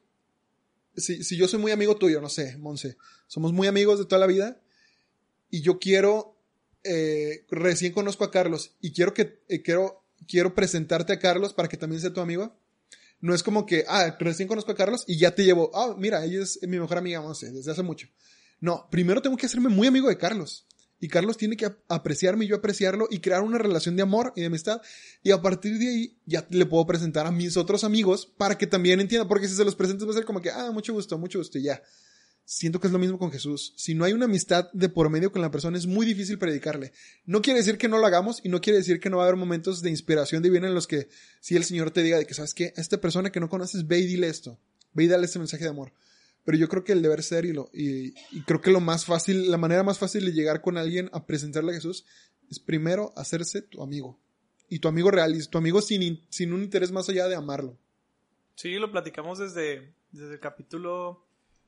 si, 0.96 1.22
si 1.22 1.36
yo 1.36 1.46
soy 1.48 1.60
muy 1.60 1.72
amigo 1.72 1.96
tuyo, 1.96 2.20
no 2.20 2.28
sé, 2.28 2.56
Monse, 2.58 2.96
somos 3.28 3.52
muy 3.52 3.68
amigos 3.68 3.98
de 3.98 4.06
toda 4.06 4.18
la 4.18 4.26
vida, 4.26 4.60
y 5.50 5.62
yo 5.62 5.78
quiero, 5.78 6.36
eh, 6.82 7.46
recién 7.50 7.92
conozco 7.92 8.24
a 8.24 8.30
Carlos, 8.30 8.74
y 8.80 8.92
quiero 8.92 9.14
que, 9.14 9.40
eh, 9.48 9.62
quiero 9.62 10.06
quiero 10.26 10.54
presentarte 10.54 11.12
a 11.12 11.18
Carlos 11.18 11.52
para 11.52 11.68
que 11.68 11.76
también 11.76 12.00
sea 12.00 12.12
tu 12.12 12.20
amigo. 12.20 12.56
No 13.20 13.34
es 13.34 13.42
como 13.42 13.66
que, 13.66 13.84
ah, 13.88 14.16
recién 14.20 14.48
conozco 14.48 14.72
a 14.72 14.74
Carlos 14.74 15.04
y 15.06 15.18
ya 15.18 15.34
te 15.34 15.44
llevo, 15.44 15.70
ah, 15.74 15.94
mira, 15.98 16.24
ella 16.24 16.42
es 16.42 16.58
mi 16.62 16.78
mejor 16.78 16.98
amiga, 16.98 17.20
no 17.20 17.34
sé, 17.34 17.50
desde 17.50 17.72
hace 17.72 17.82
mucho. 17.82 18.08
No, 18.60 18.88
primero 18.90 19.22
tengo 19.22 19.36
que 19.36 19.46
hacerme 19.46 19.68
muy 19.68 19.88
amigo 19.88 20.08
de 20.08 20.18
Carlos. 20.18 20.66
Y 20.98 21.08
Carlos 21.08 21.36
tiene 21.36 21.58
que 21.58 21.70
apreciarme 21.88 22.46
y 22.46 22.48
yo 22.48 22.56
apreciarlo 22.56 23.06
y 23.10 23.18
crear 23.20 23.42
una 23.42 23.58
relación 23.58 23.96
de 23.96 24.02
amor 24.02 24.32
y 24.34 24.40
de 24.40 24.46
amistad. 24.46 24.80
Y 25.22 25.30
a 25.30 25.42
partir 25.42 25.78
de 25.78 25.88
ahí 25.88 26.18
ya 26.24 26.46
le 26.48 26.64
puedo 26.64 26.86
presentar 26.86 27.26
a 27.26 27.30
mis 27.30 27.58
otros 27.58 27.84
amigos 27.84 28.32
para 28.38 28.56
que 28.56 28.66
también 28.66 29.00
entiendan. 29.00 29.28
Porque 29.28 29.46
si 29.46 29.54
se 29.54 29.64
los 29.64 29.76
presento 29.76 30.06
va 30.06 30.12
a 30.12 30.14
ser 30.14 30.24
como 30.24 30.40
que, 30.40 30.50
ah, 30.50 30.70
mucho 30.72 30.94
gusto, 30.94 31.18
mucho 31.18 31.38
gusto 31.38 31.58
y 31.58 31.64
ya 31.64 31.82
siento 32.46 32.80
que 32.80 32.86
es 32.86 32.92
lo 32.92 33.00
mismo 33.00 33.18
con 33.18 33.32
Jesús. 33.32 33.74
Si 33.76 33.94
no 33.94 34.04
hay 34.04 34.12
una 34.12 34.24
amistad 34.24 34.70
de 34.72 34.88
por 34.88 35.10
medio 35.10 35.32
con 35.32 35.42
la 35.42 35.50
persona, 35.50 35.76
es 35.76 35.86
muy 35.86 36.06
difícil 36.06 36.38
predicarle. 36.38 36.92
No 37.26 37.42
quiere 37.42 37.58
decir 37.58 37.76
que 37.76 37.88
no 37.88 37.98
lo 37.98 38.06
hagamos 38.06 38.40
y 38.42 38.48
no 38.48 38.60
quiere 38.60 38.78
decir 38.78 39.00
que 39.00 39.10
no 39.10 39.18
va 39.18 39.24
a 39.24 39.26
haber 39.26 39.38
momentos 39.38 39.82
de 39.82 39.90
inspiración 39.90 40.42
divina 40.42 40.68
en 40.68 40.74
los 40.74 40.86
que 40.86 41.08
si 41.40 41.56
el 41.56 41.64
Señor 41.64 41.90
te 41.90 42.02
diga 42.02 42.18
de 42.18 42.26
que, 42.26 42.34
¿sabes 42.34 42.54
qué? 42.54 42.72
A 42.76 42.80
esta 42.80 43.00
persona 43.00 43.30
que 43.30 43.40
no 43.40 43.50
conoces, 43.50 43.86
ve 43.86 43.98
y 43.98 44.06
dile 44.06 44.28
esto. 44.28 44.58
Ve 44.94 45.04
y 45.04 45.08
dale 45.08 45.26
este 45.26 45.40
mensaje 45.40 45.64
de 45.64 45.70
amor. 45.70 45.92
Pero 46.44 46.56
yo 46.56 46.68
creo 46.68 46.84
que 46.84 46.92
el 46.92 47.02
deber 47.02 47.24
ser 47.24 47.44
y, 47.44 47.52
lo, 47.52 47.68
y, 47.72 48.12
creo 48.46 48.60
que 48.60 48.70
lo 48.70 48.80
más 48.80 49.04
fácil, 49.04 49.50
la 49.50 49.58
manera 49.58 49.82
más 49.82 49.98
fácil 49.98 50.24
de 50.24 50.32
llegar 50.32 50.62
con 50.62 50.78
alguien 50.78 51.10
a 51.12 51.26
presentarle 51.26 51.72
a 51.72 51.74
Jesús 51.74 52.06
es 52.48 52.60
primero 52.60 53.12
hacerse 53.16 53.60
tu 53.60 53.82
amigo. 53.82 54.20
Y 54.68 54.78
tu 54.78 54.86
amigo 54.86 55.10
real, 55.10 55.34
y 55.34 55.44
tu 55.46 55.58
amigo 55.58 55.82
sin, 55.82 56.24
sin 56.28 56.52
un 56.52 56.62
interés 56.62 56.92
más 56.92 57.08
allá 57.08 57.26
de 57.26 57.34
amarlo. 57.34 57.76
Sí, 58.54 58.74
lo 58.76 58.92
platicamos 58.92 59.38
desde, 59.40 59.92
desde 60.12 60.34
el 60.34 60.40
capítulo 60.40 61.25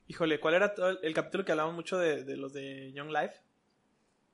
Híjole, 0.09 0.39
¿cuál 0.39 0.55
era 0.55 0.73
el, 1.03 1.13
capítulo 1.13 1.45
que 1.45 1.51
hablamos 1.51 1.75
mucho 1.75 1.99
de, 1.99 2.35
los 2.35 2.51
de 2.51 2.91
Young 2.93 3.11
Life? 3.11 3.35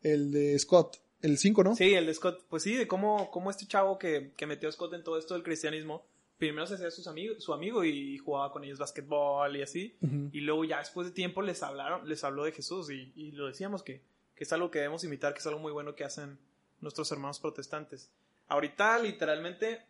El 0.01 0.32
de 0.32 0.57
Scott, 0.57 1.01
el 1.21 1.38
5, 1.38 1.63
¿no? 1.65 1.76
Sí, 1.76 1.93
el 1.93 2.05
de 2.05 2.13
Scott. 2.13 2.45
Pues 2.47 2.63
sí, 2.63 2.78
de 2.78 2.88
cómo, 2.88 3.30
cómo 3.30 3.51
este 3.51 3.67
chavo 3.67 3.99
que, 3.99 4.32
metió 4.47 4.69
a 4.69 4.71
Scott 4.71 4.93
en 4.93 5.03
todo 5.03 5.19
esto 5.19 5.34
del 5.34 5.43
cristianismo, 5.43 6.05
primero 6.38 6.65
se 6.65 6.76
hacía 6.76 6.89
sus 6.91 7.07
amigos, 7.07 7.43
su 7.43 7.53
amigo 7.53 7.84
y 7.84 8.17
jugaba 8.19 8.53
con 8.53 8.63
ellos 8.63 8.80
básquetbol 8.80 9.53
y 9.57 9.63
así. 9.63 9.97
Y 10.32 10.39
luego 10.39 10.63
ya 10.63 10.80
después 10.80 11.07
de 11.07 11.13
tiempo 11.13 11.41
les 11.41 11.61
hablaron, 11.61 12.07
les 12.07 12.23
habló 12.23 12.45
de 12.45 12.53
Jesús 12.53 12.89
y, 12.89 13.32
lo 13.34 13.47
decíamos 13.47 13.84
que, 13.84 14.01
es 14.38 14.53
algo 14.53 14.71
que 14.71 14.80
debemos 14.80 15.03
imitar, 15.03 15.34
que 15.34 15.39
es 15.39 15.47
algo 15.47 15.59
muy 15.59 15.73
bueno 15.73 15.93
que 15.93 16.05
hacen 16.05 16.39
nuestros 16.80 17.11
hermanos 17.11 17.41
protestantes. 17.41 18.09
Ahorita 18.47 18.97
literalmente 18.99 19.82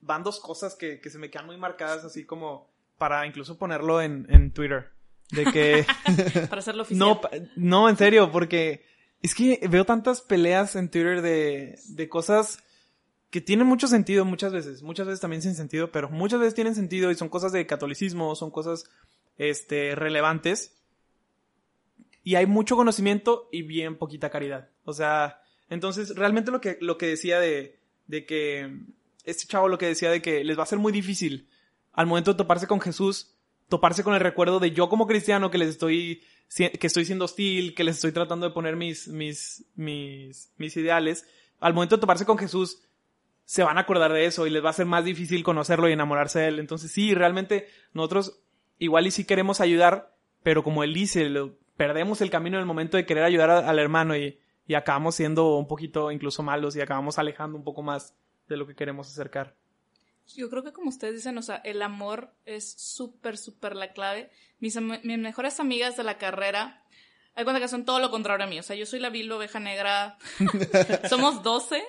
van 0.00 0.22
dos 0.22 0.40
cosas 0.40 0.74
que, 0.74 1.00
que 1.00 1.10
se 1.10 1.18
me 1.18 1.30
quedan 1.30 1.44
muy 1.44 1.58
marcadas, 1.58 2.02
así 2.02 2.24
como 2.24 2.72
para 2.98 3.26
incluso 3.26 3.58
ponerlo 3.58 4.00
en, 4.00 4.26
en 4.28 4.52
Twitter. 4.52 4.90
De 5.30 5.44
que... 5.46 5.86
para 6.48 6.60
hacerlo 6.60 6.82
oficial. 6.82 6.98
No, 6.98 7.20
no, 7.56 7.88
en 7.88 7.96
serio, 7.96 8.30
porque 8.30 8.84
es 9.22 9.34
que 9.34 9.60
veo 9.68 9.84
tantas 9.84 10.20
peleas 10.20 10.76
en 10.76 10.90
Twitter 10.90 11.22
de, 11.22 11.78
de 11.88 12.08
cosas 12.08 12.62
que 13.30 13.40
tienen 13.40 13.66
mucho 13.66 13.88
sentido 13.88 14.24
muchas 14.24 14.52
veces, 14.52 14.82
muchas 14.84 15.08
veces 15.08 15.20
también 15.20 15.42
sin 15.42 15.56
sentido, 15.56 15.90
pero 15.90 16.08
muchas 16.08 16.38
veces 16.38 16.54
tienen 16.54 16.76
sentido 16.76 17.10
y 17.10 17.16
son 17.16 17.28
cosas 17.28 17.50
de 17.50 17.66
catolicismo, 17.66 18.36
son 18.36 18.52
cosas 18.52 18.84
este, 19.38 19.96
relevantes. 19.96 20.76
Y 22.22 22.36
hay 22.36 22.46
mucho 22.46 22.76
conocimiento 22.76 23.48
y 23.50 23.62
bien 23.62 23.96
poquita 23.98 24.30
caridad. 24.30 24.70
O 24.84 24.92
sea, 24.92 25.42
entonces 25.68 26.14
realmente 26.14 26.52
lo 26.52 26.60
que, 26.60 26.78
lo 26.80 26.96
que 26.96 27.06
decía 27.06 27.40
de, 27.40 27.80
de 28.06 28.24
que, 28.24 28.78
este 29.24 29.46
chavo 29.46 29.68
lo 29.68 29.78
que 29.78 29.86
decía 29.86 30.10
de 30.10 30.22
que 30.22 30.44
les 30.44 30.56
va 30.56 30.62
a 30.62 30.66
ser 30.66 30.78
muy 30.78 30.92
difícil 30.92 31.48
al 31.94 32.06
momento 32.06 32.32
de 32.32 32.38
toparse 32.38 32.66
con 32.66 32.80
Jesús, 32.80 33.34
toparse 33.68 34.04
con 34.04 34.14
el 34.14 34.20
recuerdo 34.20 34.60
de 34.60 34.72
yo 34.72 34.88
como 34.88 35.06
cristiano 35.06 35.50
que 35.50 35.58
les 35.58 35.70
estoy, 35.70 36.22
que 36.56 36.86
estoy 36.86 37.04
siendo 37.04 37.24
hostil, 37.24 37.74
que 37.74 37.84
les 37.84 37.96
estoy 37.96 38.12
tratando 38.12 38.48
de 38.48 38.54
poner 38.54 38.76
mis, 38.76 39.08
mis, 39.08 39.64
mis, 39.74 40.52
mis 40.58 40.76
ideales, 40.76 41.26
al 41.60 41.72
momento 41.72 41.96
de 41.96 42.00
toparse 42.00 42.26
con 42.26 42.38
Jesús, 42.38 42.82
se 43.44 43.62
van 43.62 43.78
a 43.78 43.82
acordar 43.82 44.12
de 44.12 44.26
eso 44.26 44.46
y 44.46 44.50
les 44.50 44.64
va 44.64 44.70
a 44.70 44.74
ser 44.74 44.86
más 44.86 45.04
difícil 45.04 45.44
conocerlo 45.44 45.88
y 45.88 45.92
enamorarse 45.92 46.40
de 46.40 46.48
él. 46.48 46.58
Entonces 46.58 46.90
sí, 46.90 47.14
realmente 47.14 47.68
nosotros 47.92 48.40
igual 48.78 49.06
y 49.06 49.10
sí 49.10 49.24
queremos 49.24 49.60
ayudar, 49.60 50.14
pero 50.42 50.62
como 50.62 50.82
él 50.82 50.94
dice, 50.94 51.30
perdemos 51.76 52.20
el 52.20 52.30
camino 52.30 52.56
en 52.56 52.60
el 52.60 52.66
momento 52.66 52.96
de 52.96 53.06
querer 53.06 53.24
ayudar 53.24 53.50
al 53.50 53.78
hermano 53.78 54.16
y, 54.16 54.38
y 54.66 54.74
acabamos 54.74 55.14
siendo 55.14 55.56
un 55.56 55.68
poquito 55.68 56.10
incluso 56.10 56.42
malos 56.42 56.74
y 56.76 56.80
acabamos 56.80 57.18
alejando 57.18 57.56
un 57.56 57.64
poco 57.64 57.82
más 57.82 58.14
de 58.48 58.56
lo 58.56 58.66
que 58.66 58.74
queremos 58.74 59.08
acercar. 59.08 59.54
Yo 60.34 60.48
creo 60.48 60.64
que 60.64 60.72
como 60.72 60.88
ustedes 60.88 61.16
dicen, 61.16 61.36
o 61.38 61.42
sea, 61.42 61.56
el 61.56 61.82
amor 61.82 62.34
es 62.46 62.74
súper, 62.78 63.36
súper 63.36 63.76
la 63.76 63.92
clave. 63.92 64.30
Mis, 64.58 64.80
mis 64.80 65.18
mejores 65.18 65.60
amigas 65.60 65.96
de 65.96 66.04
la 66.04 66.18
carrera, 66.18 66.84
hay 67.34 67.44
cuenta 67.44 67.60
que 67.60 67.68
son 67.68 67.84
todo 67.84 67.98
lo 67.98 68.10
contrario 68.10 68.46
a 68.46 68.48
mí. 68.48 68.58
O 68.58 68.62
sea, 68.62 68.76
yo 68.76 68.86
soy 68.86 69.00
la 69.00 69.10
vil 69.10 69.30
oveja 69.30 69.60
negra. 69.60 70.16
somos 71.08 71.42
12. 71.42 71.82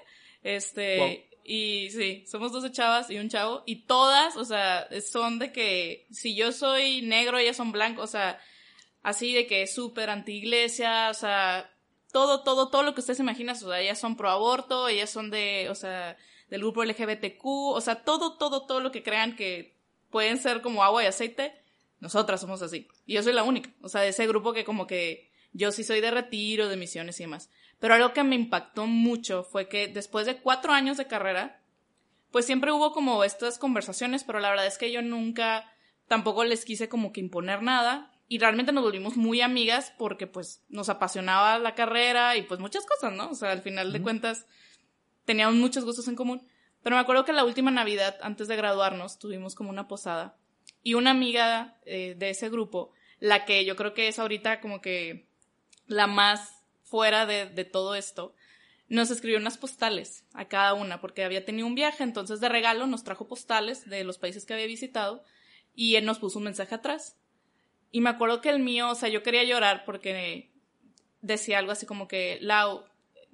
Este, 0.43 1.29
y 1.43 1.89
sí, 1.91 2.25
somos 2.27 2.51
12 2.51 2.71
chavas 2.71 3.09
y 3.09 3.17
un 3.17 3.29
chavo. 3.29 3.63
Y 3.65 3.85
todas, 3.85 4.35
o 4.35 4.43
sea, 4.43 4.87
son 5.01 5.39
de 5.39 5.51
que 5.51 6.07
si 6.11 6.35
yo 6.35 6.51
soy 6.51 7.03
negro, 7.03 7.37
ellas 7.37 7.57
son 7.57 7.71
blancos. 7.71 8.03
O 8.03 8.07
sea, 8.07 8.39
así 9.03 9.33
de 9.33 9.47
que 9.47 9.67
súper 9.67 10.09
anti-iglesia. 10.09 11.09
O 11.09 11.13
sea, 11.13 11.71
todo, 12.11 12.43
todo, 12.43 12.69
todo 12.69 12.83
lo 12.83 12.93
que 12.93 13.01
ustedes 13.01 13.19
imaginan. 13.19 13.55
O 13.55 13.59
sea, 13.59 13.79
ellas 13.79 13.99
son 13.99 14.17
pro 14.17 14.29
aborto, 14.29 14.87
ellas 14.87 15.09
son 15.09 15.29
de, 15.29 15.67
o 15.69 15.75
sea, 15.75 16.17
del 16.49 16.61
grupo 16.61 16.83
LGBTQ, 16.83 17.45
o 17.45 17.81
sea, 17.81 18.03
todo, 18.03 18.37
todo, 18.37 18.65
todo 18.65 18.79
lo 18.79 18.91
que 18.91 19.03
crean 19.03 19.35
que 19.35 19.75
pueden 20.09 20.37
ser 20.37 20.61
como 20.61 20.83
agua 20.83 21.03
y 21.03 21.07
aceite, 21.07 21.53
nosotras 21.99 22.41
somos 22.41 22.61
así. 22.61 22.87
Y 23.05 23.13
yo 23.13 23.23
soy 23.23 23.33
la 23.33 23.43
única, 23.43 23.71
o 23.81 23.89
sea, 23.89 24.01
de 24.01 24.09
ese 24.09 24.27
grupo 24.27 24.53
que 24.53 24.65
como 24.65 24.87
que 24.87 25.31
yo 25.53 25.71
sí 25.71 25.83
soy 25.83 26.01
de 26.01 26.11
retiro, 26.11 26.67
de 26.67 26.77
misiones 26.77 27.19
y 27.19 27.23
demás. 27.23 27.49
Pero 27.79 27.93
algo 27.93 28.13
que 28.13 28.23
me 28.23 28.35
impactó 28.35 28.87
mucho 28.87 29.43
fue 29.43 29.67
que 29.67 29.87
después 29.87 30.25
de 30.25 30.37
cuatro 30.37 30.73
años 30.73 30.97
de 30.97 31.07
carrera, 31.07 31.61
pues 32.31 32.45
siempre 32.45 32.71
hubo 32.71 32.91
como 32.91 33.23
estas 33.23 33.57
conversaciones, 33.57 34.23
pero 34.23 34.39
la 34.39 34.49
verdad 34.49 34.67
es 34.67 34.77
que 34.77 34.91
yo 34.91 35.01
nunca 35.01 35.71
tampoco 36.07 36.43
les 36.43 36.65
quise 36.65 36.89
como 36.89 37.11
que 37.11 37.21
imponer 37.21 37.61
nada 37.61 38.11
y 38.27 38.39
realmente 38.39 38.71
nos 38.71 38.83
volvimos 38.83 39.17
muy 39.17 39.41
amigas 39.41 39.93
porque 39.97 40.27
pues 40.27 40.63
nos 40.69 40.89
apasionaba 40.89 41.59
la 41.59 41.75
carrera 41.75 42.35
y 42.35 42.41
pues 42.41 42.59
muchas 42.59 42.85
cosas, 42.85 43.13
¿no? 43.13 43.29
O 43.31 43.35
sea, 43.35 43.51
al 43.51 43.61
final 43.61 43.93
de 43.93 44.01
cuentas 44.01 44.47
teníamos 45.25 45.55
muchos 45.55 45.83
gustos 45.85 46.07
en 46.07 46.15
común. 46.15 46.47
Pero 46.81 46.95
me 46.95 47.01
acuerdo 47.01 47.25
que 47.25 47.33
la 47.33 47.43
última 47.43 47.71
Navidad, 47.71 48.17
antes 48.21 48.47
de 48.47 48.55
graduarnos, 48.55 49.17
tuvimos 49.17 49.55
como 49.55 49.69
una 49.69 49.87
posada. 49.87 50.37
Y 50.83 50.93
una 50.93 51.11
amiga 51.11 51.79
eh, 51.85 52.15
de 52.17 52.29
ese 52.29 52.49
grupo, 52.49 52.91
la 53.19 53.45
que 53.45 53.65
yo 53.65 53.75
creo 53.75 53.93
que 53.93 54.07
es 54.07 54.19
ahorita 54.19 54.61
como 54.61 54.81
que 54.81 55.27
la 55.87 56.07
más 56.07 56.63
fuera 56.83 57.25
de, 57.25 57.47
de 57.47 57.65
todo 57.65 57.95
esto, 57.95 58.35
nos 58.87 59.09
escribió 59.09 59.39
unas 59.39 59.57
postales 59.57 60.25
a 60.33 60.45
cada 60.45 60.75
una, 60.75 61.01
porque 61.01 61.23
había 61.23 61.43
tenido 61.43 61.65
un 61.65 61.75
viaje, 61.75 62.03
entonces 62.03 62.39
de 62.39 62.49
regalo 62.49 62.85
nos 62.85 63.03
trajo 63.03 63.27
postales 63.27 63.89
de 63.89 64.03
los 64.03 64.19
países 64.19 64.45
que 64.45 64.53
había 64.53 64.67
visitado 64.67 65.23
y 65.73 65.95
él 65.95 66.05
nos 66.05 66.19
puso 66.19 66.37
un 66.37 66.45
mensaje 66.45 66.75
atrás. 66.75 67.17
Y 67.91 68.01
me 68.01 68.09
acuerdo 68.09 68.41
que 68.41 68.49
el 68.49 68.59
mío, 68.59 68.89
o 68.89 68.95
sea, 68.95 69.09
yo 69.09 69.23
quería 69.23 69.43
llorar 69.43 69.85
porque 69.85 70.51
decía 71.21 71.57
algo 71.57 71.71
así 71.71 71.85
como 71.85 72.07
que, 72.07 72.37
Lau, 72.41 72.85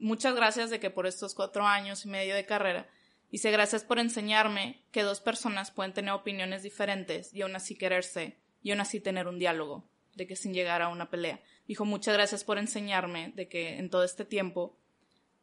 muchas 0.01 0.35
gracias 0.35 0.69
de 0.69 0.79
que 0.79 0.89
por 0.89 1.07
estos 1.07 1.33
cuatro 1.33 1.65
años 1.65 2.05
y 2.05 2.09
medio 2.09 2.35
de 2.35 2.45
carrera, 2.45 2.89
dice 3.31 3.51
gracias 3.51 3.83
por 3.83 3.99
enseñarme 3.99 4.83
que 4.91 5.03
dos 5.03 5.21
personas 5.21 5.71
pueden 5.71 5.93
tener 5.93 6.11
opiniones 6.11 6.63
diferentes 6.63 7.33
y 7.33 7.43
aún 7.43 7.55
así 7.55 7.75
quererse 7.75 8.37
y 8.63 8.71
aún 8.71 8.81
así 8.81 8.99
tener 8.99 9.27
un 9.27 9.39
diálogo, 9.39 9.87
de 10.15 10.27
que 10.27 10.35
sin 10.35 10.53
llegar 10.53 10.81
a 10.81 10.89
una 10.89 11.09
pelea. 11.09 11.39
Dijo 11.67 11.85
muchas 11.85 12.15
gracias 12.15 12.43
por 12.43 12.57
enseñarme 12.57 13.31
de 13.35 13.47
que 13.47 13.77
en 13.77 13.89
todo 13.89 14.03
este 14.03 14.25
tiempo, 14.25 14.77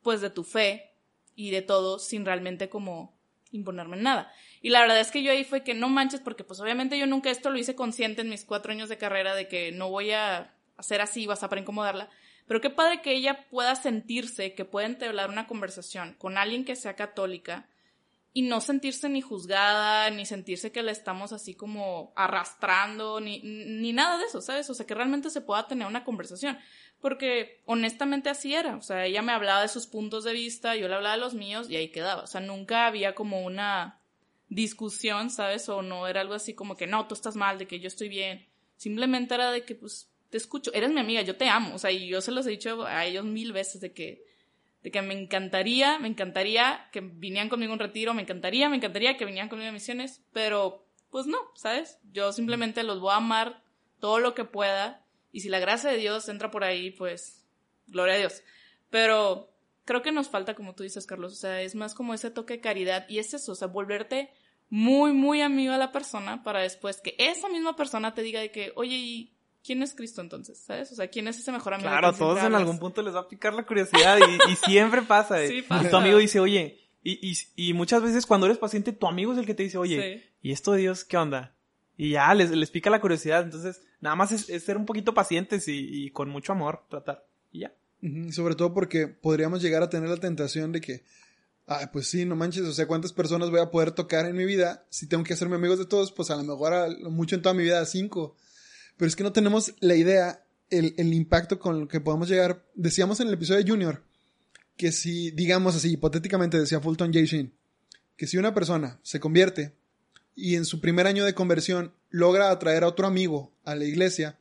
pues 0.03 0.21
de 0.21 0.31
tu 0.31 0.45
fe 0.45 0.93
y 1.35 1.51
de 1.51 1.63
todo 1.63 1.99
sin 1.99 2.27
realmente 2.27 2.69
como 2.69 3.17
imponerme 3.51 3.97
nada. 3.97 4.33
Y 4.61 4.71
la 4.71 4.81
verdad 4.81 5.01
es 5.01 5.11
que 5.11 5.23
yo 5.23 5.31
ahí 5.31 5.45
fue 5.45 5.63
que 5.63 5.75
no 5.75 5.89
manches, 5.89 6.21
porque 6.21 6.45
pues 6.45 6.61
obviamente 6.61 6.99
yo 6.99 7.07
nunca 7.07 7.31
esto 7.31 7.51
lo 7.51 7.59
hice 7.59 7.75
consciente 7.75 8.23
en 8.23 8.29
mis 8.29 8.45
cuatro 8.45 8.73
años 8.73 8.89
de 8.89 8.99
carrera 8.99 9.35
de 9.35 9.49
que 9.49 9.73
no 9.73 9.89
voy 9.89 10.11
a 10.11 10.55
hacer 10.77 11.01
así, 11.01 11.27
vas 11.27 11.43
a 11.43 11.49
para 11.49 11.61
incomodarla, 11.61 12.11
pero 12.49 12.61
qué 12.61 12.71
padre 12.71 13.03
que 13.03 13.13
ella 13.13 13.47
pueda 13.51 13.77
sentirse 13.77 14.55
que 14.55 14.65
puede 14.65 14.87
entablar 14.87 15.29
una 15.31 15.47
conversación 15.47 16.15
con 16.19 16.39
alguien 16.39 16.65
que 16.65 16.75
sea 16.75 16.97
católica 16.97 17.69
y 18.33 18.43
no 18.43 18.61
sentirse 18.61 19.09
ni 19.09 19.21
juzgada, 19.21 20.09
ni 20.11 20.25
sentirse 20.25 20.73
que 20.73 20.83
la 20.83 20.93
estamos 20.93 21.33
así 21.33 21.55
como 21.55 22.13
arrastrando, 22.17 23.21
ni, 23.21 23.41
ni 23.41 23.93
nada 23.93 24.17
de 24.17 24.25
eso, 24.25 24.41
¿sabes? 24.41 24.71
O 24.71 24.75
sea, 24.75 24.87
que 24.87 24.95
realmente 24.95 25.29
se 25.29 25.41
pueda 25.41 25.67
tener 25.67 25.87
una 25.87 26.05
conversación. 26.05 26.59
Porque 27.01 27.63
honestamente 27.65 28.29
así 28.31 28.55
era. 28.55 28.77
O 28.77 28.83
sea, 28.83 29.07
ella 29.07 29.23
me 29.23 29.33
hablaba 29.33 29.63
de 29.63 29.69
sus 29.69 29.87
puntos 29.87 30.25
de 30.25 30.33
vista, 30.33 30.77
yo 30.77 30.89
le 30.89 30.95
hablaba 30.95 31.17
de 31.17 31.21
los 31.21 31.35
míos 31.35 31.69
y 31.69 31.77
ahí 31.77 31.89
quedaba. 31.89 32.23
O 32.23 32.27
sea, 32.27 32.41
nunca 32.41 32.87
había 32.87 33.15
como 33.15 33.43
una 33.43 34.01
discusión, 34.49 35.31
¿sabes? 35.31 35.69
O 35.69 35.83
no 35.83 36.07
era 36.07 36.21
algo 36.21 36.35
así 36.35 36.55
como 36.55 36.77
que 36.77 36.87
no, 36.87 37.07
tú 37.07 37.15
estás 37.15 37.37
mal, 37.37 37.59
de 37.59 37.67
que 37.67 37.81
yo 37.81 37.89
estoy 37.89 38.09
bien. 38.09 38.47
Simplemente 38.77 39.35
era 39.35 39.51
de 39.51 39.65
que, 39.65 39.75
pues, 39.75 40.11
te 40.31 40.37
escucho, 40.37 40.73
eres 40.75 40.91
mi 40.91 41.01
amiga, 41.01 41.23
yo 41.23 41.37
te 41.37 41.49
amo. 41.49 41.75
O 41.75 41.79
sea, 41.79 41.91
y 41.91 42.09
yo 42.09 42.21
se 42.21 42.33
los 42.33 42.47
he 42.47 42.51
dicho 42.51 42.85
a 42.87 43.05
ellos 43.05 43.25
mil 43.25 43.53
veces 43.53 43.81
de 43.81 43.93
que 43.93 44.25
de 44.83 44.93
que 44.93 45.03
me 45.03 45.15
encantaría, 45.15 45.99
me 45.99 46.09
encantaría 46.09 46.89
que 46.93 47.01
vinieran 47.01 47.49
conmigo 47.49 47.73
a 47.73 47.75
un 47.75 47.81
retiro, 47.81 48.15
me 48.15 48.23
encantaría, 48.23 48.69
me 48.69 48.77
encantaría 48.77 49.17
que 49.17 49.25
vinieran 49.25 49.49
conmigo 49.49 49.69
a 49.69 49.73
misiones, 49.73 50.23
pero 50.33 50.87
pues 51.11 51.27
no, 51.27 51.39
¿sabes? 51.55 51.99
Yo 52.13 52.33
simplemente 52.33 52.83
los 52.85 53.01
voy 53.01 53.13
a 53.13 53.17
amar 53.17 53.63
todo 53.99 54.21
lo 54.21 54.35
que 54.35 54.45
pueda 54.45 55.05
y 55.33 55.41
si 55.41 55.49
la 55.49 55.59
gracia 55.59 55.91
de 55.91 55.97
Dios 55.97 56.29
entra 56.29 56.51
por 56.51 56.65
ahí, 56.65 56.91
pues 56.91 57.45
gloria 57.87 58.15
a 58.15 58.19
Dios. 58.19 58.43
Pero 58.91 59.53
creo 59.85 60.03
que 60.03 60.13
nos 60.13 60.29
falta, 60.29 60.55
como 60.55 60.75
tú 60.75 60.83
dices, 60.83 61.07
Carlos, 61.07 61.33
o 61.33 61.37
sea, 61.37 61.61
es 61.63 61.75
más 61.75 61.95
como 61.95 62.15
ese 62.15 62.31
toque 62.31 62.55
de 62.55 62.61
caridad 62.61 63.07
y 63.09 63.19
es 63.19 63.35
eso, 63.35 63.53
o 63.53 63.55
sea, 63.55 63.69
volverte 63.69 64.31
muy, 64.71 65.13
muy 65.13 65.41
amigo 65.41 65.73
a 65.73 65.79
la 65.79 65.93
persona 65.93 66.43
para 66.43 66.61
después 66.61 67.01
que 67.01 67.17
esa 67.19 67.49
misma 67.49 67.75
persona 67.75 68.15
te 68.15 68.23
diga 68.23 68.41
de 68.41 68.51
que, 68.51 68.73
oye, 68.77 68.97
¿y 68.97 69.38
¿quién 69.69 69.83
es 69.83 69.95
Cristo 69.95 70.23
entonces? 70.23 70.59
¿Sabes? 70.59 70.91
O 70.93 70.95
sea, 70.95 71.09
¿quién 71.09 71.29
es 71.29 71.39
ese 71.39 71.53
mejor 71.53 71.75
amigo? 71.75 71.91
Claro, 71.91 72.15
todos 72.15 72.43
en 72.43 72.55
algún 72.55 72.79
punto 72.79 73.03
les 73.03 73.15
va 73.15 73.21
a 73.21 73.29
picar 73.29 73.53
la 73.53 73.67
curiosidad 73.67 74.19
y, 74.49 74.57
siempre 74.67 75.03
pasa. 75.03 75.47
Sí, 75.47 75.61
pasa. 75.61 75.87
Y 75.87 75.91
tu 75.91 75.97
amigo 75.97 76.17
dice, 76.17 76.41
oye, 76.41 76.81
y, 77.03 77.31
y, 77.31 77.37
y, 77.55 77.75
muchas 77.75 78.03
veces 78.03 78.25
cuando 78.25 78.47
eres 78.47 78.57
paciente, 78.57 78.93
tu 78.93 79.07
amigo 79.07 79.31
es 79.33 79.39
el 79.39 79.45
que 79.45 79.53
te 79.53 79.65
dice, 79.65 79.77
oye, 79.77 80.25
¿y 80.41 80.53
esto 80.53 80.73
de 80.73 80.81
Dios 80.81 81.05
qué 81.05 81.19
onda? 81.19 81.55
Y 81.99 82.13
ya 82.13 82.33
les, 82.33 82.51
les 82.51 82.71
pica 82.71 82.89
la 82.89 83.03
curiosidad. 83.03 83.43
Entonces, 83.43 83.83
nada 84.01 84.17
más 84.17 84.33
es, 84.33 84.47
ser 84.65 84.79
un 84.79 84.87
poquito 84.87 85.13
pacientes 85.13 85.69
y, 85.69 86.11
con 86.13 86.31
mucho 86.31 86.53
amor 86.53 86.87
tratar. 86.89 87.27
Y 87.53 87.61
ya. 87.61 87.75
Sobre 88.31 88.55
todo 88.55 88.73
porque 88.73 89.07
podríamos 89.07 89.61
llegar 89.61 89.83
a 89.83 89.91
tener 89.91 90.09
la 90.09 90.17
tentación 90.17 90.73
de 90.73 90.81
que, 90.81 91.05
ah, 91.67 91.91
pues 91.93 92.09
sí, 92.09 92.25
no 92.25 92.37
manches, 92.37 92.63
o 92.63 92.73
sea, 92.73 92.87
¿cuántas 92.87 93.13
personas 93.13 93.51
voy 93.51 93.61
a 93.61 93.71
poder 93.71 93.91
tocar 93.91 94.25
en 94.25 94.35
mi 94.35 94.47
vida? 94.47 94.87
Si 94.89 95.07
tengo 95.09 95.25
que 95.25 95.35
hacerme 95.35 95.57
amigos 95.57 95.79
de 95.79 95.85
todos, 95.85 96.11
pues 96.11 96.31
a 96.31 96.37
lo 96.37 96.45
mejor 96.45 96.73
a, 96.73 96.89
mucho 97.11 97.37
en 97.37 97.43
toda 97.43 97.55
mi 97.55 97.65
vida, 97.65 97.85
cinco. 97.85 98.35
Pero 98.99 99.09
es 99.09 99.17
que 99.17 99.23
no 99.23 99.33
tenemos 99.33 99.75
la 99.81 99.95
idea, 99.95 100.45
el, 100.69 100.95
el 100.99 101.15
impacto 101.15 101.59
con 101.59 101.81
el 101.81 101.89
que 101.89 102.01
podemos 102.01 102.29
llegar. 102.29 102.67
Decíamos 102.75 103.21
en 103.21 103.29
el 103.29 103.35
episodio 103.35 103.65
de 103.65 103.71
Junior 103.71 104.03
que 104.77 104.93
si, 104.93 105.31
digamos 105.31 105.75
así, 105.75 105.93
hipotéticamente 105.93 106.59
decía 106.59 106.81
Fulton 106.81 107.13
J. 107.13 107.25
Sheen, 107.25 107.53
que 108.17 108.27
si 108.27 108.37
una 108.37 108.55
persona 108.55 109.01
se 109.03 109.21
convierte 109.21 109.73
y 110.35 110.55
en 110.55 110.65
su 110.65 110.81
primer 110.81 111.07
año 111.07 111.25
de 111.25 111.35
conversión 111.35 111.93
logra 112.11 112.51
atraer 112.51 112.85
a 112.85 112.89
otro 112.89 113.07
amigo 113.07 113.53
a 113.65 113.75
la 113.75 113.85
iglesia 113.85 114.39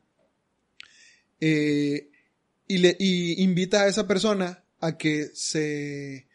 eh, 1.40 2.10
y, 2.68 2.78
le, 2.78 2.96
y 3.00 3.42
invita 3.42 3.82
a 3.82 3.88
esa 3.88 4.06
persona 4.06 4.62
a 4.80 4.96
que 4.96 5.30
se, 5.34 6.28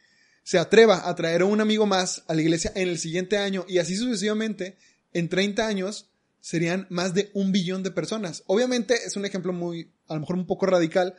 se 0.44 0.60
atreva 0.60 1.08
a 1.08 1.16
traer 1.16 1.42
a 1.42 1.46
un 1.46 1.62
amigo 1.62 1.86
más 1.86 2.24
a 2.28 2.34
la 2.34 2.42
iglesia 2.42 2.74
en 2.76 2.90
el 2.90 3.00
siguiente 3.00 3.38
año 3.38 3.66
y 3.70 3.78
así 3.78 3.96
sucesivamente, 3.96 4.78
en 5.14 5.30
30 5.30 5.66
años 5.66 6.10
serían 6.44 6.88
más 6.90 7.14
de 7.14 7.32
un 7.34 7.54
billón 7.54 7.84
de 7.84 7.92
personas. 7.92 8.44
Obviamente 8.48 8.96
es 9.06 9.16
un 9.16 9.24
ejemplo 9.24 9.54
muy, 9.54 9.94
a 10.10 10.16
lo 10.16 10.20
mejor 10.20 10.36
un 10.36 10.46
poco 10.46 10.66
radical, 10.66 11.16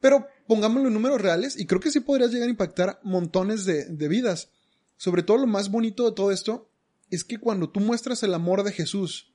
pero 0.00 0.26
pongámoslo 0.46 0.88
en 0.88 0.92
números 0.92 1.18
reales 1.18 1.58
y 1.58 1.64
creo 1.64 1.80
que 1.80 1.90
sí 1.90 2.00
podrías 2.00 2.30
llegar 2.30 2.48
a 2.48 2.50
impactar 2.50 3.00
montones 3.02 3.64
de, 3.64 3.86
de 3.86 4.06
vidas. 4.06 4.50
Sobre 4.98 5.22
todo 5.22 5.38
lo 5.38 5.46
más 5.46 5.70
bonito 5.70 6.04
de 6.04 6.14
todo 6.14 6.30
esto 6.30 6.68
es 7.08 7.24
que 7.24 7.38
cuando 7.38 7.70
tú 7.70 7.80
muestras 7.80 8.22
el 8.22 8.34
amor 8.34 8.64
de 8.64 8.72
Jesús, 8.72 9.32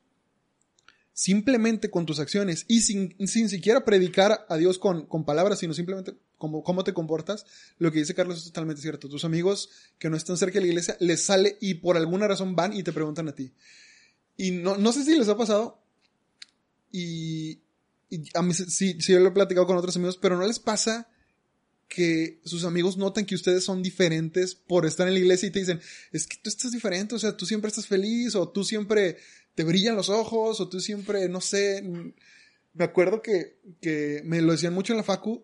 simplemente 1.12 1.90
con 1.90 2.06
tus 2.06 2.20
acciones 2.20 2.66
y 2.68 2.82
sin, 2.82 3.16
sin 3.28 3.50
siquiera 3.50 3.84
predicar 3.84 4.46
a 4.48 4.58
Dios 4.58 4.78
con, 4.78 5.08
con 5.08 5.26
palabras, 5.26 5.58
sino 5.58 5.74
simplemente 5.74 6.14
cómo, 6.38 6.64
cómo 6.64 6.84
te 6.84 6.94
comportas, 6.94 7.48
lo 7.80 7.92
que 7.92 7.98
dice 7.98 8.14
Carlos 8.14 8.38
es 8.38 8.44
totalmente 8.44 8.84
cierto. 8.84 9.10
Tus 9.10 9.26
amigos 9.26 9.72
que 9.98 10.12
no 10.12 10.16
están 10.16 10.38
cerca 10.38 10.60
de 10.60 10.66
la 10.66 10.68
iglesia 10.68 10.98
les 11.00 11.24
sale 11.24 11.58
y 11.60 11.74
por 11.74 11.98
alguna 11.98 12.28
razón 12.28 12.56
van 12.56 12.74
y 12.74 12.84
te 12.84 12.94
preguntan 12.94 13.28
a 13.28 13.34
ti. 13.34 13.52
Y 14.40 14.52
no, 14.52 14.78
no 14.78 14.94
sé 14.94 15.04
si 15.04 15.18
les 15.18 15.28
ha 15.28 15.36
pasado. 15.36 15.84
Y, 16.94 17.60
a 18.34 18.42
mí 18.42 18.54
sí, 18.54 18.66
sí, 18.70 19.12
yo 19.12 19.20
lo 19.20 19.28
he 19.28 19.32
platicado 19.32 19.68
con 19.68 19.76
otros 19.76 19.98
amigos, 19.98 20.18
pero 20.18 20.38
no 20.38 20.48
les 20.48 20.60
pasa 20.60 21.10
que 21.90 22.40
sus 22.46 22.64
amigos 22.64 22.96
notan 22.96 23.26
que 23.26 23.36
ustedes 23.36 23.66
son 23.66 23.84
diferentes 23.84 24.56
por 24.56 24.86
estar 24.86 25.10
en 25.10 25.16
la 25.16 25.20
iglesia 25.20 25.48
y 25.48 25.52
te 25.52 25.60
dicen, 25.60 25.82
es 26.14 26.26
que 26.26 26.38
tú 26.42 26.50
estás 26.50 26.72
diferente, 26.72 27.16
o 27.16 27.20
sea, 27.20 27.36
tú 27.36 27.46
siempre 27.46 27.68
estás 27.68 27.86
feliz, 27.86 28.34
o 28.36 28.48
tú 28.48 28.64
siempre 28.64 29.18
te 29.56 29.66
brillan 29.66 29.98
los 29.98 30.08
ojos, 30.08 30.62
o 30.62 30.70
tú 30.70 30.80
siempre, 30.80 31.28
no 31.28 31.42
sé, 31.42 31.84
me 32.74 32.84
acuerdo 32.86 33.22
que, 33.22 33.58
que 33.82 34.22
me 34.24 34.42
lo 34.42 34.54
decían 34.54 34.74
mucho 34.74 34.94
en 34.94 34.98
la 34.98 35.04
facu 35.04 35.44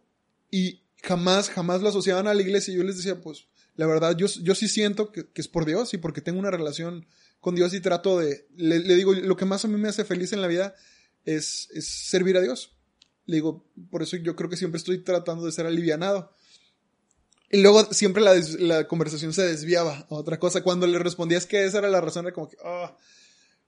y 0.50 0.84
jamás, 1.04 1.50
jamás 1.50 1.82
lo 1.82 1.90
asociaban 1.90 2.28
a 2.28 2.34
la 2.34 2.42
iglesia 2.42 2.74
y 2.74 2.78
yo 2.78 2.84
les 2.84 2.96
decía, 2.96 3.20
pues, 3.20 3.48
la 3.76 3.88
verdad, 3.88 4.16
yo, 4.16 4.28
yo 4.42 4.56
sí 4.56 4.70
siento 4.70 5.12
que, 5.12 5.28
que 5.28 5.42
es 5.42 5.50
por 5.50 5.66
Dios 5.66 5.94
y 5.94 5.98
porque 5.98 6.22
tengo 6.22 6.40
una 6.40 6.52
relación 6.52 7.06
con 7.46 7.54
Dios 7.54 7.76
y 7.76 7.80
trato 7.80 8.18
de, 8.18 8.48
le, 8.56 8.80
digo, 8.80 9.14
lo 9.14 9.38
que 9.38 9.46
más 9.46 9.64
a 9.64 9.68
mí 9.68 9.78
me 9.78 9.88
hace 9.88 10.04
feliz 10.04 10.34
en 10.34 10.42
la 10.42 10.48
vida 10.48 10.74
es, 11.26 11.70
es 11.76 11.88
servir 11.88 12.36
a 12.38 12.42
Dios. 12.42 12.76
Le 13.28 13.36
digo, 13.36 13.70
por 13.92 14.02
eso 14.02 14.18
yo 14.18 14.36
creo 14.36 14.50
que 14.50 14.58
siempre 14.58 14.80
estoy 14.80 15.04
tratando 15.04 15.46
de 15.46 15.52
ser 15.52 15.68
alivianado. 15.68 16.32
Y 17.52 17.62
luego 17.62 17.94
siempre 17.94 18.24
la, 18.24 18.34
la 18.58 18.88
conversación 18.88 19.32
se 19.32 19.44
desviaba 19.44 20.08
a 20.10 20.16
otra 20.16 20.40
cosa. 20.40 20.64
Cuando 20.64 20.88
le 20.88 20.98
respondías 20.98 21.46
que 21.46 21.64
esa 21.66 21.78
era 21.78 21.88
la 21.88 22.02
razón, 22.02 22.26
era 22.26 22.34
como 22.34 22.50
que, 22.50 22.58
ah. 22.66 22.98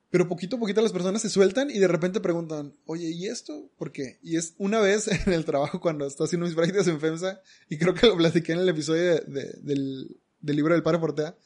Pero 0.10 0.28
poquito 0.28 0.56
a 0.56 0.60
poquito 0.60 0.82
las 0.82 0.92
personas 0.92 1.22
se 1.22 1.30
sueltan 1.30 1.70
y 1.70 1.78
de 1.78 1.88
repente 1.88 2.20
preguntan, 2.20 2.76
oye, 2.88 3.12
¿y 3.12 3.28
esto? 3.28 3.70
¿Por 3.78 3.92
qué? 3.92 4.18
Y 4.24 4.38
es 4.38 4.56
una 4.58 4.80
vez 4.80 5.08
en 5.28 5.34
el 5.34 5.46
trabajo 5.46 5.80
cuando 5.80 6.08
estaba 6.08 6.26
haciendo 6.26 6.48
mis 6.48 6.56
prácticas 6.56 6.88
en 6.88 7.00
FEMSA, 7.00 7.42
y 7.70 7.78
creo 7.78 7.94
que 7.94 8.08
lo 8.08 8.18
platiqué 8.18 8.54
en 8.54 8.60
el 8.60 8.70
episodio 8.70 9.22
del, 9.28 10.18
del 10.40 10.56
libro 10.56 10.74
del 10.74 10.82
Padre 10.82 10.98
Portea, 10.98 11.38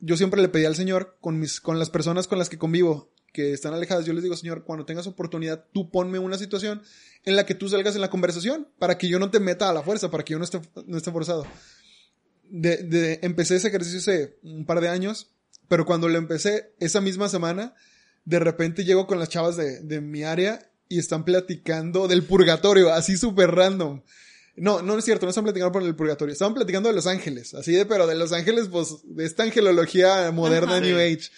yo 0.00 0.16
siempre 0.16 0.40
le 0.40 0.48
pedí 0.48 0.64
al 0.64 0.76
Señor 0.76 1.16
con 1.20 1.38
mis, 1.38 1.60
con 1.60 1.78
las 1.78 1.90
personas 1.90 2.26
con 2.26 2.38
las 2.38 2.48
que 2.48 2.58
convivo, 2.58 3.10
que 3.32 3.52
están 3.52 3.74
alejadas, 3.74 4.06
yo 4.06 4.12
les 4.12 4.22
digo, 4.22 4.36
Señor, 4.36 4.64
cuando 4.64 4.84
tengas 4.84 5.06
oportunidad, 5.06 5.66
tú 5.72 5.90
ponme 5.90 6.18
una 6.18 6.38
situación 6.38 6.82
en 7.24 7.36
la 7.36 7.46
que 7.46 7.54
tú 7.54 7.68
salgas 7.68 7.94
en 7.94 8.00
la 8.00 8.10
conversación, 8.10 8.68
para 8.78 8.96
que 8.96 9.08
yo 9.08 9.18
no 9.18 9.30
te 9.30 9.40
meta 9.40 9.68
a 9.68 9.72
la 9.72 9.82
fuerza, 9.82 10.10
para 10.10 10.24
que 10.24 10.32
yo 10.32 10.38
no 10.38 10.44
esté, 10.44 10.60
no 10.86 10.96
esté 10.96 11.12
forzado. 11.12 11.46
Empecé 12.50 13.56
ese 13.56 13.68
ejercicio 13.68 13.98
hace 13.98 14.38
un 14.42 14.64
par 14.64 14.80
de 14.80 14.88
años, 14.88 15.30
pero 15.68 15.84
cuando 15.84 16.08
lo 16.08 16.16
empecé, 16.16 16.72
esa 16.80 17.00
misma 17.00 17.28
semana, 17.28 17.74
de 18.24 18.38
repente 18.38 18.84
llego 18.84 19.06
con 19.06 19.18
las 19.18 19.28
chavas 19.28 19.56
de, 19.56 19.80
de 19.80 20.00
mi 20.00 20.22
área 20.22 20.70
y 20.88 20.98
están 20.98 21.24
platicando 21.24 22.08
del 22.08 22.22
purgatorio, 22.22 22.92
así 22.92 23.16
súper 23.16 23.50
random. 23.50 24.02
No, 24.60 24.82
no 24.82 24.98
es 24.98 25.04
cierto, 25.04 25.26
no 25.26 25.30
están 25.30 25.44
platicando 25.44 25.72
por 25.72 25.82
el 25.82 25.94
purgatorio. 25.94 26.32
Estaban 26.32 26.54
platicando 26.54 26.88
de 26.88 26.94
Los 26.94 27.06
Ángeles. 27.06 27.54
Así 27.54 27.72
de, 27.72 27.86
pero 27.86 28.06
de 28.06 28.14
Los 28.14 28.32
Ángeles, 28.32 28.68
pues, 28.70 28.96
de 29.04 29.24
esta 29.24 29.42
angelología 29.44 30.30
moderna 30.32 30.80
New 30.80 30.98
Age. 30.98 31.30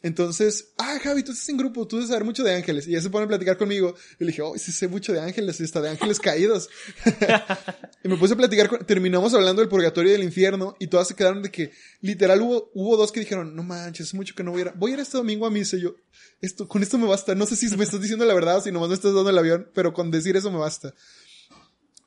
Entonces, 0.00 0.68
ah, 0.78 0.96
Javi, 1.02 1.24
tú 1.24 1.32
estás 1.32 1.48
en 1.48 1.56
grupo, 1.56 1.86
tú 1.88 1.96
debes 1.96 2.10
saber 2.10 2.24
mucho 2.24 2.44
de 2.44 2.54
ángeles. 2.54 2.86
Y 2.86 2.92
ya 2.92 3.02
se 3.02 3.10
pone 3.10 3.24
a 3.24 3.28
platicar 3.28 3.56
conmigo. 3.56 3.96
Y 4.20 4.24
le 4.24 4.30
dije, 4.30 4.42
oh, 4.42 4.56
sí 4.56 4.70
sé 4.70 4.86
mucho 4.86 5.12
de 5.12 5.20
ángeles, 5.20 5.60
está 5.60 5.80
de 5.80 5.90
ángeles 5.90 6.20
caídos. 6.20 6.68
y 8.04 8.08
me 8.08 8.16
puse 8.16 8.34
a 8.34 8.36
platicar, 8.36 8.84
terminamos 8.84 9.34
hablando 9.34 9.60
del 9.60 9.68
purgatorio 9.68 10.10
y 10.10 10.12
del 10.12 10.22
infierno. 10.22 10.76
Y 10.78 10.86
todas 10.86 11.08
se 11.08 11.16
quedaron 11.16 11.42
de 11.42 11.50
que, 11.50 11.72
literal, 12.00 12.40
hubo, 12.42 12.70
hubo 12.74 12.96
dos 12.96 13.10
que 13.10 13.20
dijeron, 13.20 13.56
no 13.56 13.64
manches, 13.64 14.08
es 14.08 14.14
mucho 14.14 14.36
que 14.36 14.44
no 14.44 14.52
voy 14.52 14.62
a 14.62 14.64
ir. 14.66 14.72
Voy 14.76 14.92
a 14.92 14.94
ir 14.94 15.00
este 15.00 15.16
domingo 15.16 15.46
a 15.46 15.50
misa. 15.50 15.76
Y 15.76 15.80
yo, 15.80 15.96
esto, 16.40 16.68
con 16.68 16.84
esto 16.84 16.96
me 16.96 17.08
basta. 17.08 17.34
No 17.34 17.46
sé 17.46 17.56
si 17.56 17.66
me 17.76 17.82
estás 17.82 18.00
diciendo 18.00 18.24
la 18.24 18.34
verdad 18.34 18.58
o 18.58 18.60
si 18.60 18.70
nomás 18.70 18.90
me 18.90 18.94
estás 18.94 19.12
dando 19.14 19.30
el 19.30 19.38
avión, 19.38 19.68
pero 19.74 19.92
con 19.92 20.12
decir 20.12 20.36
eso 20.36 20.52
me 20.52 20.58
basta. 20.58 20.94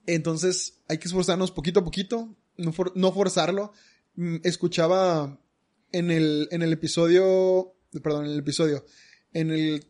Entonces 0.06 0.82
hay 0.88 0.98
que 0.98 1.08
esforzarnos 1.08 1.52
poquito 1.52 1.82
a 1.82 1.84
poquito, 1.84 2.36
no, 2.58 2.74
no 2.96 3.12
forzarlo. 3.12 3.74
Mm, 4.16 4.38
escuchaba 4.44 5.40
en 5.92 6.12
el, 6.12 6.48
en 6.52 6.62
el 6.62 6.74
episodio, 6.74 7.76
perdón, 8.02 8.26
en 8.26 8.32
el 8.32 8.40
episodio, 8.40 8.86
en 9.34 9.52
el, 9.52 9.86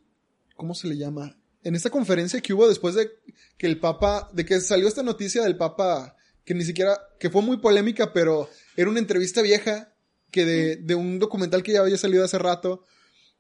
¿cómo 0.55 0.73
se 0.73 0.87
le 0.87 0.97
llama? 0.97 1.37
En 1.63 1.75
esta 1.75 1.89
conferencia 1.89 2.41
que 2.41 2.53
hubo 2.53 2.67
después 2.67 2.95
de 2.95 3.09
que 3.57 3.67
el 3.67 3.79
Papa, 3.79 4.29
de 4.33 4.45
que 4.45 4.59
salió 4.61 4.87
esta 4.87 5.03
noticia 5.03 5.43
del 5.43 5.57
Papa, 5.57 6.15
que 6.43 6.55
ni 6.55 6.63
siquiera, 6.63 6.99
que 7.19 7.29
fue 7.29 7.41
muy 7.41 7.57
polémica, 7.57 8.13
pero 8.13 8.49
era 8.75 8.89
una 8.89 8.99
entrevista 8.99 9.41
vieja 9.41 9.93
que 10.31 10.45
de, 10.45 10.75
de 10.77 10.95
un 10.95 11.19
documental 11.19 11.61
que 11.61 11.73
ya 11.73 11.81
había 11.81 11.97
salido 11.97 12.23
hace 12.23 12.39
rato 12.39 12.85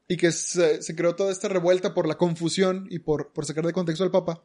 y 0.07 0.17
que 0.17 0.31
se, 0.31 0.81
se, 0.81 0.95
creó 0.95 1.15
toda 1.15 1.31
esta 1.31 1.47
revuelta 1.47 1.93
por 1.93 2.07
la 2.07 2.17
confusión 2.17 2.85
y 2.89 2.99
por, 2.99 3.31
por 3.33 3.45
sacar 3.45 3.65
de 3.65 3.73
contexto 3.73 4.03
al 4.03 4.11
Papa. 4.11 4.43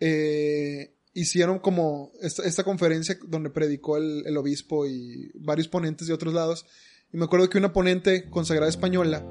Eh, 0.00 0.94
hicieron 1.12 1.58
como 1.58 2.12
esta, 2.20 2.64
conferencia 2.64 3.18
donde 3.26 3.50
predicó 3.50 3.96
el, 3.96 4.36
obispo 4.36 4.86
y 4.86 5.30
varios 5.34 5.68
ponentes 5.68 6.06
de 6.06 6.14
otros 6.14 6.34
lados. 6.34 6.66
Y 7.12 7.16
me 7.16 7.24
acuerdo 7.24 7.48
que 7.48 7.58
una 7.58 7.72
ponente 7.72 8.30
consagrada 8.30 8.68
española 8.68 9.24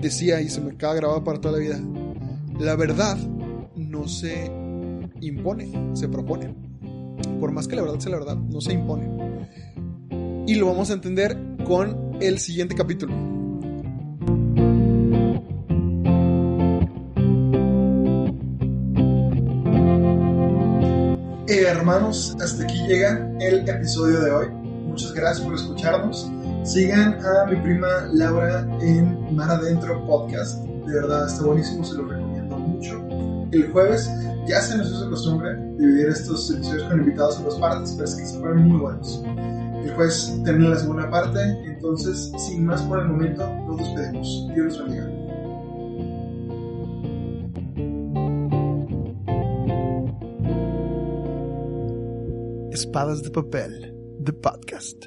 decía, 0.00 0.40
y 0.40 0.48
se 0.48 0.60
me 0.60 0.76
queda 0.76 0.94
grabado 0.94 1.24
para 1.24 1.40
toda 1.40 1.58
la 1.58 1.58
vida, 1.58 1.80
la 2.58 2.76
verdad 2.76 3.16
no 3.76 4.08
se 4.08 4.50
impone, 5.20 5.96
se 5.96 6.08
propone. 6.08 6.54
Por 7.40 7.52
más 7.52 7.68
que 7.68 7.76
la 7.76 7.82
verdad 7.82 8.00
sea 8.00 8.12
la 8.12 8.18
verdad, 8.18 8.36
no 8.36 8.60
se 8.60 8.72
impone. 8.72 9.44
y 10.46 10.54
lo 10.56 10.66
vamos 10.66 10.90
a 10.90 10.94
entender 10.94 11.38
con 11.64 12.18
el 12.20 12.38
siguiente 12.38 12.74
capítulo. 12.74 13.33
Hermanos, 21.84 22.34
hasta 22.40 22.64
aquí 22.64 22.78
llega 22.86 23.30
el 23.40 23.68
episodio 23.68 24.18
de 24.22 24.30
hoy. 24.30 24.46
Muchas 24.86 25.12
gracias 25.12 25.44
por 25.44 25.54
escucharnos. 25.54 26.32
Sigan 26.62 27.18
a 27.22 27.44
mi 27.44 27.56
prima 27.56 28.08
Laura 28.10 28.66
en 28.80 29.36
Mar 29.36 29.50
Adentro 29.50 30.02
Podcast. 30.06 30.64
De 30.64 30.94
verdad, 30.94 31.26
está 31.26 31.44
buenísimo, 31.44 31.84
se 31.84 31.96
lo 31.96 32.06
recomiendo 32.06 32.56
mucho. 32.56 33.06
El 33.52 33.70
jueves 33.70 34.10
ya 34.48 34.62
se 34.62 34.78
nos 34.78 34.90
hizo 34.92 35.10
costumbre 35.10 35.56
dividir 35.76 36.08
estos 36.08 36.50
episodios 36.52 36.84
con 36.84 37.00
invitados 37.00 37.36
en 37.36 37.44
dos 37.44 37.58
partes, 37.58 37.92
pero 37.92 38.08
es 38.08 38.14
que 38.14 38.26
se 38.28 38.38
fueron 38.38 38.66
muy 38.66 38.80
buenos. 38.80 39.22
El 39.84 39.92
jueves 39.94 40.40
termina 40.42 40.70
la 40.70 40.78
segunda 40.78 41.10
parte, 41.10 41.38
entonces, 41.66 42.32
sin 42.38 42.64
más 42.64 42.80
por 42.80 43.00
el 43.00 43.08
momento, 43.08 43.46
nos 43.66 43.76
despedimos. 43.76 44.48
Dios 44.54 44.78
los 44.78 44.88
bendiga. 44.88 45.23
Espadas 52.74 53.22
de 53.22 53.30
Papel, 53.30 53.94
The 54.24 54.32
Podcast. 54.32 55.06